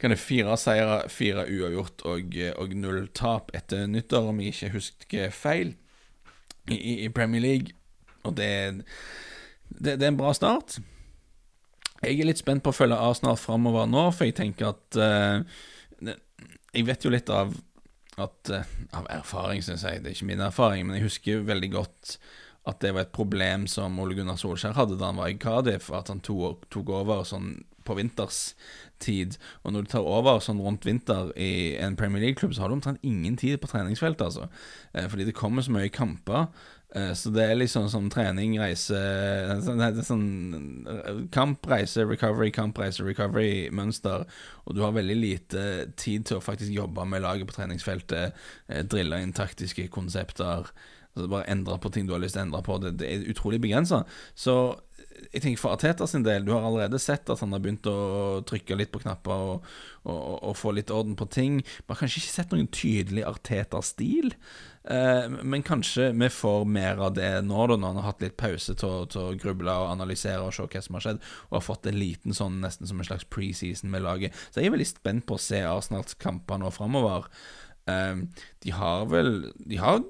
kan 0.00 0.14
det 0.14 0.20
fire 0.20 0.56
seire, 0.56 1.02
fire 1.12 1.44
uavgjort 1.44 2.04
og, 2.08 2.36
og 2.62 2.74
null 2.76 3.04
tap 3.16 3.50
etter 3.56 3.86
nyttår, 3.90 4.30
om 4.30 4.40
jeg 4.40 4.54
ikke 4.54 4.74
husker 4.78 5.34
feil, 5.34 5.74
i, 6.70 7.04
i 7.04 7.08
Premier 7.12 7.42
League. 7.44 7.74
Og 8.24 8.36
det, 8.36 8.50
det, 9.68 9.96
det, 9.98 10.02
er 10.02 10.12
en 10.12 10.20
bra 10.20 10.32
start. 10.36 10.78
Jeg 12.00 12.16
er 12.16 12.28
litt 12.28 12.40
spent 12.40 12.64
på 12.64 12.72
å 12.72 12.76
følge 12.76 12.96
Arsenal 12.96 13.36
framover 13.40 13.88
nå, 13.90 14.06
for 14.16 14.28
jeg 14.28 14.38
tenker 14.38 14.72
at 14.72 15.00
uh, 15.00 16.14
Jeg 16.72 16.86
vet 16.88 17.04
jo 17.04 17.12
litt 17.12 17.28
av 17.28 17.52
at, 18.20 18.52
uh, 18.52 18.76
Av 18.96 19.08
erfaring, 19.20 19.60
syns 19.64 19.84
jeg. 19.84 20.00
Det 20.00 20.12
er 20.12 20.16
ikke 20.16 20.30
min 20.32 20.44
erfaring, 20.44 20.86
men 20.86 20.96
jeg 20.96 21.10
husker 21.10 21.38
jo 21.38 21.48
veldig 21.50 21.74
godt 21.76 22.16
at 22.68 22.80
det 22.84 22.92
var 22.92 23.06
et 23.06 23.16
problem 23.16 23.64
som 23.70 23.96
Ole 24.02 24.14
Gunnar 24.16 24.36
Solskjær 24.40 24.76
hadde 24.76 24.98
da 25.00 25.08
han 25.08 25.20
var 25.20 25.30
i 25.32 25.38
Cardiff, 25.40 25.88
at 25.96 26.10
han 26.12 26.20
tok, 26.24 26.66
tok 26.72 26.92
over 26.92 27.24
sånn 27.24 27.54
på 27.86 27.96
vinterstid. 27.98 29.38
Og 29.64 29.72
når 29.74 29.86
du 29.86 29.92
tar 29.94 30.08
over 30.08 30.42
sånn 30.44 30.60
rundt 30.62 30.86
vinter 30.88 31.30
i 31.38 31.76
en 31.80 31.96
Premier 32.00 32.24
League-klubb, 32.24 32.54
så 32.54 32.64
har 32.64 32.70
du 32.70 32.78
omtrent 32.78 33.02
ingen 33.06 33.38
tid 33.40 33.60
på 33.60 33.70
treningsfeltet, 33.70 34.26
altså. 34.26 34.50
Eh, 34.94 35.08
fordi 35.10 35.28
det 35.28 35.38
kommer 35.38 35.66
så 35.66 35.74
mye 35.74 35.92
kamper. 35.92 36.48
Eh, 36.94 37.12
så 37.14 37.30
det 37.30 37.46
er 37.46 37.58
liksom 37.58 37.86
sånn 37.92 38.08
trening, 38.10 38.56
reise 38.58 38.98
er 38.98 40.00
sånn 40.06 40.86
eh, 40.90 41.10
kamp, 41.34 41.66
reise, 41.70 42.04
recovery, 42.08 42.50
kamp, 42.54 42.78
reise, 42.82 43.06
recovery-mønster. 43.06 44.26
Og 44.66 44.78
du 44.78 44.84
har 44.84 44.96
veldig 44.96 45.18
lite 45.18 45.66
tid 46.00 46.28
til 46.30 46.40
å 46.40 46.44
faktisk 46.44 46.74
jobbe 46.74 47.06
med 47.06 47.22
laget 47.26 47.50
på 47.50 47.58
treningsfeltet, 47.58 48.40
drille 48.90 49.22
inn 49.22 49.36
taktiske 49.36 49.86
konsepter. 49.94 50.72
Altså 51.16 51.30
bare 51.30 51.48
endre 51.50 51.78
på 51.82 51.90
ting 51.90 52.06
du 52.06 52.12
har 52.14 52.22
lyst 52.22 52.36
til 52.36 52.44
å 52.44 52.46
endre 52.46 52.62
på. 52.66 52.78
Det, 52.82 52.94
det 53.00 53.08
er 53.10 53.30
utrolig 53.32 53.58
begrensa. 53.62 54.04
Så 54.38 54.54
jeg 55.28 55.42
tenker 55.42 55.60
For 55.60 55.76
Ateta 55.76 56.06
sin 56.08 56.24
del, 56.26 56.44
du 56.46 56.52
har 56.54 56.64
allerede 56.66 57.00
sett 57.02 57.30
at 57.30 57.42
han 57.42 57.52
har 57.54 57.62
begynt 57.62 57.86
å 57.90 58.40
trykke 58.48 58.78
litt 58.78 58.92
på 58.94 59.02
knapper 59.02 59.44
og, 59.52 59.70
og, 60.08 60.18
og 60.50 60.56
få 60.58 60.74
litt 60.76 60.92
orden 60.94 61.16
på 61.18 61.28
ting. 61.32 61.60
Man 61.84 61.94
har 61.94 62.02
kanskje 62.02 62.22
ikke 62.22 62.34
sett 62.34 62.54
noen 62.54 62.70
tydelig 62.74 63.24
Arteta-stil, 63.28 64.32
eh, 64.90 65.28
men 65.42 65.66
kanskje 65.66 66.10
vi 66.16 66.30
får 66.34 66.66
mer 66.70 67.02
av 67.06 67.14
det 67.18 67.30
nå, 67.46 67.60
da, 67.70 67.76
når 67.76 67.92
han 67.92 68.02
har 68.02 68.08
hatt 68.10 68.24
litt 68.24 68.38
pause 68.40 68.76
til, 68.80 69.06
til, 69.12 69.28
å 69.28 69.38
gruble 69.40 69.76
og 69.82 69.92
analysere 69.92 70.42
og 70.44 70.56
se 70.56 70.66
hva 70.66 70.84
som 70.86 70.98
har 70.98 71.06
skjedd, 71.06 71.24
og 71.50 71.58
har 71.60 71.66
fått 71.68 71.90
en 71.90 72.00
liten 72.00 72.36
sånn 72.36 72.60
nesten 72.64 72.90
som 72.90 73.02
en 73.02 73.10
slags 73.10 73.28
preseason 73.30 73.92
med 73.92 74.06
laget. 74.06 74.36
Så 74.50 74.62
jeg 74.62 74.70
er 74.70 74.76
veldig 74.78 74.90
spent 74.90 75.28
på 75.28 75.36
å 75.36 75.44
se 75.50 75.64
Arsenals 75.66 76.18
kamper 76.20 76.62
nå 76.62 76.72
framover. 76.74 77.28
Ehm, 77.90 78.28
de 78.64 78.72
har 78.72 79.04
vel 79.04 79.52
De 79.70 79.78
har 79.78 80.00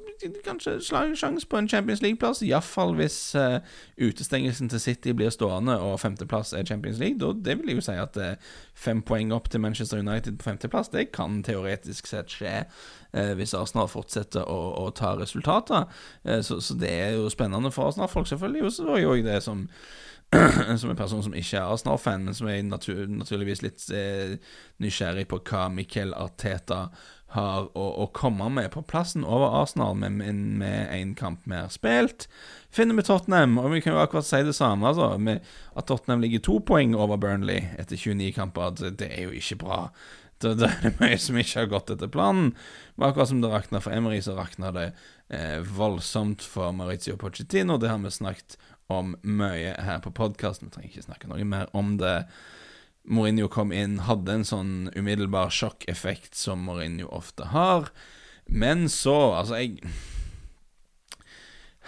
kanskje 0.44 0.80
sjanse 1.16 1.46
på 1.46 1.56
en 1.56 1.68
Champions 1.68 2.02
League-plass, 2.02 2.42
iallfall 2.42 2.94
hvis 2.98 3.34
uh, 3.34 3.58
utestengelsen 4.00 4.68
til 4.68 4.80
City 4.80 5.14
blir 5.16 5.30
stående 5.30 5.78
og 5.80 6.00
femteplass 6.00 6.52
er 6.52 6.66
Champions 6.66 6.98
League. 6.98 7.18
Da, 7.18 7.32
det 7.44 7.58
vil 7.58 7.74
jo 7.74 7.84
si 7.84 7.96
at 7.96 8.16
uh, 8.16 8.34
fem 8.74 9.02
poeng 9.02 9.32
opp 9.32 9.48
til 9.50 9.60
Manchester 9.60 9.98
United 9.98 10.36
på 10.38 10.50
femteplass, 10.50 10.92
det 10.92 11.12
kan 11.12 11.42
teoretisk 11.46 12.10
sett 12.10 12.32
skje 12.32 12.52
uh, 12.66 13.32
hvis 13.38 13.54
Arsenal 13.56 13.88
fortsetter 13.88 14.44
å, 14.44 14.60
å 14.84 14.90
ta 14.90 15.14
resultater. 15.20 15.88
Så, 16.42 16.60
så, 16.60 16.76
det 16.76 16.90
er 16.90 17.16
jo 17.16 17.30
spennende 17.32 17.72
for 17.72 17.88
Arsenal-folk, 17.88 18.28
selvfølgelig. 18.28 18.64
Og 18.66 18.72
så 18.72 18.86
var 18.90 19.00
jo 19.00 19.16
det 19.24 19.40
som 19.42 19.66
som 20.78 20.90
en 20.90 20.96
person 20.96 21.22
som 21.22 21.34
ikke 21.34 21.58
er 21.58 21.72
Arsenal-fan, 21.72 22.28
men 22.28 22.36
som 22.36 22.46
er 22.46 22.60
natur 22.62 23.00
naturligvis 23.10 23.64
litt 23.64 23.86
nysgjerrig 24.78 25.24
på 25.30 25.40
hva 25.48 25.64
Miquel 25.74 26.14
Arteta 26.14 26.84
har 27.34 27.68
å, 27.78 27.84
å, 28.02 28.06
komme 28.14 28.48
med 28.50 28.70
på 28.74 28.82
plassen 28.82 29.22
over 29.22 29.52
Arsenal 29.60 29.94
med 29.94 30.62
en 30.66 31.12
kamp 31.18 31.44
mer 31.50 31.68
spilt. 31.70 32.26
Finner 32.74 32.98
vi 32.98 33.04
Tottenham, 33.06 33.58
og 33.58 33.70
vi 33.74 33.82
kan 33.84 33.94
jo 33.94 34.00
akkurat 34.02 34.26
si 34.26 34.42
det 34.46 34.56
samme, 34.58 34.90
altså, 34.90 35.12
at 35.78 35.86
Tottenham 35.86 36.24
ligger 36.24 36.42
to 36.42 36.58
poeng 36.66 36.96
over 36.98 37.20
Burnley 37.22 37.68
etter 37.78 37.98
29 37.98 38.32
kamper. 38.34 38.74
Det, 38.78 38.96
det 39.02 39.12
er 39.14 39.28
jo 39.28 39.38
ikke 39.38 39.60
bra. 39.62 39.80
Det, 40.40 40.56
det, 40.58 40.70
er 40.82 40.96
mye 40.98 41.18
som 41.20 41.38
ikke 41.38 41.62
har 41.62 41.70
gått 41.70 41.94
etter 41.94 42.10
planen. 42.10 42.54
Men 42.96 43.10
akkurat 43.10 43.30
som 43.30 43.42
det 43.44 43.52
rakna 43.52 43.82
for 43.84 43.94
Emery, 43.94 44.22
så 44.24 44.34
rakna 44.38 44.72
det 44.74 44.88
eh, 45.28 45.58
voldsomt 45.62 46.42
for 46.46 46.74
Maurizio 46.74 47.18
Pochettino. 47.20 47.78
Det 47.78 47.92
har 47.92 48.00
vi 48.02 48.14
snakket 48.14 48.58
om 48.90 49.14
mye 49.22 49.76
her 49.78 50.00
på 50.02 50.10
podkasten. 50.16 50.70
Vi 50.70 50.74
trenger 50.74 50.94
ikke 50.94 51.06
snakke 51.06 51.30
noe 51.30 51.46
mer 51.46 51.70
om 51.76 51.94
det 52.00 52.24
Mourinho 53.08 53.48
kom 53.48 53.72
inn, 53.72 53.98
hadde 54.06 54.34
en 54.40 54.46
sånn 54.46 54.72
umiddelbar 54.94 55.52
sjokkeffekt 55.54 56.36
som 56.38 56.66
Mourinho 56.66 57.08
ofte 57.14 57.50
har. 57.54 57.88
Men 58.50 58.88
så, 58.92 59.16
altså 59.38 59.60
jeg 59.62 59.92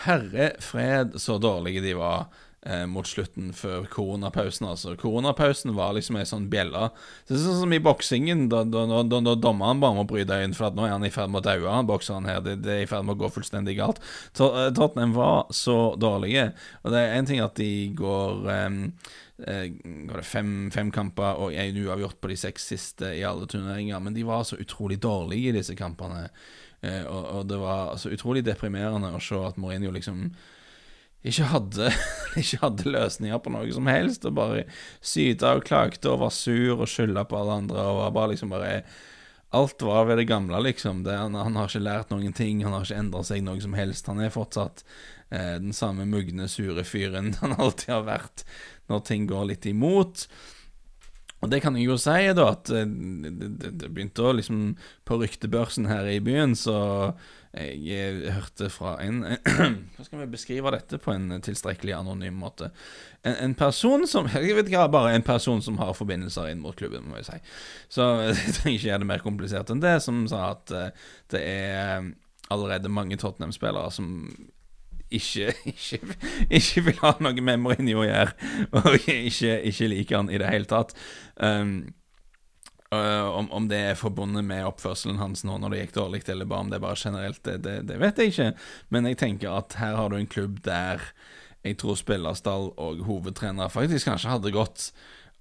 Herre 0.07 0.55
fred, 0.63 1.21
så 1.21 1.37
dårlige 1.39 1.83
de 1.85 1.93
var 1.95 2.27
eh, 2.67 2.85
mot 2.91 3.07
slutten 3.07 3.53
før 3.55 3.85
koronapausen. 3.91 4.67
Altså. 4.73 4.97
Koronapausen 4.99 5.75
var 5.77 5.95
liksom 5.97 6.19
ei 6.19 6.27
sånn 6.29 6.49
bjelle. 6.51 6.89
Det 7.29 7.37
er 7.37 7.43
sånn 7.45 7.61
som 7.61 7.75
i 7.77 7.83
boksingen, 7.83 8.49
da, 8.53 8.65
da, 8.67 8.85
da, 8.89 9.21
da 9.23 9.37
dommeren 9.39 9.83
bare 9.83 9.99
må 10.01 10.07
bryte 10.11 10.41
inn, 10.43 10.57
for 10.59 10.75
nå 10.75 10.87
er 10.87 10.95
han 10.97 11.07
i 11.07 11.13
ferd 11.15 11.31
med 11.31 11.43
å 11.43 11.47
daue, 11.51 11.79
bokseren 11.91 12.27
her. 12.27 12.43
Det, 12.45 12.59
det, 12.65 12.75
er 12.75 12.87
i 12.87 12.91
ferd 12.91 13.07
med 13.07 13.17
å 13.17 13.23
gå 13.25 13.33
fullstendig 13.37 13.79
galt. 13.79 14.03
Eh, 14.35 14.71
Tottenham 14.75 15.15
var 15.19 15.53
så 15.55 15.95
dårlige. 16.01 16.51
Og 16.83 16.95
det 16.95 17.03
er 17.05 17.19
én 17.19 17.29
ting 17.29 17.43
at 17.45 17.59
de 17.61 17.73
går 17.99 18.49
um, 18.49 18.81
går 19.43 20.21
det 20.21 20.27
fem, 20.27 20.53
fem 20.75 20.91
kamper 20.95 21.41
og 21.43 21.55
én 21.59 21.79
uavgjort 21.83 22.21
på 22.23 22.31
de 22.31 22.39
seks 22.39 22.69
siste 22.73 23.13
i 23.17 23.25
alle 23.27 23.49
turneringer, 23.51 24.01
men 24.03 24.15
de 24.15 24.27
var 24.27 24.45
så 24.47 24.59
utrolig 24.63 25.01
dårlige 25.03 25.51
i 25.51 25.57
disse 25.59 25.77
kampene. 25.79 26.29
Uh, 26.83 27.05
og, 27.07 27.23
og, 27.37 27.45
det 27.47 27.61
var 27.63 27.95
så 28.01 28.11
utrolig 28.11 28.43
deprimerende 28.43 29.13
å 29.15 29.23
se 29.23 29.39
at 29.39 29.59
Mourinho 29.61 29.93
liksom 29.95 30.33
ikke 31.23 31.47
hadde, 31.53 31.93
ikke 32.41 32.59
hadde 32.65 32.91
løsninger 32.91 33.39
på 33.39 33.53
noe 33.55 33.71
som 33.75 33.87
helst, 33.91 34.27
og 34.27 34.37
bare 34.39 34.65
syta 34.99 35.55
og 35.57 35.67
klagde 35.69 36.11
og 36.11 36.25
var 36.25 36.35
sur 36.35 36.81
og 36.81 36.91
skylda 36.91 37.25
på 37.31 37.39
alle 37.39 37.61
andre 37.63 37.87
og 37.87 38.01
var 38.03 38.15
bare 38.19 38.35
liksom 38.35 38.55
bare 38.55 38.77
Alt 39.53 39.83
var 39.85 40.07
ved 40.09 40.17
det 40.17 40.25
gamle, 40.25 40.57
liksom. 40.65 41.03
Det, 41.05 41.13
han, 41.13 41.35
han, 41.37 41.57
har 41.61 41.69
ikke 41.69 41.83
lært 41.85 42.09
noen 42.09 42.33
ting, 42.33 42.63
han 42.65 42.73
har 42.73 42.87
ikke 42.87 43.03
endra 43.03 43.21
seg 43.29 43.43
noe 43.45 43.61
som 43.61 43.75
helst. 43.77 44.07
Han 44.09 44.23
er 44.25 44.33
fortsatt 44.33 44.81
eh, 45.29 45.59
den 45.61 45.75
samme 45.77 46.07
mugne, 46.09 46.47
sure 46.49 46.81
fyren 46.89 47.35
han 47.43 47.53
alltid 47.59 47.93
har 47.93 48.07
vært 48.07 48.47
når 48.93 49.07
ting 49.09 49.29
går 49.31 49.49
litt 49.51 49.69
imot. 49.71 50.27
Og 51.43 51.51
det 51.51 51.59
kan 51.63 51.75
jeg 51.77 51.89
jo 51.89 51.99
si, 51.99 52.31
da, 52.39 52.49
at 52.55 52.71
eh, 52.71 52.87
det, 52.87 53.89
begynte 53.91 54.25
å 54.25 54.35
liksom 54.39 54.77
På 55.09 55.19
ryktebørsen 55.21 55.89
her 55.91 56.07
i 56.07 56.21
byen, 56.23 56.55
så 56.59 56.77
jeg, 57.53 57.81
jeg 57.85 58.33
hørte 58.33 58.69
fra 58.73 58.95
en 59.05 59.25
Hva 59.97 60.07
skal 60.07 60.23
vi 60.23 60.29
beskrive 60.33 60.73
dette 60.73 61.01
på 61.03 61.13
en 61.13 61.35
tilstrekkelig 61.45 61.97
anonym 61.99 62.39
måte? 62.41 62.71
En, 63.21 63.35
en, 63.35 63.57
person 63.59 64.07
som 64.09 64.31
Jeg 64.37 64.57
vet 64.57 64.71
ikke, 64.71 64.87
bare 64.95 65.17
en 65.17 65.27
person 65.27 65.61
som 65.65 65.81
har 65.83 65.93
forbindelser 65.99 66.53
inn 66.53 66.63
mot 66.63 66.79
klubben, 66.79 67.11
må 67.11 67.19
jeg 67.21 67.29
si. 67.29 67.39
Så 67.99 68.09
jeg 68.31 68.57
trenger 68.61 68.79
ikke 68.79 68.89
gjøre 68.93 69.05
det 69.05 69.13
mer 69.13 69.27
komplisert 69.27 69.75
enn 69.75 69.83
det, 69.83 69.99
som 70.07 70.25
sa 70.31 70.47
at 70.55 70.75
uh, 70.75 71.13
det 71.35 71.43
er 71.43 72.13
allerede 72.53 72.93
mange 72.93 73.19
Tottenham-spillere 73.19 73.91
som 73.95 74.15
ikke, 75.19 75.55
ikke, 75.73 76.01
ikke, 76.49 76.85
vil 76.89 77.01
ha 77.03 77.17
noe 77.25 77.45
med 77.45 77.63
Mourinho 77.63 78.05
å 78.05 78.07
gjøre, 78.09 78.53
og 78.83 78.95
ikke, 79.01 79.59
ikke 79.71 79.91
liker 79.93 80.21
han 80.21 80.31
i 80.33 80.41
det 80.43 80.53
hele 80.53 80.71
tatt. 80.71 80.97
Um, 81.37 81.83
Uh, 82.93 83.25
om, 83.39 83.47
om, 83.57 83.67
det 83.71 83.79
er 83.81 83.95
forbundet 83.97 84.45
med 84.45 84.67
oppførselen 84.69 85.17
hans 85.17 85.47
nå 85.49 85.55
når 85.57 85.73
det 85.73 85.79
gikk 85.79 85.95
dårlig, 85.97 86.19
eller 86.29 86.45
bare 86.45 86.67
om 86.67 86.69
det 86.69 86.77
er 86.77 86.83
bare 86.83 86.99
generelt, 87.01 87.39
det, 87.49 87.55
det, 87.65 87.77
det, 87.89 87.97
vet 88.03 88.19
jeg 88.21 88.33
ikke. 88.35 88.49
Men 88.93 89.09
jeg 89.09 89.17
tenker 89.23 89.55
at 89.57 89.79
her 89.81 89.97
har 89.97 90.13
du 90.13 90.19
en 90.19 90.29
klubb 90.29 90.59
der 90.67 91.01
jeg 91.65 91.79
tror 91.81 91.97
spillerstall 91.97 92.69
og 92.77 93.01
hovedtrener 93.07 93.73
faktisk 93.73 94.11
kanskje 94.11 94.35
hadde 94.35 94.53
gått 94.53 94.91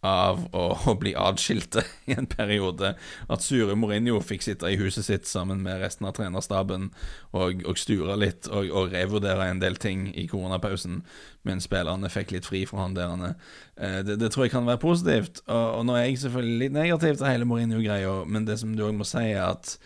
av 0.01 0.47
å, 0.57 0.95
bli 0.97 1.13
atskilte 1.17 1.83
i 2.09 2.15
en 2.17 2.27
periode. 2.29 2.95
At 3.31 3.45
Sure 3.45 3.75
Mourinho 3.77 4.17
fikk 4.25 4.45
sitte 4.45 4.69
i 4.69 4.77
huset 4.81 5.05
sitt 5.05 5.29
sammen 5.29 5.61
med 5.65 5.81
resten 5.83 6.07
av 6.09 6.15
trenerstaben 6.17 6.89
og, 7.37 7.61
og 7.69 7.77
sture 7.79 8.17
litt 8.17 8.49
og, 8.49 8.69
og, 8.69 8.91
revurdere 8.95 9.51
en 9.51 9.61
del 9.61 9.77
ting 9.81 10.07
i 10.17 10.25
koronapausen, 10.31 11.03
mens 11.47 11.69
spillerne 11.69 12.09
fikk 12.11 12.33
litt 12.33 12.49
fri 12.49 12.63
fra 12.69 12.87
han 12.87 12.97
der. 12.97 13.35
Eh, 13.77 13.99
det, 14.07 14.17
det, 14.21 14.31
tror 14.33 14.47
jeg 14.47 14.55
kan 14.55 14.69
være 14.69 14.81
positivt. 14.81 15.43
Og, 15.45 15.67
og 15.81 15.85
nå 15.89 15.97
er 15.97 16.07
jeg 16.07 16.23
selvfølgelig 16.25 16.63
litt 16.65 16.77
negativ 16.79 17.19
til 17.19 17.29
hele 17.29 17.49
Mourinho-greia, 17.49 18.23
men 18.25 18.49
det 18.49 18.57
som 18.61 18.73
du 18.73 18.87
òg 18.87 18.97
må 18.97 19.07
si, 19.07 19.27
er 19.35 19.45
at 19.51 19.77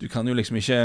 du 0.00 0.08
kan 0.08 0.24
jo 0.28 0.32
liksom 0.32 0.56
ikke 0.56 0.80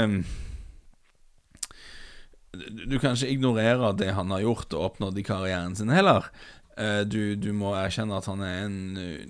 du 2.56 2.96
kan 3.00 3.16
ikke 3.16 3.28
ignorere 3.28 3.90
det 3.96 4.14
han 4.16 4.30
har 4.32 4.44
gjort 4.44 4.72
og 4.76 4.84
oppnådd 4.90 5.18
i 5.20 5.24
karrieren 5.26 5.74
sin 5.76 5.92
heller. 5.92 6.28
Eh, 6.76 7.02
du, 7.08 7.36
du, 7.40 7.50
må 7.56 7.72
erkjenne 7.72 8.18
at 8.18 8.28
han 8.28 8.42
er 8.44 8.66
en, 8.66 8.78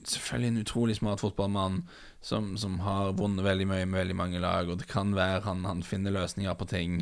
selvfølgelig 0.03 0.49
en 0.51 0.63
utrolig 0.65 0.97
smart 0.99 1.23
fotballmann 1.23 1.85
som, 2.27 2.57
som, 2.59 2.81
har 2.83 3.13
vunnet 3.21 3.47
veldig 3.47 3.69
mye 3.71 3.87
med 3.87 4.01
veldig 4.01 4.17
mange 4.19 4.41
lag, 4.43 4.67
og 4.67 4.81
det 4.81 4.89
kan 4.91 5.13
være 5.15 5.45
han, 5.45 5.63
han 5.69 5.85
finner 5.87 6.15
løsninger 6.17 6.57
på 6.59 6.67
ting. 6.73 6.97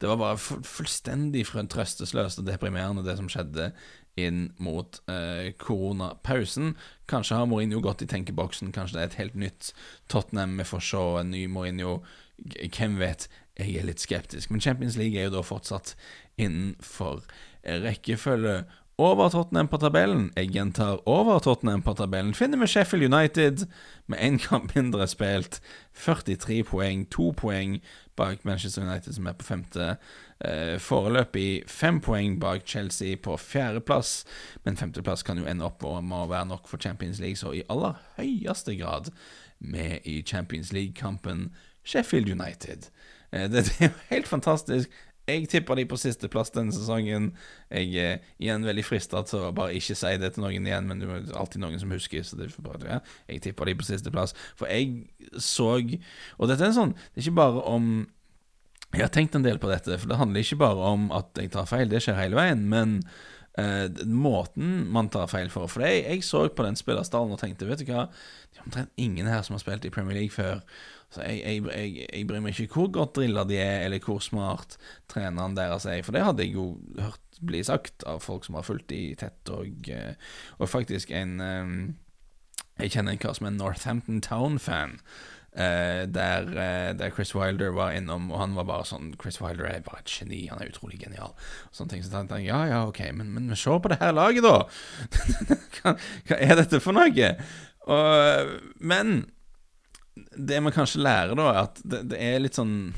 Det 0.00 0.08
var 0.08 0.20
bare 0.22 0.40
fullstendig 0.40 1.44
trøstesløst 1.44 2.40
og 2.40 2.48
deprimerende, 2.48 3.04
det 3.04 3.18
som 3.20 3.28
skjedde 3.28 3.74
inn 4.20 4.48
mot 4.56 5.02
eh, 5.12 5.52
koronapausen. 5.60 6.74
Kanskje 7.10 7.36
har 7.36 7.50
Mourinho 7.50 7.82
gått 7.84 8.02
i 8.02 8.08
tenkeboksen, 8.08 8.72
kanskje 8.72 8.96
det 8.96 9.02
er 9.02 9.12
et 9.12 9.20
helt 9.20 9.38
nytt 9.44 9.70
Tottenham. 10.08 10.56
Vi 10.58 10.68
får 10.72 10.86
se 10.88 11.04
en 11.20 11.32
ny 11.36 11.44
Mourinho. 11.52 12.00
Hvem 12.40 12.96
vet? 13.00 13.28
Jeg 13.60 13.76
er 13.76 13.84
litt 13.84 14.00
skeptisk. 14.00 14.48
Men 14.48 14.64
Champions 14.64 14.96
League 14.96 15.20
er 15.20 15.28
jo 15.28 15.36
da 15.36 15.44
fortsatt 15.44 15.92
innenfor 16.40 17.20
rekkefølge 17.60 18.62
over 19.00 19.28
Tottenham 19.28 19.68
på 19.68 19.78
tabellen. 19.80 20.32
Jeg 20.36 20.50
gjentar 20.52 21.08
over 21.08 21.38
Tottenham 21.38 21.82
på 21.82 21.94
tabellen. 21.94 22.34
Finner 22.34 22.58
vi 22.58 22.66
Sheffield 22.66 23.14
United 23.14 23.66
med 24.06 24.18
én 24.18 24.38
kamp 24.38 24.74
mindre 24.74 25.06
spilt. 25.08 25.60
43 25.94 26.62
poeng, 26.64 27.06
to 27.10 27.30
poeng 27.32 27.78
bak 28.16 28.44
Manchester 28.44 28.82
United, 28.82 29.12
som 29.12 29.26
er 29.26 29.32
på 29.32 29.44
femte. 29.44 29.96
Eh, 30.44 30.76
foreløpig 30.78 31.62
fem 31.68 32.00
poeng 32.00 32.40
bak 32.40 32.66
Chelsea 32.66 33.16
på 33.16 33.36
fjerdeplass, 33.36 34.24
men 34.64 34.76
femteplass 34.76 35.22
kan 35.22 35.38
jo 35.38 35.48
ende 35.48 35.64
opp 35.64 35.84
og 35.84 36.04
må 36.04 36.26
være 36.26 36.46
nok 36.52 36.68
for 36.68 36.76
Champions 36.76 37.20
League, 37.20 37.36
så 37.36 37.52
i 37.56 37.64
aller 37.68 37.96
høyeste 38.16 38.76
grad 38.76 39.08
med 39.58 39.98
i 40.04 40.22
Champions 40.22 40.72
League-kampen 40.72 41.54
Sheffield 41.84 42.28
United. 42.28 42.90
Eh, 43.32 43.50
det, 43.50 43.64
er 43.80 43.88
jo 43.88 43.96
helt 44.10 44.28
fantastisk. 44.28 44.90
Jeg 45.28 45.48
tipper 45.52 45.78
de 45.78 45.84
på 45.86 45.98
sisteplass 46.00 46.52
denne 46.54 46.74
sesongen. 46.74 47.30
Jeg 47.70 47.90
er 48.00 48.30
igjen 48.42 48.64
veldig 48.66 48.84
frista 48.86 49.22
til 49.28 49.44
å 49.46 49.52
bare 49.54 49.76
ikke 49.78 49.96
si 49.98 50.14
det 50.20 50.32
til 50.34 50.44
noen 50.44 50.66
igjen, 50.66 50.88
men 50.88 51.02
det 51.02 51.10
er 51.10 51.34
alltid 51.38 51.62
noen 51.62 51.78
som 51.82 51.92
husker, 51.94 52.24
så 52.26 52.38
det 52.38 52.50
bare, 52.64 52.80
ja, 52.86 53.00
jeg 53.30 53.44
tipper 53.46 53.70
de 53.70 53.76
på 53.78 53.86
sisteplass. 53.86 54.34
For 54.58 54.70
jeg 54.70 55.06
så 55.38 55.68
Og 55.70 56.48
dette 56.50 56.64
er 56.66 56.72
sånn 56.74 56.96
Det 56.96 57.20
er 57.20 57.26
ikke 57.28 57.38
bare 57.38 57.62
om 57.68 57.84
Jeg 58.90 59.04
har 59.04 59.12
tenkt 59.14 59.36
en 59.38 59.44
del 59.46 59.60
på 59.62 59.70
dette, 59.70 59.98
for 60.00 60.10
det 60.10 60.18
handler 60.18 60.42
ikke 60.42 60.62
bare 60.64 60.88
om 60.94 61.10
at 61.14 61.30
jeg 61.38 61.52
tar 61.54 61.68
feil, 61.70 61.86
det 61.88 62.02
skjer 62.02 62.18
hele 62.18 62.34
veien, 62.34 62.64
men 62.72 62.96
uh, 63.60 63.86
måten 64.02 64.88
man 64.90 65.06
tar 65.14 65.30
feil 65.30 65.52
for. 65.52 65.70
For 65.70 65.86
jeg, 65.86 66.02
jeg 66.08 66.24
så 66.26 66.48
på 66.50 66.66
den 66.66 66.78
spillerstallen 66.78 67.36
og 67.36 67.38
tenkte, 67.38 67.68
vet 67.70 67.84
du 67.84 67.92
hva, 67.92 68.08
omtrent 68.64 68.92
ingen 69.00 69.28
her 69.30 69.42
som 69.46 69.56
har 69.56 69.62
spilt 69.62 69.86
i 69.88 69.92
Premier 69.94 70.18
League 70.18 70.34
før. 70.34 70.60
Så 71.10 71.24
jeg, 71.26 71.40
jeg, 71.42 71.64
jeg, 71.66 72.06
jeg, 72.06 72.26
bryr 72.28 72.42
meg 72.44 72.54
ikke 72.54 72.76
hvor 72.76 72.92
godt 72.94 73.16
drilla 73.18 73.42
de 73.48 73.58
er, 73.58 73.86
eller 73.86 74.02
hvor 74.04 74.20
smart 74.22 74.76
treneren 75.10 75.56
deres 75.58 75.88
er, 75.90 76.04
for 76.06 76.14
det 76.14 76.22
hadde 76.26 76.46
jeg 76.46 76.54
jo 76.54 76.68
hørt 76.98 77.26
bli 77.40 77.62
sagt 77.64 78.04
av 78.08 78.20
folk 78.20 78.44
som 78.44 78.58
har 78.58 78.66
fulgt 78.66 78.90
de 78.92 79.14
tett, 79.18 79.40
og, 79.52 79.90
eh, 79.90 80.14
og 80.58 80.68
faktisk 80.68 81.10
en 81.10 81.40
eh, 81.40 81.74
Jeg 82.80 82.94
kjenner 82.94 83.12
en 83.12 83.20
kar 83.20 83.34
som 83.36 83.44
er 83.44 83.52
Northampton 83.52 84.22
Town-fan. 84.24 85.00
Uh, 85.50 86.06
der, 86.06 86.46
uh, 86.46 86.98
der, 86.98 87.10
Chris 87.10 87.34
Wilder 87.34 87.72
var 87.74 87.90
innom, 87.90 88.28
og 88.30 88.38
han 88.38 88.52
var 88.54 88.68
bare 88.68 88.84
sånn 88.86 89.08
Chris 89.18 89.40
Wilder 89.42 89.66
er 89.66 89.80
bare 89.82 89.98
et 90.04 90.12
geni, 90.14 90.44
han 90.46 90.62
er 90.62 90.70
utrolig 90.70 91.00
genial. 91.00 91.34
Og 91.66 91.74
sånne 91.74 91.90
ting, 91.90 92.04
så 92.06 92.12
tenkte 92.12 92.38
jeg 92.38 92.52
ja, 92.52 92.60
ja, 92.70 92.78
ok, 92.86 93.00
men, 93.18 93.32
men 93.34 93.50
se 93.58 93.74
på 93.74 93.90
det 93.90 93.98
her 93.98 94.14
laget, 94.14 94.46
da! 94.46 94.62
hva, 95.80 95.96
hva, 96.30 96.38
er 96.38 96.54
dette 96.62 96.80
for 96.80 96.94
noe? 96.94 97.32
Og, 97.90 98.56
men 98.78 99.30
det 100.36 100.60
vi 100.60 100.72
kanskje 100.74 101.02
lærer, 101.02 101.34
da, 101.38 101.48
er 101.50 101.60
at 101.64 101.80
det, 101.82 102.04
det, 102.12 102.20
er 102.20 102.42
litt 102.42 102.58
sånn 102.58 102.92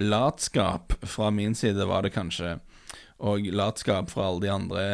latskap 0.00 0.96
fra 1.06 1.30
min 1.34 1.54
side, 1.58 1.86
var 1.88 2.06
det 2.06 2.14
kanskje, 2.14 2.56
og 3.24 3.46
latskap 3.54 4.10
fra 4.12 4.28
alle 4.30 4.44
de 4.44 4.52
andre 4.52 4.84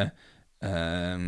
eh, 0.64 1.27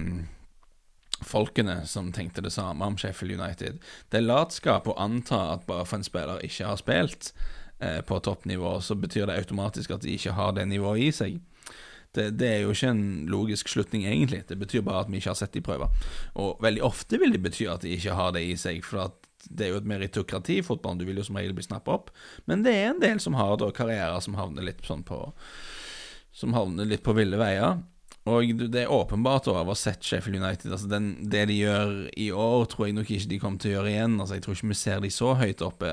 folkene 1.22 1.82
som 1.86 2.12
tenkte 2.12 2.44
det 2.44 2.52
samme 2.52 2.84
om 2.84 2.98
Sheffield 2.98 3.40
United. 3.40 3.80
Det 4.10 4.20
er 4.20 4.26
latskap 4.28 4.88
å 4.90 4.98
anta 5.00 5.40
at 5.54 5.66
bare 5.68 5.86
for 5.88 6.00
en 6.00 6.06
spiller 6.06 6.42
ikke 6.44 6.68
har 6.68 6.80
spilt 6.80 7.32
eh, 7.78 8.00
på 8.06 8.18
toppnivå, 8.24 8.78
så 8.80 8.98
betyr 8.98 9.28
det 9.30 9.38
automatisk 9.40 9.94
at 9.94 10.04
de 10.04 10.16
ikke 10.16 10.36
har 10.36 10.54
det 10.58 10.66
nivået 10.70 11.06
i 11.06 11.10
seg. 11.14 11.40
Det, 12.12 12.28
det, 12.36 12.48
er 12.48 12.62
jo 12.64 12.74
ikke 12.74 12.92
en 12.92 13.04
logisk 13.32 13.70
slutning, 13.72 14.04
egentlig. 14.04 14.42
Det 14.48 14.58
betyr 14.60 14.84
bare 14.84 15.06
at 15.06 15.12
vi 15.12 15.20
ikke 15.20 15.32
har 15.32 15.38
sett 15.38 15.54
de 15.56 15.64
prøver. 15.64 16.08
Og 16.36 16.60
veldig 16.64 16.82
ofte 16.84 17.20
vil 17.20 17.32
det 17.32 17.42
bety 17.44 17.68
at 17.72 17.84
de 17.86 17.94
ikke 17.96 18.16
har 18.18 18.34
det 18.36 18.44
i 18.44 18.56
seg, 18.60 18.82
for 18.84 19.14
det 19.50 19.66
er 19.66 19.72
jo 19.72 19.80
et 19.80 19.88
meritokrati 19.88 20.58
i 20.60 20.64
fotballen, 20.66 21.00
du 21.00 21.06
vil 21.08 21.18
jo 21.18 21.24
som 21.26 21.38
regel 21.38 21.54
bli 21.56 21.64
snappa 21.66 21.96
opp. 21.96 22.12
Men 22.50 22.66
det 22.66 22.74
er 22.78 22.90
en 22.92 23.00
del 23.02 23.22
som 23.22 23.38
har 23.38 23.56
da 23.60 23.72
karrierer 23.74 24.20
som 24.22 24.36
havner 24.38 24.66
litt 24.66 24.84
sånn 24.86 25.06
på 25.06 25.24
Som 26.32 26.54
havner 26.56 26.88
litt 26.88 27.02
på 27.04 27.12
ville 27.16 27.36
veier. 27.36 27.82
Og 28.30 28.52
det 28.70 28.84
er 28.84 28.92
åpenbart 28.92 29.48
å 29.50 29.56
ha 29.58 29.74
sett 29.74 30.04
Sheffield 30.06 30.38
United. 30.38 30.70
Altså 30.70 30.86
den, 30.86 31.28
Det 31.28 31.46
de 31.50 31.56
gjør 31.58 32.08
i 32.14 32.30
år, 32.30 32.66
tror 32.70 32.86
jeg 32.86 32.94
nok 32.94 33.10
ikke 33.10 33.30
de 33.32 33.38
kommer 33.42 33.58
til 33.58 33.72
å 33.72 33.74
gjøre 33.78 33.90
igjen. 33.90 34.20
Altså 34.20 34.38
Jeg 34.38 34.44
tror 34.44 34.56
ikke 34.56 34.70
vi 34.70 34.78
ser 34.78 35.00
de 35.02 35.10
så 35.10 35.32
høyt 35.40 35.64
oppe 35.66 35.90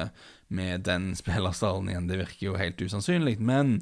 med 0.54 0.86
den 0.88 1.12
spillerstallen 1.20 1.90
igjen. 1.92 2.08
Det 2.10 2.20
virker 2.22 2.48
jo 2.48 2.60
helt 2.60 2.82
usannsynlig. 2.82 3.38
Men 3.40 3.80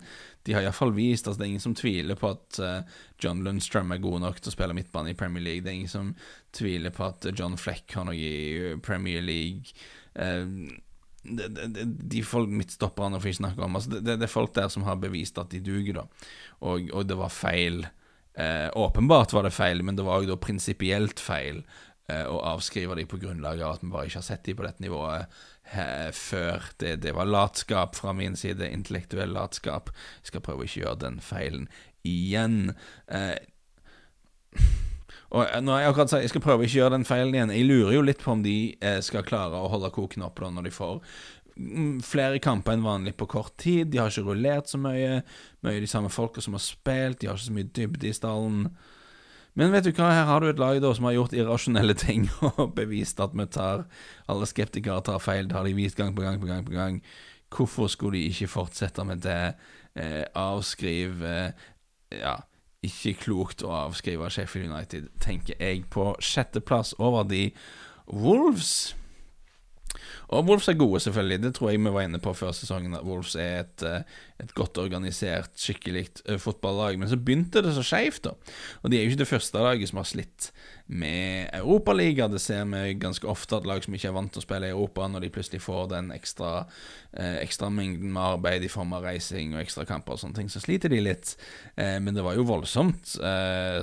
de 0.48 0.56
har 0.56 0.66
iallfall 0.66 0.94
vist 0.96 1.28
altså 1.28 1.42
Det 1.42 1.48
er 1.48 1.54
ingen 1.54 1.66
som 1.66 1.76
tviler 1.78 2.20
på 2.20 2.32
at 2.36 2.60
uh, 2.64 2.98
John 3.24 3.44
Lundstrøm 3.46 3.92
er 3.96 4.04
god 4.04 4.22
nok 4.24 4.42
til 4.42 4.52
å 4.52 4.56
spille 4.56 4.78
midtbane 4.78 5.14
i 5.14 5.20
Premier 5.20 5.44
League. 5.44 5.66
Det 5.66 5.74
er 5.74 5.80
ingen 5.82 5.94
som 5.94 6.12
tviler 6.56 6.94
på 6.96 7.08
at 7.10 7.30
John 7.34 7.58
Fleck 7.60 7.92
har 7.98 8.08
noe 8.08 8.18
i 8.18 8.76
Premier 8.84 9.24
League. 9.26 9.76
De, 10.18 11.48
de, 11.52 11.84
de 11.84 12.24
folk 12.24 12.50
midtstopperne 12.50 13.20
får 13.20 13.34
ikke 13.34 13.42
snakke 13.42 13.66
om 13.66 13.76
altså 13.76 13.98
det, 13.98 14.16
det, 14.16 14.24
er 14.26 14.32
folk 14.32 14.54
der 14.56 14.70
som 14.72 14.86
har 14.88 14.96
bevist 15.02 15.38
at 15.42 15.52
de 15.52 15.60
duger, 15.62 16.00
da. 16.00 16.30
Og, 16.64 16.88
og 16.96 17.04
det 17.10 17.18
var 17.20 17.34
feil 17.36 17.84
Eh, 18.38 18.70
åpenbart 18.74 19.34
var 19.34 19.44
det 19.44 19.52
feil, 19.52 19.82
men 19.84 19.96
det 19.98 20.04
var 20.06 20.22
òg 20.22 20.36
prinsipielt 20.38 21.18
feil 21.18 21.64
eh, 22.06 22.22
å 22.30 22.38
avskrive 22.52 22.94
dem 23.00 23.08
på 23.10 23.18
grunnlag 23.18 23.64
av 23.66 23.80
at 23.80 23.86
vi 23.86 23.90
bare 23.90 24.12
ikke 24.12 24.20
har 24.20 24.28
sett 24.28 24.44
dem 24.46 24.60
på 24.60 24.66
dette 24.68 24.84
nivået 24.84 25.24
eh, 25.24 25.48
før. 26.16 26.72
Det, 26.80 26.96
det, 27.04 27.14
var 27.18 27.30
latskap 27.30 27.96
fra 27.96 28.14
min 28.16 28.36
side, 28.40 28.70
intellektuell 28.72 29.34
latskap. 29.36 29.92
Jeg 30.22 30.32
skal 30.32 30.44
prøve 30.46 30.64
å 30.64 30.70
ikke 30.70 30.84
gjøre 30.86 31.04
den 31.04 31.22
feilen 31.24 31.68
igjen. 32.08 32.74
Eh, 33.12 33.36
og 35.28 35.44
nå 35.60 35.74
har 35.74 35.82
jeg 35.84 35.92
akkurat 35.92 36.12
sagt, 36.14 36.24
jeg 36.24 36.32
skal 36.32 36.44
prøve 36.46 36.64
å 36.64 36.68
ikke 36.70 36.80
gjøre 36.80 36.96
den 36.96 37.08
feilen 37.08 37.36
igjen, 37.36 37.52
jeg 37.52 37.68
lurer 37.68 37.98
jo 37.98 38.04
litt 38.08 38.22
på 38.24 38.32
om 38.32 38.46
de 38.46 38.56
eh, 38.80 39.02
skal 39.04 39.26
klare 39.28 39.60
å 39.60 39.68
holde 39.74 39.92
koken 39.92 40.24
oppe 40.24 40.48
når 40.48 40.70
de 40.70 40.72
får 40.78 41.02
Mm, 41.58 42.04
flere 42.06 42.38
kamper 42.44 42.76
enn 42.76 42.86
vanlig 42.86 43.16
på 43.18 43.28
kort 43.32 43.56
tid. 43.58 43.90
De 43.90 43.98
har 43.98 44.12
ikke 44.12 44.28
rullert 44.28 44.70
så 44.70 44.80
mye. 44.82 45.24
Mye 45.66 45.82
de 45.82 45.90
samme 45.90 46.12
folka 46.14 46.44
som 46.44 46.54
har 46.58 46.64
spilt. 46.64 47.22
De 47.22 47.30
har 47.30 47.38
ikke 47.38 47.50
så 47.50 47.56
mye 47.56 47.72
dybde 47.80 48.10
i 48.10 48.14
stallen. 48.14 48.68
Men 49.58 49.72
vet 49.74 49.88
du 49.88 49.92
hva, 49.92 50.12
her 50.14 50.28
har 50.30 50.44
du 50.44 50.52
et 50.52 50.60
lag 50.62 50.78
da 50.84 50.92
som 50.94 51.08
har 51.10 51.16
gjort 51.16 51.34
irrasjonelle 51.34 51.96
ting 51.98 52.28
og 52.46 52.60
bevist 52.80 53.22
at 53.24 53.34
vi 53.34 53.48
tar 53.50 53.88
Alle 54.30 54.46
skeptikere 54.46 55.02
tar 55.02 55.24
feil. 55.24 55.50
Det 55.50 55.58
har 55.58 55.66
de 55.66 55.74
vist 55.78 55.98
gang 55.98 56.14
på 56.16 56.22
gang 56.22 56.38
på 56.42 56.50
gang. 56.50 56.66
på 56.66 56.76
gang 56.76 57.02
Hvorfor 57.50 57.88
skulle 57.88 58.20
de 58.20 58.30
ikke 58.30 58.52
fortsette 58.52 59.04
med 59.04 59.24
det? 59.26 59.56
Eh, 59.96 60.26
avskriv 60.36 61.24
eh, 61.26 61.52
Ja, 62.14 62.36
ikke 62.86 63.16
klokt 63.24 63.64
å 63.66 63.74
avskrive 63.88 64.30
Sheffield 64.30 64.70
United, 64.70 65.10
tenker 65.20 65.58
jeg. 65.60 65.88
På 65.90 66.14
sjetteplass 66.22 66.94
over 67.00 67.26
de 67.28 67.50
Wolves. 68.08 68.96
Og 70.28 70.44
Wolves 70.44 70.68
er 70.68 70.76
gode, 70.76 71.00
selvfølgelig. 71.00 71.40
Det 71.44 71.54
tror 71.56 71.70
jeg 71.72 71.80
vi 71.80 71.92
var 71.94 72.04
inne 72.04 72.20
på 72.20 72.34
før 72.36 72.52
sesongen, 72.52 72.96
at 72.98 73.06
Wolves 73.08 73.36
er 73.40 73.62
et, 73.62 73.84
eh, 73.88 74.02
et 74.44 74.54
godt 74.54 74.78
organisert, 74.78 75.54
skikkelig 75.56 76.08
eh, 76.28 76.40
fotballag. 76.40 77.00
Men 77.00 77.08
så 77.08 77.16
begynte 77.16 77.64
det 77.64 77.74
så 77.76 77.84
skeivt, 77.84 78.26
da. 78.26 78.34
Og 78.84 78.92
de 78.92 78.98
er 78.98 79.06
jo 79.06 79.14
ikke 79.14 79.24
det 79.24 79.30
første 79.32 79.64
laget 79.64 79.90
som 79.90 80.02
har 80.02 80.10
slitt 80.10 80.52
med 80.88 81.48
Europaliga. 81.56 82.28
Det 82.28 82.42
ser 82.44 82.68
vi 82.68 83.00
ganske 83.00 83.28
ofte 83.28 83.56
at 83.56 83.66
lag 83.68 83.84
som 83.84 83.96
ikke 83.96 84.12
er 84.12 84.18
vant 84.20 84.34
til 84.34 84.44
å 84.44 84.48
spille 84.48 84.68
i 84.68 84.76
Europa, 84.76 85.08
når 85.08 85.24
de 85.24 85.32
plutselig 85.32 85.64
får 85.64 85.90
den 85.96 86.12
ekstra, 86.12 86.68
eh, 87.14 87.40
ekstra 87.40 87.72
mengden 87.72 88.12
med 88.12 88.24
arbeid 88.36 88.68
i 88.68 88.72
form 88.72 88.94
av 89.00 89.08
reising 89.08 89.56
og 89.56 89.64
ekstrakamper 89.64 90.12
og 90.12 90.20
sånne 90.20 90.36
ting, 90.36 90.52
så 90.52 90.60
sliter 90.60 90.92
de 90.92 91.04
litt. 91.08 91.36
Men 91.78 92.16
det 92.16 92.24
var 92.24 92.36
jo 92.36 92.44
voldsomt 92.48 93.18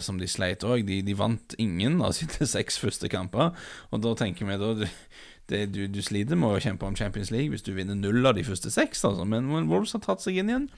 som 0.03 0.19
de 0.19 0.27
sleit 0.27 0.65
òg. 0.67 0.83
De, 0.87 1.01
de, 1.03 1.15
vant 1.15 1.55
ingen 1.59 2.01
av 2.03 2.13
sine 2.13 2.47
seks 2.57 2.77
første 2.79 3.09
kamper, 3.09 3.55
og 3.93 4.03
da 4.03 4.15
tenker 4.19 4.49
vi 4.49 4.59
da 4.59 4.89
det, 5.51 5.67
du, 5.75 5.85
du, 5.93 6.01
sliter 6.03 6.39
med 6.41 6.55
å 6.55 6.63
kjempe 6.63 6.87
om 6.89 6.97
Champions 6.97 7.31
League 7.35 7.53
hvis 7.53 7.65
du 7.67 7.75
vinner 7.77 7.99
null 7.99 8.25
av 8.27 8.37
de 8.39 8.47
første 8.47 8.73
seks, 8.73 9.05
altså. 9.05 9.27
men, 9.29 9.51
Wolves 9.69 9.93
har 9.97 10.05
tatt 10.05 10.25
seg 10.25 10.41
inn 10.41 10.53
igjen. 10.53 10.71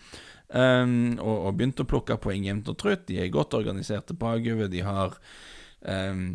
Um, 0.47 1.17
og, 1.19 1.37
og, 1.37 1.55
begynt 1.59 1.83
å 1.83 1.89
plukke 1.89 2.19
poeng 2.23 2.45
jevnt 2.47 2.69
og 2.71 2.79
trutt. 2.79 3.07
De 3.09 3.19
er 3.23 3.33
godt 3.35 3.55
organiserte 3.59 4.15
bakover. 4.15 4.71
De 4.71 4.83
har 4.87 5.17
um, 5.83 6.29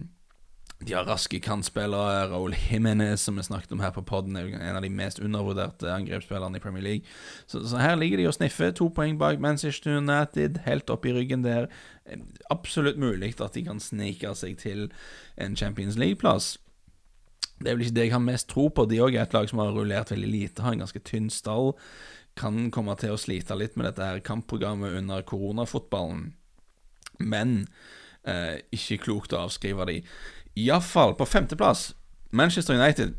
de 0.87 0.93
har 0.93 1.05
raske 1.05 1.39
kantspillere. 1.39 2.27
Raúl 2.31 2.55
Jiménez, 2.57 3.21
som 3.21 3.37
vi 3.37 3.43
snakket 3.43 3.71
om 3.71 3.79
her 3.79 3.91
på 3.93 4.01
poden, 4.01 4.35
er 4.35 4.49
en 4.49 4.75
av 4.75 4.81
de 4.81 4.89
mest 4.89 5.19
undervurderte 5.19 5.91
angrepsspillerne 5.93 6.57
i 6.57 6.63
Premier 6.63 6.83
League. 6.83 7.05
Så, 7.47 7.67
så, 7.67 7.77
her 7.77 7.95
ligger 7.95 8.17
de 8.17 8.27
og 8.27 8.33
sniffer. 8.33 8.71
To 8.71 8.89
poeng 8.89 9.19
bak 9.19 9.39
Manchester 9.39 9.97
United, 9.97 10.63
helt 10.65 10.89
opp 10.89 11.05
i 11.05 11.13
ryggen 11.13 11.45
der. 11.45 11.69
Absolutt 12.49 12.97
mulig 12.97 13.35
at 13.41 13.53
de 13.53 13.65
kan 13.65 13.79
snike 13.79 14.33
seg 14.35 14.57
til 14.57 14.89
en 15.37 15.55
Champions 15.55 15.97
League-plass. 15.97 16.57
Det 17.61 17.71
er 17.71 17.77
vel 17.77 17.85
ikke 17.85 17.97
det 17.97 18.07
jeg 18.07 18.15
har 18.15 18.23
mest 18.23 18.49
tro 18.51 18.67
på. 18.73 18.87
De 18.89 19.01
òg 19.03 19.15
er 19.15 19.25
et 19.25 19.35
lag 19.35 19.49
som 19.49 19.61
har 19.63 19.73
rullert 19.75 20.13
veldig 20.13 20.29
lite, 20.31 20.65
har 20.65 20.75
en 20.75 20.83
ganske 20.83 21.03
tynn 21.07 21.29
stall. 21.33 21.73
Kan 22.39 22.69
komme 22.73 22.95
til 22.99 23.15
å 23.15 23.19
slite 23.19 23.57
litt 23.59 23.77
med 23.77 23.89
dette 23.89 24.07
her 24.07 24.23
kampprogrammet 24.25 24.97
under 25.01 25.25
koronafotballen. 25.27 26.31
Men 27.21 27.65
eh, 28.23 28.61
ikke 28.73 29.01
klokt 29.05 29.35
å 29.35 29.45
avskrive 29.45 29.87
de. 29.89 29.99
Iallfall 30.59 31.15
på 31.19 31.27
femteplass, 31.29 31.91
Manchester 32.31 32.79
United. 32.79 33.15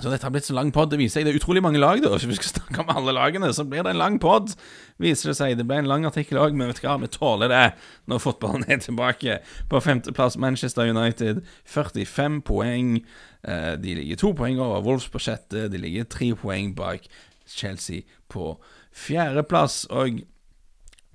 Så 0.00 0.08
dette 0.08 0.24
har 0.24 0.32
blitt 0.32 0.46
så 0.48 0.56
lang 0.56 0.70
pod. 0.72 0.90
Det 0.92 0.98
viser 1.00 1.20
seg 1.20 1.26
det 1.28 1.34
er 1.34 1.40
utrolig 1.40 1.62
mange 1.64 1.80
lag, 1.80 2.00
da. 2.00 2.12
Hvis 2.14 2.28
vi 2.28 2.38
skal 2.38 2.54
snakke 2.54 2.82
om 2.82 2.92
alle 2.94 3.12
lagene, 3.16 3.50
så 3.52 3.66
blir 3.68 3.84
det 3.84 3.92
en 3.92 4.00
lang 4.00 4.16
pod, 4.22 4.54
viser 5.00 5.30
det 5.30 5.36
seg. 5.36 5.56
Det 5.58 5.66
ble 5.68 5.82
en 5.82 5.90
lang 5.90 6.06
artikkel 6.08 6.40
òg, 6.40 6.56
men 6.56 6.70
vet 6.70 6.80
du 6.80 6.86
hva, 6.86 6.96
vi 7.02 7.10
tåler 7.12 7.52
det 7.52 7.66
når 8.10 8.22
fotballen 8.24 8.64
er 8.70 8.80
tilbake. 8.80 9.40
På 9.68 9.82
femteplass 9.84 10.38
Manchester 10.40 10.88
United, 10.88 11.42
45 11.68 12.40
poeng. 12.48 12.94
Eh, 13.44 13.76
de 13.80 13.94
ligger 13.94 14.16
to 14.20 14.32
poeng 14.36 14.60
over 14.60 14.82
Wolves 14.84 15.08
på 15.08 15.20
sjette. 15.22 15.68
De 15.72 15.80
ligger 15.80 16.08
tre 16.08 16.32
poeng 16.36 16.74
bak 16.76 17.06
Chelsea 17.48 18.04
på 18.28 18.52
fjerdeplass. 18.92 19.84
Og 19.90 20.22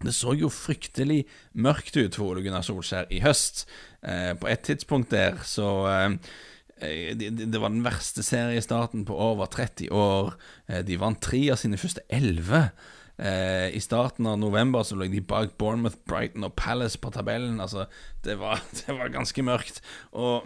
det 0.04 0.14
så 0.16 0.36
jo 0.38 0.52
fryktelig 0.52 1.24
mørkt 1.54 1.98
ut 1.98 2.18
for 2.18 2.34
Ole 2.34 2.44
Gunnar 2.46 2.66
Solskjær 2.66 3.08
i 3.14 3.22
høst. 3.24 3.66
Eh, 4.04 4.34
på 4.38 4.50
et 4.52 4.66
tidspunkt 4.66 5.14
der 5.14 5.40
så 5.48 5.70
eh, 5.92 7.16
det, 7.16 7.56
var 7.62 7.72
den 7.72 7.86
verste 7.86 8.26
seriestarten 8.26 9.06
på 9.08 9.16
over 9.16 9.48
30 9.48 9.94
år. 9.96 10.36
De 10.84 10.98
vant 11.00 11.22
tre 11.24 11.40
av 11.54 11.62
sine 11.62 11.80
første 11.80 12.04
elleve. 12.12 12.68
I 13.16 13.80
starten 13.80 14.28
av 14.28 14.36
november 14.42 14.84
så 14.84 14.98
lå 15.00 15.08
de 15.08 15.22
bak 15.24 15.54
Bournemouth, 15.56 15.96
Brighton 16.04 16.44
og 16.44 16.52
Palace 16.60 17.00
på 17.00 17.14
tabellen. 17.16 17.62
Altså, 17.64 17.86
det 18.28 18.36
var, 18.42 18.60
det 18.82 18.98
var 18.98 19.14
ganske 19.14 19.46
mørkt. 19.48 19.80
Og 20.12 20.44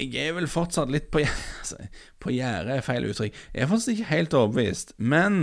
jeg 0.00 0.28
er 0.28 0.36
vel 0.36 0.48
fortsatt 0.50 0.92
litt 0.92 1.10
på, 1.12 1.22
altså, 1.60 1.80
på 2.22 2.34
gjerdet, 2.34 2.78
er 2.78 2.86
feil 2.86 3.08
uttrykk. 3.10 3.36
Jeg 3.54 3.64
er 3.64 3.70
fortsatt 3.70 3.94
ikke 3.96 4.12
helt 4.12 4.36
overbevist. 4.38 4.94
Men 4.98 5.40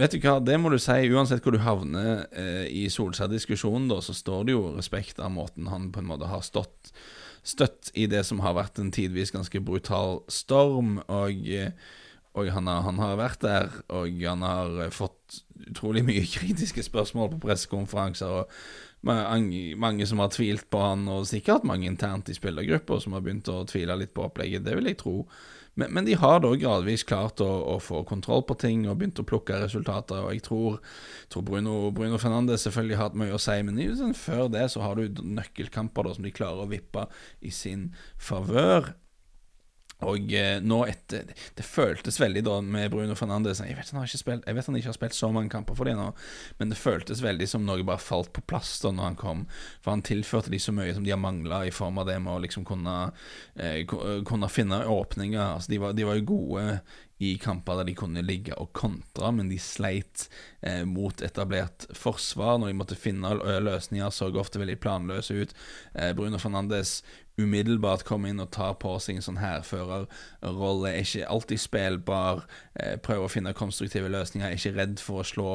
vet 0.00 0.14
du 0.14 0.20
hva, 0.22 0.38
det 0.44 0.58
må 0.60 0.72
du 0.72 0.78
si. 0.82 1.00
Uansett 1.12 1.44
hvor 1.44 1.56
du 1.56 1.62
havner 1.64 2.26
eh, 2.30 2.68
i 2.70 2.86
Solskjær-diskusjonen, 2.92 3.90
så 4.04 4.16
står 4.16 4.46
det 4.48 4.56
jo 4.56 4.70
respekt 4.76 5.20
av 5.22 5.34
måten 5.34 5.70
han 5.72 5.90
på 5.92 6.02
en 6.02 6.10
måte 6.12 6.30
har 6.30 6.44
stått 6.46 6.94
støtt 7.42 7.90
i 7.98 8.06
det 8.06 8.22
som 8.26 8.40
har 8.44 8.54
vært 8.54 8.78
en 8.78 8.92
tidvis 8.94 9.32
ganske 9.34 9.60
brutal 9.66 10.20
storm. 10.30 11.00
Og, 11.10 11.48
og 12.32 12.48
han, 12.48 12.68
har, 12.70 12.84
han, 12.86 13.00
har, 13.02 13.18
vært 13.20 13.42
der, 13.44 13.74
og 13.92 14.22
han 14.24 14.44
har 14.46 14.92
fått 14.94 15.42
utrolig 15.68 16.04
mye 16.06 16.24
kritiske 16.36 16.84
spørsmål 16.86 17.34
på 17.34 17.42
pressekonferanser. 17.46 18.42
Og 18.42 19.02
mange, 19.02 20.06
som 20.06 20.22
har 20.22 20.30
tvilt 20.32 20.68
på 20.70 20.80
han, 20.80 21.04
og 21.10 21.26
sikkert 21.28 21.66
mange 21.68 21.90
internt 21.90 22.30
i 22.30 22.36
spillergrupper 22.36 23.02
som 23.02 23.16
har 23.16 23.24
begynt 23.24 23.50
å 23.52 23.64
tvile 23.68 23.98
litt 24.00 24.14
på 24.14 24.24
opplegget. 24.28 24.64
Det 24.64 24.78
vil 24.78 24.88
jeg 24.88 25.00
tro. 25.02 25.16
Men, 25.74 25.88
men, 25.96 26.04
de 26.04 26.14
har 26.20 26.40
da 26.44 26.50
gradvis 26.60 27.04
klart 27.08 27.40
å, 27.40 27.48
å, 27.72 27.78
få 27.80 28.02
kontroll 28.08 28.42
på 28.44 28.58
ting 28.60 28.84
og 28.84 28.98
begynt 29.00 29.20
å 29.22 29.26
plukke 29.28 29.56
resultater. 29.62 30.20
Og 30.20 30.36
jeg 30.36 30.44
tror, 30.44 30.80
tror 31.32 31.46
Bruno, 31.48 31.76
Bruno, 31.96 32.20
Fernandes 32.20 32.66
selvfølgelig 32.66 32.98
har 32.98 33.08
hatt 33.08 33.20
mye 33.22 33.36
å 33.36 33.40
si, 33.40 33.56
men 33.64 34.16
før 34.16 34.50
det 34.52 34.66
så 34.74 34.84
har 34.84 35.00
du 35.00 35.22
nøkkelkamper 35.24 36.08
da, 36.08 36.16
som 36.16 36.28
de 36.28 36.34
klarer 36.34 36.66
å 36.66 36.70
vippe 36.70 37.06
i 37.40 37.52
sin 37.54 37.88
favør. 38.20 38.92
Og 40.08 40.32
eh, 40.34 40.58
nå 40.62 40.80
etter 40.90 41.28
Det 41.56 41.64
føltes 41.66 42.18
veldig 42.20 42.42
da 42.46 42.56
med 42.64 42.90
Bruno 42.92 43.14
Fernandes 43.18 43.62
jeg 43.62 43.76
vet, 43.78 43.92
han 43.94 44.08
spilt, 44.08 44.46
jeg 44.46 44.56
vet 44.56 44.68
han 44.68 44.78
ikke 44.78 44.90
har 44.90 44.96
spilt 44.96 45.16
så 45.16 45.30
mange 45.34 45.52
kamper 45.52 45.76
for 45.78 45.88
dem 45.88 46.00
nå, 46.00 46.08
men 46.58 46.72
det 46.72 46.78
føltes 46.80 47.22
veldig 47.22 47.46
som 47.48 47.64
noe 47.66 47.84
bare 47.86 48.02
falt 48.02 48.32
på 48.34 48.42
plass 48.48 48.74
da 48.82 48.90
når 48.94 49.10
han 49.10 49.18
kom. 49.20 49.44
For 49.84 49.94
han 49.94 50.04
tilførte 50.06 50.50
de 50.52 50.60
så 50.62 50.74
mye 50.74 50.94
som 50.96 51.06
de 51.06 51.12
har 51.14 51.20
mangla, 51.20 51.62
i 51.66 51.74
form 51.74 52.00
av 52.02 52.08
det 52.08 52.18
med 52.22 52.32
å 52.34 52.42
liksom 52.42 52.66
kunne, 52.68 52.96
eh, 53.54 53.82
kunne 53.86 54.50
finne 54.52 54.82
åpninger. 54.88 55.42
Altså, 55.42 55.72
de, 55.72 55.80
var, 55.82 55.96
de 55.96 56.06
var 56.08 56.18
jo 56.18 56.28
gode 56.32 56.66
i 57.22 57.36
kamper 57.38 57.78
der 57.78 57.86
de 57.90 57.94
kunne 57.94 58.22
ligge 58.26 58.54
og 58.58 58.72
kontre, 58.74 59.32
men 59.32 59.50
de 59.50 59.58
sleit 59.62 60.26
eh, 60.60 60.82
mot 60.88 61.22
etablert 61.22 61.86
forsvar. 61.94 62.58
Når 62.58 62.72
de 62.72 62.78
måtte 62.78 62.98
finne 62.98 63.34
løsninger, 63.62 64.10
så 64.10 64.30
ofte 64.40 64.62
veldig 64.62 64.78
planløse 64.82 65.36
ut. 65.38 65.54
Eh, 65.94 66.14
Bruno 66.18 66.40
Fernandes 66.42 67.00
umiddelbart 67.40 68.04
kom 68.04 68.26
inn 68.28 68.42
og 68.42 68.50
tar 68.52 68.74
på 68.82 68.92
seg 69.00 69.18
en 69.18 69.24
sånn 69.24 69.40
hærførerrolle. 69.40 70.90
Er 70.90 71.06
ikke 71.06 71.28
alltid 71.32 71.62
spillbar, 71.62 72.42
eh, 72.74 72.96
prøver 72.96 73.28
å 73.28 73.32
finne 73.32 73.54
konstruktive 73.56 74.10
løsninger. 74.12 74.48
Er 74.48 74.58
ikke 74.58 74.76
redd 74.76 75.00
for 75.00 75.22
å 75.22 75.28
slå 75.28 75.52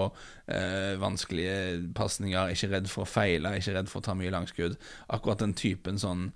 eh, 0.48 0.96
vanskelige 0.98 1.94
pasninger, 1.98 2.54
ikke 2.54 2.72
redd 2.74 2.90
for 2.90 3.06
å 3.06 3.12
feile, 3.12 3.58
ikke 3.58 3.76
redd 3.78 3.92
for 3.92 4.02
å 4.02 4.08
ta 4.08 4.18
mye 4.18 4.34
langskudd. 4.34 4.78
Akkurat 5.10 5.44
den 5.44 5.54
typen 5.54 6.02
sånn 6.02 6.32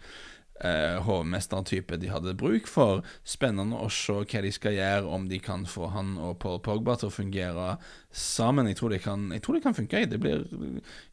eh, 0.63 0.97
hovmestertype 1.05 1.97
de 2.01 2.11
hadde 2.11 2.35
bruk 2.37 2.69
for. 2.69 3.05
Spennende 3.27 3.79
å 3.81 3.89
se 3.91 4.21
hva 4.21 4.43
de 4.45 4.53
skal 4.53 4.77
gjøre, 4.77 5.09
om 5.09 5.27
de 5.31 5.41
kan 5.43 5.65
få 5.69 5.91
han 5.95 6.15
og 6.21 6.37
Paul 6.41 6.61
Pogba 6.63 6.97
til 6.99 7.11
å 7.11 7.15
fungere 7.15 7.75
sammen. 8.11 8.67
Jeg 8.67 8.77
tror 8.79 8.89
det 8.93 9.01
kan, 9.03 9.29
tror 9.41 9.57
det 9.57 9.63
kan 9.63 9.75
funke. 9.75 10.05
Det 10.09 10.19
blir 10.21 10.45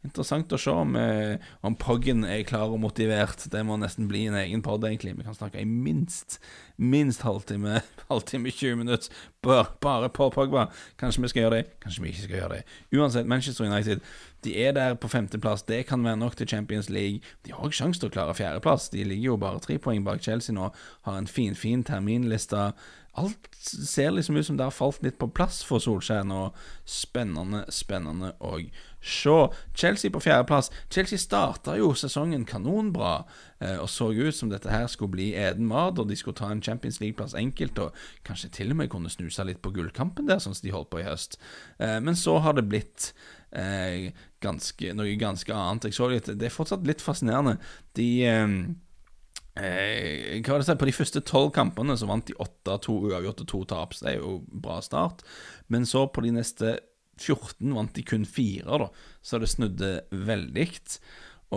interessant 0.05 0.53
å 0.53 0.61
se 0.61 0.71
om, 0.71 0.97
eh, 0.97 1.39
om 1.63 1.77
Poggen 1.79 2.25
er 2.25 2.47
klar 2.49 2.73
og 2.73 2.81
motivert. 2.81 3.49
Det 3.51 3.65
må 3.67 3.79
nesten 3.79 4.09
bli 4.09 4.27
en 4.27 4.35
egen 4.35 4.63
pod, 4.63 4.85
egentlig. 4.85 5.17
Vi 5.19 5.27
kan 5.27 5.39
snakke 5.39 5.61
i 5.61 5.69
minst 5.69 6.41
minst 6.79 7.23
halvtime, 7.23 7.81
halvtime 8.11 8.51
20 8.51 8.77
minutter 8.77 9.09
bare 9.43 10.09
på 10.09 10.31
Pogba. 10.31 10.69
Kanskje 10.99 11.23
vi 11.23 11.29
skal 11.29 11.43
gjøre 11.43 11.57
det, 11.57 11.65
kanskje 11.83 12.03
vi 12.03 12.09
ikke 12.13 12.23
skal 12.23 12.37
gjøre 12.37 12.59
det. 12.59 12.63
Uansett, 12.95 13.27
Manchester 13.27 13.65
United 13.67 14.01
de 14.45 14.55
er 14.63 14.73
der 14.73 14.95
på 14.95 15.09
femteplass. 15.09 15.63
Det 15.63 15.87
kan 15.87 16.05
være 16.05 16.17
nok 16.17 16.37
til 16.37 16.49
Champions 16.49 16.91
League. 16.91 17.21
De 17.47 17.53
har 17.53 17.59
også 17.59 17.83
sjanse 17.83 18.01
til 18.01 18.11
å 18.11 18.15
klare 18.15 18.35
fjerdeplass. 18.39 18.89
De 18.95 19.03
ligger 19.05 19.33
jo 19.33 19.37
bare 19.37 19.59
tre 19.61 19.79
poeng 19.83 20.05
bak 20.07 20.23
Chelsea 20.23 20.55
nå, 20.55 20.71
har 21.03 21.19
en 21.19 21.27
fin, 21.27 21.55
fin 21.59 21.83
terminliste. 21.85 22.71
Alt 23.19 23.49
ser 23.59 24.13
liksom 24.15 24.37
ut 24.37 24.47
som 24.47 24.57
det 24.57 24.65
har 24.65 24.75
falt 24.75 25.03
litt 25.03 25.19
på 25.19 25.29
plass 25.35 25.61
for 25.67 25.83
Solskjær 25.83 26.27
nå. 26.29 26.49
Spennende, 26.89 27.65
spennende 27.75 28.33
å 28.45 28.57
se. 29.01 29.35
Chelsea 29.79 30.13
på 30.15 30.23
fjerdeplass. 30.23 30.71
Chelsea 30.91 31.21
starta 31.21 31.77
jo 31.79 31.91
sesongen 31.97 32.47
kanonbra 32.49 33.13
eh, 33.61 33.77
og 33.77 33.89
så 33.93 34.11
ut 34.13 34.37
som 34.37 34.51
dette 34.53 34.71
her 34.73 34.87
skulle 34.91 35.15
bli 35.17 35.29
Eden 35.39 35.69
Mard, 35.71 35.99
og 35.99 36.11
de 36.11 36.17
skulle 36.19 36.39
ta 36.39 36.51
en 36.53 36.63
Champions 36.65 37.01
League-plass 37.03 37.37
enkelt, 37.39 37.79
og 37.83 37.95
kanskje 38.27 38.53
til 38.61 38.75
og 38.75 38.81
med 38.81 38.93
kunne 38.93 39.13
snuse 39.13 39.47
litt 39.47 39.63
på 39.65 39.73
gullkampen 39.75 40.31
der, 40.31 40.43
sånn 40.43 40.57
som 40.57 40.67
de 40.67 40.75
holdt 40.75 40.91
på 40.95 41.03
i 41.03 41.07
høst. 41.09 41.39
Eh, 41.79 41.99
men 42.05 42.19
så 42.19 42.39
har 42.45 42.59
det 42.59 42.69
blitt 42.71 43.13
eh, 43.53 44.11
ganske, 44.45 44.93
noe 44.97 45.17
ganske 45.21 45.55
annet. 45.55 45.91
Jeg 45.91 45.99
så 45.99 46.11
litt, 46.13 46.31
Det 46.39 46.51
er 46.51 46.55
fortsatt 46.55 46.87
litt 46.89 47.05
fascinerende. 47.05 47.59
De 47.99 48.11
eh, 49.61 50.39
hva 50.43 50.55
var 50.55 50.63
det 50.63 50.69
si, 50.69 50.77
På 50.81 50.89
de 50.89 50.97
første 50.97 51.23
tolv 51.27 51.53
kampene 51.57 51.97
så 51.99 52.09
vant 52.09 52.27
de 52.29 52.37
8-2 52.39 52.99
uavgjort 53.11 53.43
og 53.45 53.51
to 53.53 53.63
tap. 53.71 53.97
Så 53.97 54.07
det 54.07 54.13
er 54.15 54.23
jo 54.23 54.39
bra 54.49 54.79
start. 54.85 55.25
Men 55.69 55.89
så 55.89 56.07
på 56.11 56.25
de 56.27 56.35
neste 56.39 56.79
14 57.19 57.75
vant 57.75 57.95
de 57.95 58.05
kun 58.07 58.27
fire, 58.29 58.79
da. 58.85 58.89
Så 59.23 59.41
det 59.43 59.51
snudde 59.51 59.93
veldig. 60.13 60.69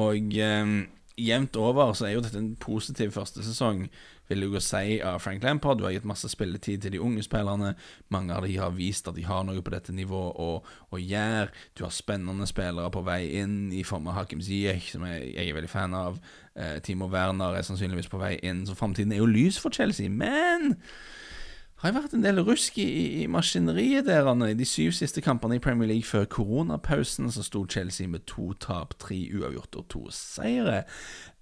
Og 0.01 0.37
eh, 0.39 0.75
jevnt 1.17 1.57
over 1.59 1.93
så 1.97 2.07
er 2.07 2.15
jo 2.15 2.23
dette 2.25 2.39
en 2.39 2.55
positiv 2.59 3.13
første 3.15 3.43
sesong 3.45 3.87
vil 4.31 4.45
jeg 4.45 4.53
jo 4.53 4.61
si 4.63 4.99
av 5.03 5.19
Frank 5.19 5.43
Lampard. 5.43 5.79
Du 5.79 5.85
har 5.85 5.91
gitt 5.95 6.07
masse 6.07 6.29
spilletid 6.31 6.85
til 6.85 6.93
de 6.95 7.01
unge 7.03 7.23
spillerne. 7.25 7.73
Mange 8.13 8.35
av 8.35 8.47
de 8.47 8.55
har 8.55 8.71
vist 8.75 9.09
at 9.09 9.17
de 9.17 9.25
har 9.27 9.43
noe 9.47 9.63
på 9.63 9.73
dette 9.73 9.95
nivået 9.95 10.39
å, 10.39 10.49
å 10.63 11.01
gjøre. 11.01 11.51
Du 11.75 11.83
har 11.83 11.93
spennende 11.95 12.47
spillere 12.47 12.91
på 12.93 13.03
vei 13.07 13.21
inn, 13.41 13.73
i 13.75 13.83
form 13.87 14.07
av 14.07 14.21
Hakim 14.21 14.43
Ziyech, 14.43 14.91
som 14.93 15.03
jeg, 15.09 15.33
jeg, 15.33 15.49
er 15.49 15.57
veldig 15.57 15.71
fan 15.71 15.97
av. 15.97 16.21
Eh, 16.55 16.77
Timo 16.85 17.09
Werner 17.11 17.57
er 17.59 17.67
sannsynligvis 17.67 18.11
på 18.11 18.21
vei 18.21 18.37
inn, 18.47 18.63
så 18.67 18.77
framtiden 18.77 19.11
er 19.11 19.19
jo 19.19 19.29
lys 19.29 19.59
for 19.59 19.73
Chelsea. 19.75 20.07
Men 20.07 20.77
har 21.81 21.95
vært 21.97 22.13
en 22.13 22.21
del 22.21 22.43
rusk 22.45 22.77
i, 22.77 23.23
i 23.23 23.27
maskineriet 23.31 24.05
der. 24.05 24.29
I 24.45 24.53
de 24.57 24.67
syv 24.69 24.93
siste 24.93 25.23
kampene 25.25 25.57
i 25.57 25.63
Premier 25.63 25.89
League 25.89 26.05
før 26.05 26.27
koronapausen 26.29 27.31
så 27.33 27.41
sto 27.45 27.65
Chelsea 27.65 28.07
med 28.07 28.27
to 28.29 28.51
tap, 28.61 28.93
tre 29.01 29.17
uavgjort 29.33 29.79
og 29.81 29.87
to 29.89 30.03
seire. 30.13 30.83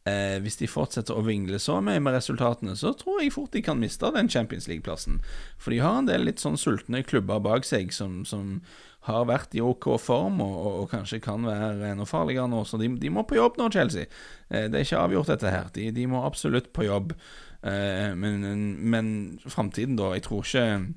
Eh, 0.07 0.37
hvis 0.39 0.55
de 0.61 0.69
fortsetter 0.71 1.17
å 1.17 1.25
vingle 1.25 1.59
så 1.59 1.81
mye 1.83 1.99
med 1.99 2.15
resultatene, 2.15 2.75
så 2.79 2.93
tror 2.97 3.19
jeg 3.19 3.33
fort 3.35 3.51
de 3.51 3.61
kan 3.65 3.79
miste 3.81 4.07
den 4.15 4.31
Champions 4.31 4.69
League-plassen. 4.71 5.19
For 5.59 5.75
de 5.75 5.81
har 5.83 5.99
en 5.99 6.07
del 6.07 6.23
litt 6.29 6.39
sånn 6.39 6.57
sultne 6.57 7.03
klubber 7.03 7.41
bak 7.43 7.67
seg 7.67 7.91
som, 7.93 8.21
som 8.25 8.61
har 9.09 9.27
vært 9.29 9.55
i 9.55 9.61
OK 9.63 9.89
form, 10.01 10.39
og, 10.43 10.55
og, 10.55 10.71
og, 10.83 10.87
kanskje 10.93 11.21
kan 11.23 11.45
være 11.47 11.91
enda 11.91 12.07
farligere 12.07 12.47
nå. 12.51 12.63
Så 12.67 12.79
de, 12.81 12.89
de 13.01 13.11
må 13.13 13.25
på 13.27 13.37
jobb 13.37 13.59
nå, 13.59 13.69
Chelsea. 13.75 14.07
Eh, 14.47 14.69
det 14.71 14.79
er 14.79 14.87
ikke 14.87 15.03
avgjort, 15.03 15.33
dette 15.35 15.53
her. 15.53 15.69
De, 15.75 15.89
de 15.95 16.07
må 16.09 16.23
absolutt 16.23 16.71
på 16.75 16.87
jobb. 16.87 17.13
Eh, 17.63 18.15
men, 18.15 18.75
men 18.89 19.39
framtiden, 19.45 19.97
da 19.99 20.13
Jeg 20.15 20.23
tror 20.23 20.43
ikke 20.45 20.93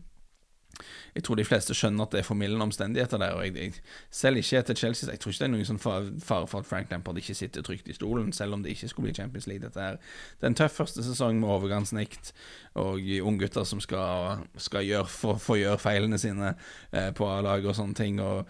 jeg 1.15 1.25
tror 1.25 1.37
de 1.37 1.45
fleste 1.45 1.75
skjønner 1.77 2.07
at 2.07 2.15
det 2.15 2.23
er 2.23 2.25
formildende 2.27 2.65
omstendigheter 2.65 3.21
der. 3.21 3.35
Og 3.37 3.45
jeg, 3.45 3.57
jeg, 3.57 3.73
selv 4.11 4.41
ikke 4.41 4.59
etter 4.59 4.75
Chelsea 4.75 5.11
Jeg 5.11 5.21
tror 5.21 5.33
ikke 5.33 5.43
det 5.43 5.49
er 5.49 5.53
noen 5.53 5.69
sånn 5.69 5.81
fare 5.83 6.47
for 6.49 6.61
at 6.63 6.69
Frank 6.69 6.91
Lampard 6.91 7.19
ikke 7.21 7.37
sitter 7.37 7.65
trygt 7.67 7.91
i 7.93 7.97
stolen, 7.97 8.33
selv 8.33 8.57
om 8.57 8.63
det 8.65 8.73
ikke 8.73 8.89
skulle 8.89 9.11
bli 9.11 9.17
Champions 9.17 9.47
League. 9.47 9.65
Dette 9.65 9.81
er, 9.81 9.99
det 10.41 10.47
er 10.47 10.53
en 10.53 10.57
tøff 10.63 10.79
første 10.81 11.05
sesong 11.05 11.41
med 11.43 11.53
overgangsnekt 11.53 12.33
og 12.81 13.05
unggutter 13.29 13.69
som 13.69 13.83
skal, 13.85 14.47
skal 14.57 14.87
gjøre, 14.89 15.11
få, 15.13 15.37
få 15.37 15.59
gjøre 15.61 15.83
feilene 15.83 16.21
sine 16.21 16.55
eh, 16.91 17.11
på 17.13 17.29
A-laget 17.29 17.69
og 17.75 17.77
sånne 17.77 17.99
ting. 17.99 18.23
Og 18.25 18.47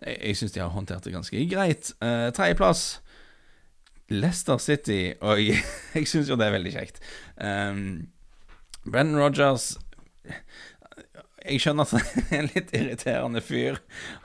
jeg, 0.00 0.16
jeg 0.16 0.40
syns 0.40 0.56
de 0.56 0.64
har 0.64 0.72
håndtert 0.72 1.04
det 1.04 1.12
ganske 1.12 1.44
greit. 1.52 1.92
Eh, 2.00 2.30
Tredjeplass 2.32 3.02
Leicester 4.08 4.58
City, 4.62 5.12
og 5.20 5.40
jeg, 5.48 5.60
jeg 5.94 6.08
syns 6.08 6.30
jo 6.30 6.38
det 6.40 6.48
er 6.48 6.56
veldig 6.56 6.74
kjekt. 6.76 7.02
Um, 7.36 8.08
Brendan 8.88 9.20
Rogers 9.20 9.76
Jeg 11.48 11.62
skjønner 11.64 11.86
at 11.86 11.94
han 11.96 12.24
er 12.28 12.38
en 12.38 12.50
litt 12.52 12.72
irriterende 12.76 13.40
fyr. 13.44 13.78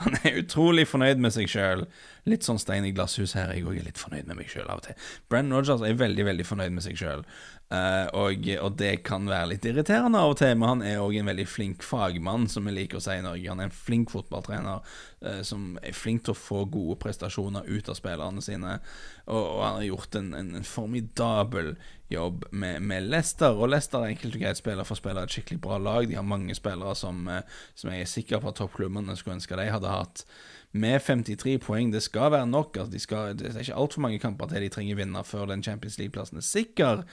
Han 0.03 0.17
er 0.21 0.41
utrolig 0.41 0.86
fornøyd 0.89 1.21
med 1.24 1.34
seg 1.36 1.49
sjøl. 1.51 1.86
Litt 2.30 2.45
sånn 2.47 2.59
stein 2.61 2.86
i 2.88 2.93
glasshus 2.95 3.36
her. 3.38 3.53
Jeg 3.55 3.65
òg 3.67 3.80
er 3.80 3.88
litt 3.88 3.99
fornøyd 3.99 4.28
med 4.30 4.39
meg 4.39 4.51
sjøl 4.51 4.67
av 4.67 4.82
og 4.82 4.86
til. 4.88 4.97
Brenn 5.32 5.51
Rogers 5.53 5.84
er 5.84 5.97
veldig 5.99 6.26
veldig 6.30 6.45
fornøyd 6.47 6.76
med 6.76 6.86
seg 6.86 6.99
sjøl, 6.99 7.24
uh, 7.24 7.78
eh, 7.78 8.07
og, 8.19 8.47
og, 8.59 8.78
det 8.80 8.93
kan 9.07 9.28
være 9.30 9.53
litt 9.53 9.67
irriterende 9.67 10.19
av 10.19 10.34
og 10.34 10.38
til, 10.39 10.53
men 10.59 10.69
han 10.69 10.86
er 10.88 11.01
òg 11.03 11.17
en 11.19 11.32
veldig 11.32 11.47
flink 11.49 11.84
fagmann, 11.84 12.47
som 12.51 12.67
vi 12.69 12.76
liker 12.76 12.99
å 12.99 13.03
si 13.03 13.17
i 13.17 13.26
Norge. 13.26 13.49
Han 13.49 13.63
er 13.63 13.71
en 13.71 13.76
flink 13.76 14.13
fotballtrener 14.15 14.80
uh, 14.80 15.41
som 15.47 15.74
er 15.84 15.97
flink 15.97 16.24
til 16.28 16.36
å 16.36 16.39
få 16.39 16.63
gode 16.71 16.99
prestasjoner 17.03 17.67
ut 17.67 17.91
av 17.91 17.99
spillerne 17.99 18.43
sine, 18.45 18.78
og, 19.26 19.41
og 19.41 19.65
han 19.65 19.82
har 19.82 19.89
gjort 19.89 20.19
en, 20.19 20.32
en, 20.39 20.55
en 20.59 20.67
formidabel 20.67 21.76
jobb 22.14 22.45
med, 22.51 22.82
med, 22.82 23.09
Leicester. 23.11 23.57
Og 23.57 23.70
Leicester 23.70 24.01
er 24.03 24.14
enkelt 24.14 24.38
og 24.38 24.43
greit 24.45 24.59
spiller 24.59 24.88
for 24.88 24.97
å 24.97 25.01
spille 25.01 25.24
et 25.24 25.36
skikkelig 25.36 25.61
bra 25.64 25.78
lag. 25.82 26.07
De 26.09 26.18
har 26.18 26.28
mange 26.28 26.55
spillere 26.57 26.95
som, 26.97 27.24
uh, 27.28 27.41
som 27.76 27.91
jeg 27.93 28.05
er 28.05 28.11
sikker 28.11 28.43
på 28.43 28.51
at 28.51 28.59
toppklubbene 28.61 29.18
skulle 29.20 29.39
ønske 29.39 29.59
de 29.59 29.70
hadde 29.74 29.95
hatt 29.95 30.26
med 30.74 31.01
53 31.05 31.57
poeng. 31.64 31.91
Det 31.93 32.03
skal 32.03 32.32
være 32.34 32.49
nok. 32.49 32.78
Altså 32.78 32.93
de 32.93 33.01
skal, 33.01 33.38
det 33.38 33.51
er 33.53 33.66
ikke 33.66 33.82
altfor 33.82 34.05
mange 34.05 34.22
kamper 34.22 34.49
til 34.49 34.66
de 34.66 34.72
trenger 34.74 34.99
vinne 34.99 35.26
før 35.28 35.51
den 35.51 35.66
Champions 35.66 35.99
League-plassen 36.01 36.41
er 36.41 36.47
sikker. 36.47 37.03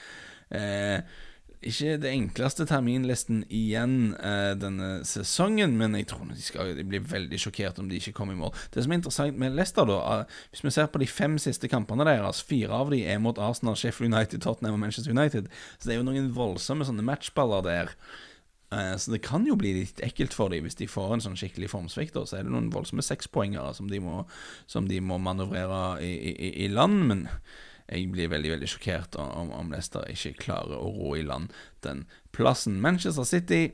Eh, 0.51 0.99
ikke 1.61 1.97
det 2.01 2.09
enkleste 2.09 2.65
terminlisten 2.65 3.43
igjen 3.53 4.15
eh, 4.17 4.53
denne 4.57 5.03
sesongen, 5.05 5.75
men 5.77 5.93
jeg 5.99 6.07
tror 6.09 6.25
de 6.31 6.41
skal 6.41 6.73
de 6.77 6.85
blir 6.87 7.03
veldig 7.05 7.37
sjokkert 7.41 7.77
om 7.81 7.91
de 7.91 7.99
ikke 8.01 8.15
kommer 8.17 8.33
i 8.33 8.39
mål. 8.39 8.55
Det 8.73 8.81
som 8.81 8.95
er 8.95 9.01
interessant 9.01 9.37
med 9.41 9.53
Leicester, 9.57 9.85
da, 9.85 10.23
hvis 10.49 10.65
vi 10.65 10.73
ser 10.73 10.89
på 10.89 11.03
de 11.03 11.09
fem 11.09 11.37
siste 11.41 11.69
kampene 11.69 12.07
deres, 12.07 12.41
fire 12.41 12.81
av 12.81 12.89
de 12.93 13.03
er 13.05 13.21
mot 13.21 13.37
Arsenal, 13.37 13.77
Sheffield 13.77 14.09
United, 14.13 14.41
Tottenham 14.41 14.79
og 14.79 14.83
Manchester 14.87 15.13
United, 15.13 15.53
så 15.77 15.87
det 15.87 15.95
er 15.95 16.01
jo 16.01 16.09
noen 16.09 16.33
voldsomme 16.33 16.87
sånne 16.87 17.05
matchballer 17.05 17.65
der. 17.67 17.95
Eh, 18.71 18.97
så 18.97 19.11
det 19.11 19.21
kan 19.25 19.45
jo 19.47 19.57
bli 19.59 19.73
litt 19.81 19.99
ekkelt 20.05 20.35
for 20.35 20.51
dem 20.53 20.63
hvis 20.65 20.79
de 20.79 20.87
får 20.89 21.17
en 21.17 21.25
sånn 21.25 21.39
skikkelig 21.39 21.71
formsvikt. 21.73 22.15
Så 22.15 22.39
er 22.39 22.47
det 22.47 22.53
noen 22.53 22.71
voldsomme 22.73 23.03
sekspoengere 23.05 23.73
som, 23.75 23.89
de 23.91 23.99
må, 24.03 24.23
som 24.71 24.87
de 24.87 25.01
må 25.03 25.19
manøvrere 25.21 25.99
i, 26.05 26.13
i, 26.31 26.51
i, 26.65 26.69
land. 26.71 27.03
Men 27.09 27.25
jeg 27.87 28.11
blir 28.11 28.31
veldig 28.31 28.55
veldig 28.55 28.69
sjokkert 28.69 29.17
om, 29.21 29.51
om 29.55 29.73
Leicester 29.73 30.07
ikke 30.11 30.37
klarer 30.45 30.77
å 30.77 30.91
ro 30.91 31.15
i 31.17 31.25
land 31.25 31.51
den 31.85 32.05
plassen. 32.35 32.79
Manchester 32.81 33.27
City 33.27 33.67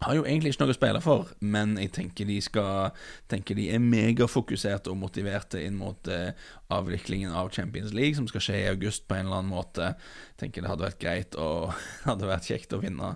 har 0.00 0.14
jo 0.14 0.22
egentlig 0.22 0.52
ikke 0.52 0.62
noe 0.62 0.72
å 0.72 0.76
spille 0.76 1.00
for, 1.02 1.30
men 1.42 1.74
jeg 1.80 1.90
tenker 1.96 2.28
de 2.28 2.36
skal 2.44 2.94
Tenker 3.30 3.58
de 3.58 3.66
er 3.74 3.82
megafokuserte 3.82 4.92
og 4.92 5.00
motiverte 5.00 5.58
inn 5.64 5.74
mot 5.78 6.06
eh, 6.12 6.30
avviklingen 6.72 7.34
av 7.36 7.50
Champions 7.52 7.92
League, 7.96 8.14
som 8.16 8.28
skal 8.30 8.44
skje 8.44 8.60
i 8.60 8.68
august 8.70 9.06
på 9.08 9.16
en 9.16 9.26
eller 9.26 9.40
annen 9.40 9.52
måte. 9.52 9.90
Jeg 10.30 10.40
tenker 10.42 10.64
det 10.64 10.70
hadde 10.70 10.86
vært 10.86 11.02
greit 11.02 11.38
og 11.40 11.74
hadde 12.08 12.30
vært 12.30 12.48
kjekt 12.48 12.76
å 12.76 12.80
vinne, 12.82 13.10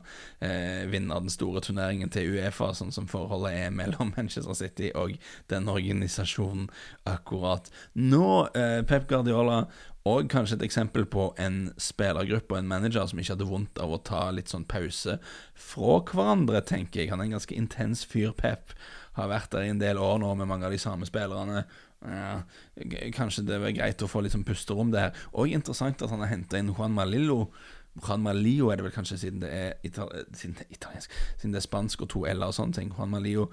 eh, 0.45 0.83
vinne 0.91 1.21
den 1.23 1.33
store 1.33 1.63
turneringen 1.65 2.13
til 2.13 2.35
Uefa, 2.35 2.73
sånn 2.77 2.93
som 2.95 3.09
forholdet 3.11 3.55
er 3.63 3.73
mellom 3.77 4.13
Manchester 4.17 4.59
City 4.59 4.91
og 4.99 5.15
den 5.53 5.71
organisasjonen 5.71 6.67
akkurat 7.09 7.71
nå. 7.95 8.27
Eh, 8.59 8.81
Pep 8.89 9.07
Guardiola 9.13 9.63
og 10.09 10.27
kanskje 10.33 10.59
et 10.59 10.65
eksempel 10.67 11.05
på 11.07 11.29
en 11.39 11.69
spillergruppe 11.81 12.57
og 12.57 12.59
en 12.59 12.71
manager 12.71 13.07
som 13.07 13.21
ikke 13.23 13.37
hadde 13.37 13.47
vondt 13.47 13.79
av 13.83 13.93
å 13.95 14.01
ta 14.03 14.25
litt 14.35 14.51
sånn 14.51 14.67
pause 14.67 15.19
fra 15.55 16.01
hverandre, 16.09 16.65
tenker 16.67 17.05
jeg. 17.05 17.13
Han 17.13 17.23
er 17.23 17.31
en 17.31 17.37
ganske 17.37 17.55
intens 17.55 18.03
fyr, 18.09 18.35
Pep. 18.35 18.75
Har 19.15 19.31
vært 19.31 19.53
der 19.55 19.69
i 19.69 19.71
en 19.71 19.83
del 19.83 20.01
år 20.03 20.19
nå 20.19 20.33
med 20.41 20.51
mange 20.51 20.67
av 20.67 20.75
de 20.75 20.81
samme 20.83 21.07
spillerne. 21.07 21.63
Ja, 22.03 22.43
kanskje 23.15 23.45
det 23.47 23.61
var 23.63 23.77
greit 23.77 24.03
å 24.03 24.11
få 24.11 24.25
litt 24.25 24.35
sånn 24.35 24.47
pusterom 24.47 24.91
der. 24.91 25.15
Og 25.39 25.53
interessant 25.55 26.03
at 26.03 26.11
han 26.11 26.25
har 26.25 26.33
henta 26.33 26.59
inn 26.59 26.73
Juan 26.75 26.97
Malillo 26.97 27.53
Juan 28.01 28.23
Malio 28.25 28.71
er 28.73 28.81
det 28.81 28.87
vel 28.87 28.95
kanskje, 28.95 29.19
siden 29.21 29.43
det 29.43 29.51
er, 29.53 29.75
itali 29.85 30.23
siden 30.33 30.55
det 30.57 30.65
er 30.65 30.73
italiensk 30.73 31.13
Siden 31.37 31.53
det 31.53 31.61
er 31.61 31.67
spansk 31.67 32.05
og 32.07 32.09
to 32.15 32.23
L-er 32.25 32.49
og 32.49 32.57
sånne 32.57 32.79
ting. 32.79 32.89
Juan 32.97 33.13
Malio, 33.13 33.51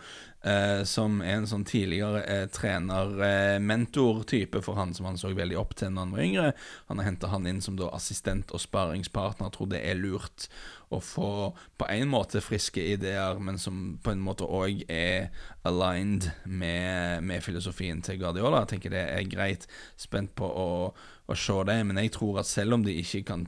eh, 0.48 0.84
som 0.88 1.20
er 1.20 1.42
en 1.42 1.50
sånn 1.50 1.68
tidligere 1.68 2.22
eh, 2.24 2.46
trener-mentor-type 2.56 4.62
eh, 4.62 4.64
for 4.64 4.80
han, 4.80 4.96
som 4.96 5.10
han 5.10 5.20
så 5.20 5.34
veldig 5.36 5.58
opp 5.60 5.76
til 5.80 5.92
når 5.92 6.06
han 6.06 6.16
var 6.16 6.24
yngre. 6.24 6.48
Han 6.88 7.02
har 7.02 7.10
henta 7.10 7.34
han 7.34 7.50
inn 7.52 7.60
som 7.66 7.76
da 7.80 7.92
assistent 7.96 8.54
og 8.56 8.64
sparringspartner. 8.64 9.52
Tror 9.52 9.68
det 9.74 9.82
er 9.84 10.00
lurt 10.00 10.48
å 10.90 11.00
få 11.04 11.32
på 11.78 11.88
en 11.94 12.10
måte 12.10 12.42
friske 12.42 12.82
ideer, 12.96 13.40
men 13.40 13.60
som 13.62 14.00
på 14.04 14.14
en 14.14 14.24
måte 14.24 14.48
òg 14.48 14.84
er 14.90 15.30
aligned 15.68 16.32
med, 16.46 17.24
med, 17.24 17.44
filosofien 17.46 18.02
til 18.02 18.20
Guardiola. 18.22 18.64
Jeg 18.64 18.74
tenker 18.76 18.96
det 18.96 19.06
er 19.06 19.30
greit. 19.30 19.70
Spent 20.00 20.34
på 20.40 20.50
å 20.50 20.70
å 21.30 21.38
se 21.38 21.56
det, 21.68 21.78
men 21.86 22.00
jeg 22.02 22.14
tror 22.16 22.40
at 22.42 22.50
selv 22.50 22.78
om 22.78 22.84
de 22.86 22.96
ikke 23.02 23.22
kan 23.28 23.46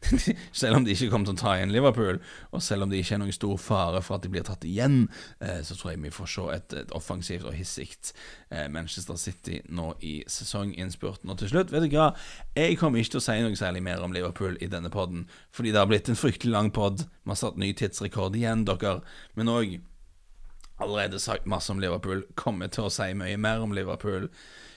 Selv 0.60 0.78
om 0.78 0.86
de 0.86 0.94
ikke 0.94 1.08
kommer 1.10 1.28
til 1.28 1.36
å 1.36 1.40
ta 1.40 1.54
igjen 1.56 1.72
Liverpool, 1.74 2.20
og 2.54 2.62
selv 2.64 2.86
om 2.86 2.92
det 2.92 3.00
ikke 3.02 3.16
er 3.16 3.22
noen 3.22 3.34
stor 3.34 3.56
fare 3.60 4.02
for 4.04 4.16
at 4.16 4.24
de 4.24 4.30
blir 4.32 4.46
tatt 4.46 4.64
igjen, 4.68 5.06
eh, 5.42 5.60
så 5.66 5.76
tror 5.76 5.92
jeg 5.92 6.02
vi 6.04 6.12
får 6.14 6.30
se 6.32 6.46
et, 6.54 6.76
et 6.82 6.94
offensivt 6.96 7.48
og 7.48 7.56
hissig 7.56 7.88
eh, 8.50 8.66
Manchester 8.72 9.18
City 9.20 9.60
nå 9.74 9.92
i 10.06 10.14
sesonginnspurten. 10.30 11.30
Og 11.32 11.40
til 11.40 11.52
slutt, 11.52 11.72
vet 11.74 11.86
du 11.86 11.96
hva, 11.96 12.12
jeg 12.56 12.78
kommer 12.80 13.02
ikke 13.02 13.16
til 13.16 13.22
å 13.22 13.26
si 13.26 13.38
noe 13.42 13.58
særlig 13.58 13.82
mer 13.86 14.04
om 14.04 14.14
Liverpool 14.14 14.58
i 14.62 14.70
denne 14.70 14.92
poden, 14.92 15.26
fordi 15.54 15.74
det 15.74 15.82
har 15.82 15.90
blitt 15.90 16.10
en 16.12 16.18
fryktelig 16.18 16.54
lang 16.54 16.72
pod. 16.76 17.06
Vi 17.24 17.32
har 17.32 17.40
satt 17.40 17.58
ny 17.60 17.72
tidsrekord 17.76 18.36
igjen, 18.36 18.66
dere, 18.68 19.00
men 19.38 19.52
òg 19.52 19.78
allerede 20.82 21.20
sagt 21.22 21.48
masse 21.48 21.72
om 21.72 21.80
Liverpool. 21.80 22.22
Kommer 22.36 22.68
til 22.72 22.86
å 22.86 22.92
si 22.92 23.08
mye 23.16 23.40
mer 23.40 23.64
om 23.64 23.74
Liverpool. 23.76 24.28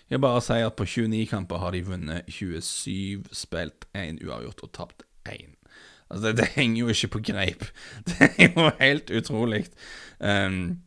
Jeg 0.09 0.23
bare 0.23 0.41
sier 0.41 0.69
at 0.69 0.77
på 0.79 0.87
29 0.89 1.27
kamper 1.29 1.61
har 1.61 1.75
de 1.75 1.83
vunnet 1.85 2.29
27, 2.31 3.29
spilt 3.35 3.85
1 3.93 4.23
uavgjort 4.25 4.63
og 4.65 4.71
tapt 4.73 5.03
1. 5.29 5.55
Altså, 6.09 6.23
det, 6.25 6.37
det, 6.39 6.47
henger 6.55 6.79
jo 6.79 6.93
ikke 6.93 7.11
på 7.15 7.25
greip. 7.29 7.65
Det 8.07 8.29
er 8.29 8.55
jo 8.55 8.71
helt 8.79 9.11
utrolig. 9.13 9.65
Um, 10.19 10.79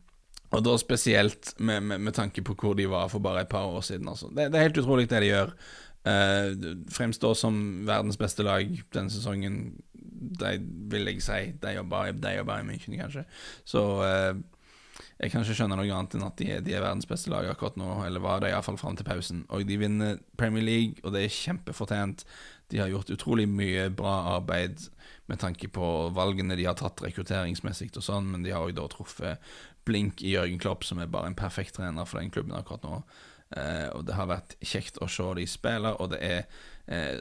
og 0.53 0.65
da 0.65 0.75
spesielt 0.77 1.53
med, 1.57 1.81
med, 1.81 1.97
med, 1.97 2.13
tanke 2.13 2.43
på 2.45 2.53
hvor 2.59 2.75
de 2.77 2.89
var 2.89 3.07
for 3.09 3.23
bare 3.23 3.41
et 3.41 3.49
par 3.49 3.65
år 3.65 3.81
siden. 3.81 4.09
Altså. 4.09 4.27
Det, 4.27 4.51
det, 4.51 4.59
er 4.59 4.67
helt 4.67 4.77
utrolig 4.77 5.09
det 5.09 5.23
de 5.23 5.31
gjør. 5.31 5.55
Uh, 6.03 6.83
fremstår 6.91 7.33
som 7.39 7.87
verdens 7.87 8.19
beste 8.19 8.43
lag 8.43 8.67
denne 8.93 9.09
sesongen. 9.09 9.79
De 10.23 10.55
vil 10.91 11.11
jeg 11.11 11.23
si. 11.25 11.43
De 11.61 11.75
jobber, 11.77 12.11
de 12.17 12.35
jobber 12.37 12.63
i 12.63 12.67
München, 12.67 12.97
kanskje. 12.99 13.25
Så 13.67 13.83
uh, 14.01 14.33
jeg 15.19 15.31
kan 15.31 15.43
ikke 15.43 15.55
skjønne 15.57 15.77
noe 15.79 15.89
annet 15.89 16.15
enn 16.17 16.25
at 16.25 16.35
de 16.39 16.49
er, 16.53 16.63
de 16.65 16.73
er 16.75 16.83
verdens 16.83 17.07
beste 17.09 17.31
lag 17.31 17.47
akkurat 17.49 17.77
nå, 17.79 17.89
eller 18.05 18.21
var 18.23 18.43
det 18.43 18.51
iallfall 18.51 18.77
fram 18.81 18.97
til 18.99 19.07
pausen. 19.07 19.43
Og 19.53 19.65
de 19.67 19.77
vinner 19.81 20.19
Premier 20.39 20.65
League, 20.65 21.01
og 21.03 21.15
det 21.15 21.23
er 21.23 21.35
kjempefortjent. 21.37 22.25
De 22.73 22.81
har 22.81 22.91
gjort 22.91 23.13
utrolig 23.13 23.47
mye 23.49 23.87
bra 23.93 24.15
arbeid 24.35 24.87
med 25.31 25.39
tanke 25.39 25.69
på 25.71 25.89
valgene 26.13 26.57
de 26.59 26.65
har 26.67 26.77
tatt 26.79 27.01
rekrutteringsmessig 27.05 27.93
og 27.95 28.05
sånn, 28.05 28.29
men 28.33 28.43
de 28.45 28.53
har 28.53 28.65
òg 28.65 28.75
da 28.77 28.87
truffet 28.91 29.53
blink 29.87 30.23
i 30.23 30.35
Jørgen 30.35 30.59
Klopp, 30.61 30.85
som 30.87 31.01
er 31.01 31.11
bare 31.11 31.31
en 31.31 31.37
perfekt 31.37 31.77
trener 31.77 32.07
for 32.09 32.21
den 32.21 32.33
klubben 32.33 32.55
akkurat 32.57 32.85
nå. 32.85 33.01
Eh, 33.55 33.89
og 33.93 34.05
det 34.07 34.17
har 34.17 34.29
vært 34.31 34.55
kjekt 34.65 34.99
å 35.03 35.09
se 35.11 35.25
de 35.37 35.45
spille, 35.49 35.93
og 36.01 36.13
det 36.13 36.21
er 36.25 36.39
eh, 36.43 36.61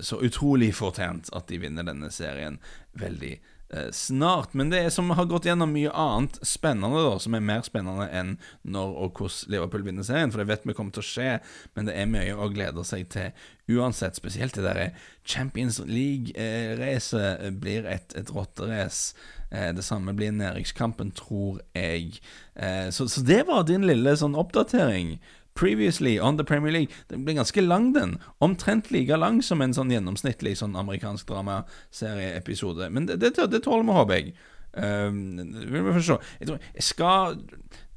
så 0.02 0.16
utrolig 0.26 0.72
fortjent 0.74 1.28
at 1.38 1.46
de 1.46 1.60
vinner 1.62 1.86
denne 1.86 2.08
serien 2.10 2.56
veldig 2.98 3.36
Eh, 3.72 3.90
snart. 3.90 4.54
Men 4.54 4.70
det 4.70 4.90
som 4.90 5.10
har 5.10 5.24
gått 5.24 5.44
gjennom 5.44 5.70
mye 5.72 5.90
annet 5.96 6.36
spennende, 6.44 7.00
da, 7.06 7.14
som 7.18 7.32
er 7.32 7.40
mer 7.40 7.62
spennende 7.64 8.04
enn 8.12 8.34
når 8.68 8.90
og 9.00 9.16
hvordan 9.16 9.54
Liverpool 9.54 9.86
vinner 9.86 10.04
serien, 10.04 10.32
for 10.32 10.42
det 10.42 10.50
vet 10.50 10.66
vi 10.68 10.74
kommer 10.76 10.92
til 10.92 11.00
å 11.00 11.08
skje, 11.08 11.30
men 11.72 11.88
det 11.88 11.94
er 11.96 12.10
mye 12.12 12.34
å 12.36 12.50
glede 12.52 12.84
seg 12.84 13.08
til 13.14 13.32
uansett. 13.72 14.20
Spesielt 14.20 14.58
det 14.58 14.66
derre 14.66 14.90
Champions 15.24 15.80
League-racet 15.88 17.48
blir 17.64 17.88
et, 17.88 18.12
et 18.12 18.34
rotterace. 18.36 19.16
Eh, 19.48 19.70
det 19.72 19.86
samme 19.88 20.12
blir 20.20 20.36
næringskampen, 20.36 21.14
tror 21.16 21.62
jeg. 21.72 22.20
Eh, 22.52 22.90
så, 22.92 23.08
så 23.08 23.24
det 23.24 23.46
var 23.48 23.64
din 23.64 23.88
lille 23.88 24.12
sånn 24.20 24.36
oppdatering 24.36 25.16
Previously 25.54 26.18
on 26.20 26.38
the 26.38 26.44
Premier 26.44 26.72
League. 26.72 26.94
Den 27.10 27.24
blir 27.24 27.34
ganske 27.34 27.60
lang, 27.60 27.92
den. 27.94 28.16
Omtrent 28.40 28.90
like 28.90 29.16
lang 29.16 29.42
som 29.44 29.60
en 29.60 29.74
sånn 29.76 29.92
gjennomsnittlig 29.92 30.56
sånn 30.58 30.76
amerikansk 30.80 31.28
dramaserieepisode. 31.28 32.88
Men 32.90 33.06
det, 33.10 33.20
det, 33.20 33.34
det 33.36 33.62
tåler 33.64 33.84
vi, 33.84 33.96
håper 33.98 34.20
jeg. 34.20 34.34
Um, 34.72 35.36
vil 35.68 35.84
vi 35.84 35.92
få 35.92 36.00
se. 36.00 36.16
Jeg, 36.40 36.48
tror, 36.48 36.58
jeg 36.74 36.82
skal 36.82 37.34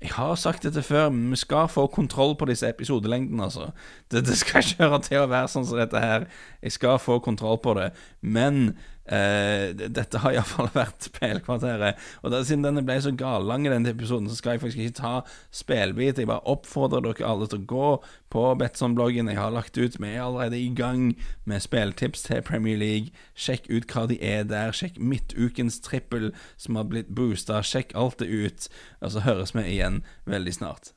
Jeg 0.02 0.12
har 0.12 0.36
sagt 0.36 0.64
dette 0.68 0.82
før, 0.84 1.08
men 1.10 1.32
vi 1.32 1.38
skal 1.40 1.70
få 1.72 1.88
kontroll 1.88 2.36
på 2.36 2.46
disse 2.46 2.68
episodelengdene, 2.68 3.44
altså. 3.44 3.70
Det, 4.12 4.26
det 4.28 4.36
skal 4.38 4.60
ikke 4.60 4.84
høre 4.90 5.00
til 5.02 5.24
å 5.24 5.30
være 5.32 5.48
sånn 5.50 5.66
som 5.66 5.80
dette 5.80 6.02
her. 6.04 6.28
Jeg 6.62 6.76
skal 6.76 7.00
få 7.00 7.22
kontroll 7.24 7.58
på 7.64 7.74
det. 7.80 7.94
Men 8.22 8.76
Uh, 9.06 9.70
dette 9.76 10.18
har 10.24 10.34
iallfall 10.34 10.72
vært 10.80 11.06
Spelkvarteret. 11.06 12.02
Og 12.24 12.34
da, 12.34 12.42
siden 12.46 12.66
denne 12.66 12.82
ble 12.86 12.98
så 13.04 13.14
gallang 13.14 13.68
denne 13.70 13.94
episoden, 13.94 14.30
så 14.30 14.40
skal 14.40 14.56
jeg 14.56 14.64
faktisk 14.64 14.82
ikke 14.82 15.00
ta 15.02 15.14
spelbit. 15.54 16.22
Jeg 16.22 16.30
bare 16.32 16.46
oppfordrer 16.50 17.06
dere 17.06 17.30
alle 17.30 17.50
til 17.52 17.62
å 17.62 17.70
gå 17.70 17.92
på 18.34 18.48
Betson-bloggen 18.60 19.30
jeg 19.30 19.40
har 19.40 19.54
lagt 19.54 19.78
ut. 19.78 20.00
Vi 20.02 20.10
er 20.10 20.26
allerede 20.26 20.60
i 20.60 20.74
gang 20.74 21.14
med 21.46 21.64
speltips 21.64 22.26
til 22.26 22.44
Premier 22.46 22.82
League. 22.82 23.14
Sjekk 23.38 23.70
ut 23.70 23.88
hva 23.94 24.08
de 24.10 24.20
er 24.26 24.44
der. 24.50 24.74
Sjekk 24.76 24.98
midtukens 25.00 25.80
trippel 25.86 26.32
som 26.58 26.82
har 26.82 26.90
blitt 26.90 27.14
boosta. 27.14 27.62
Sjekk 27.62 27.94
alt 27.96 28.20
det 28.24 28.32
ut. 28.34 28.70
Og 29.02 29.14
så 29.14 29.26
høres 29.28 29.54
vi 29.56 29.70
igjen 29.78 30.02
veldig 30.26 30.58
snart. 30.58 30.96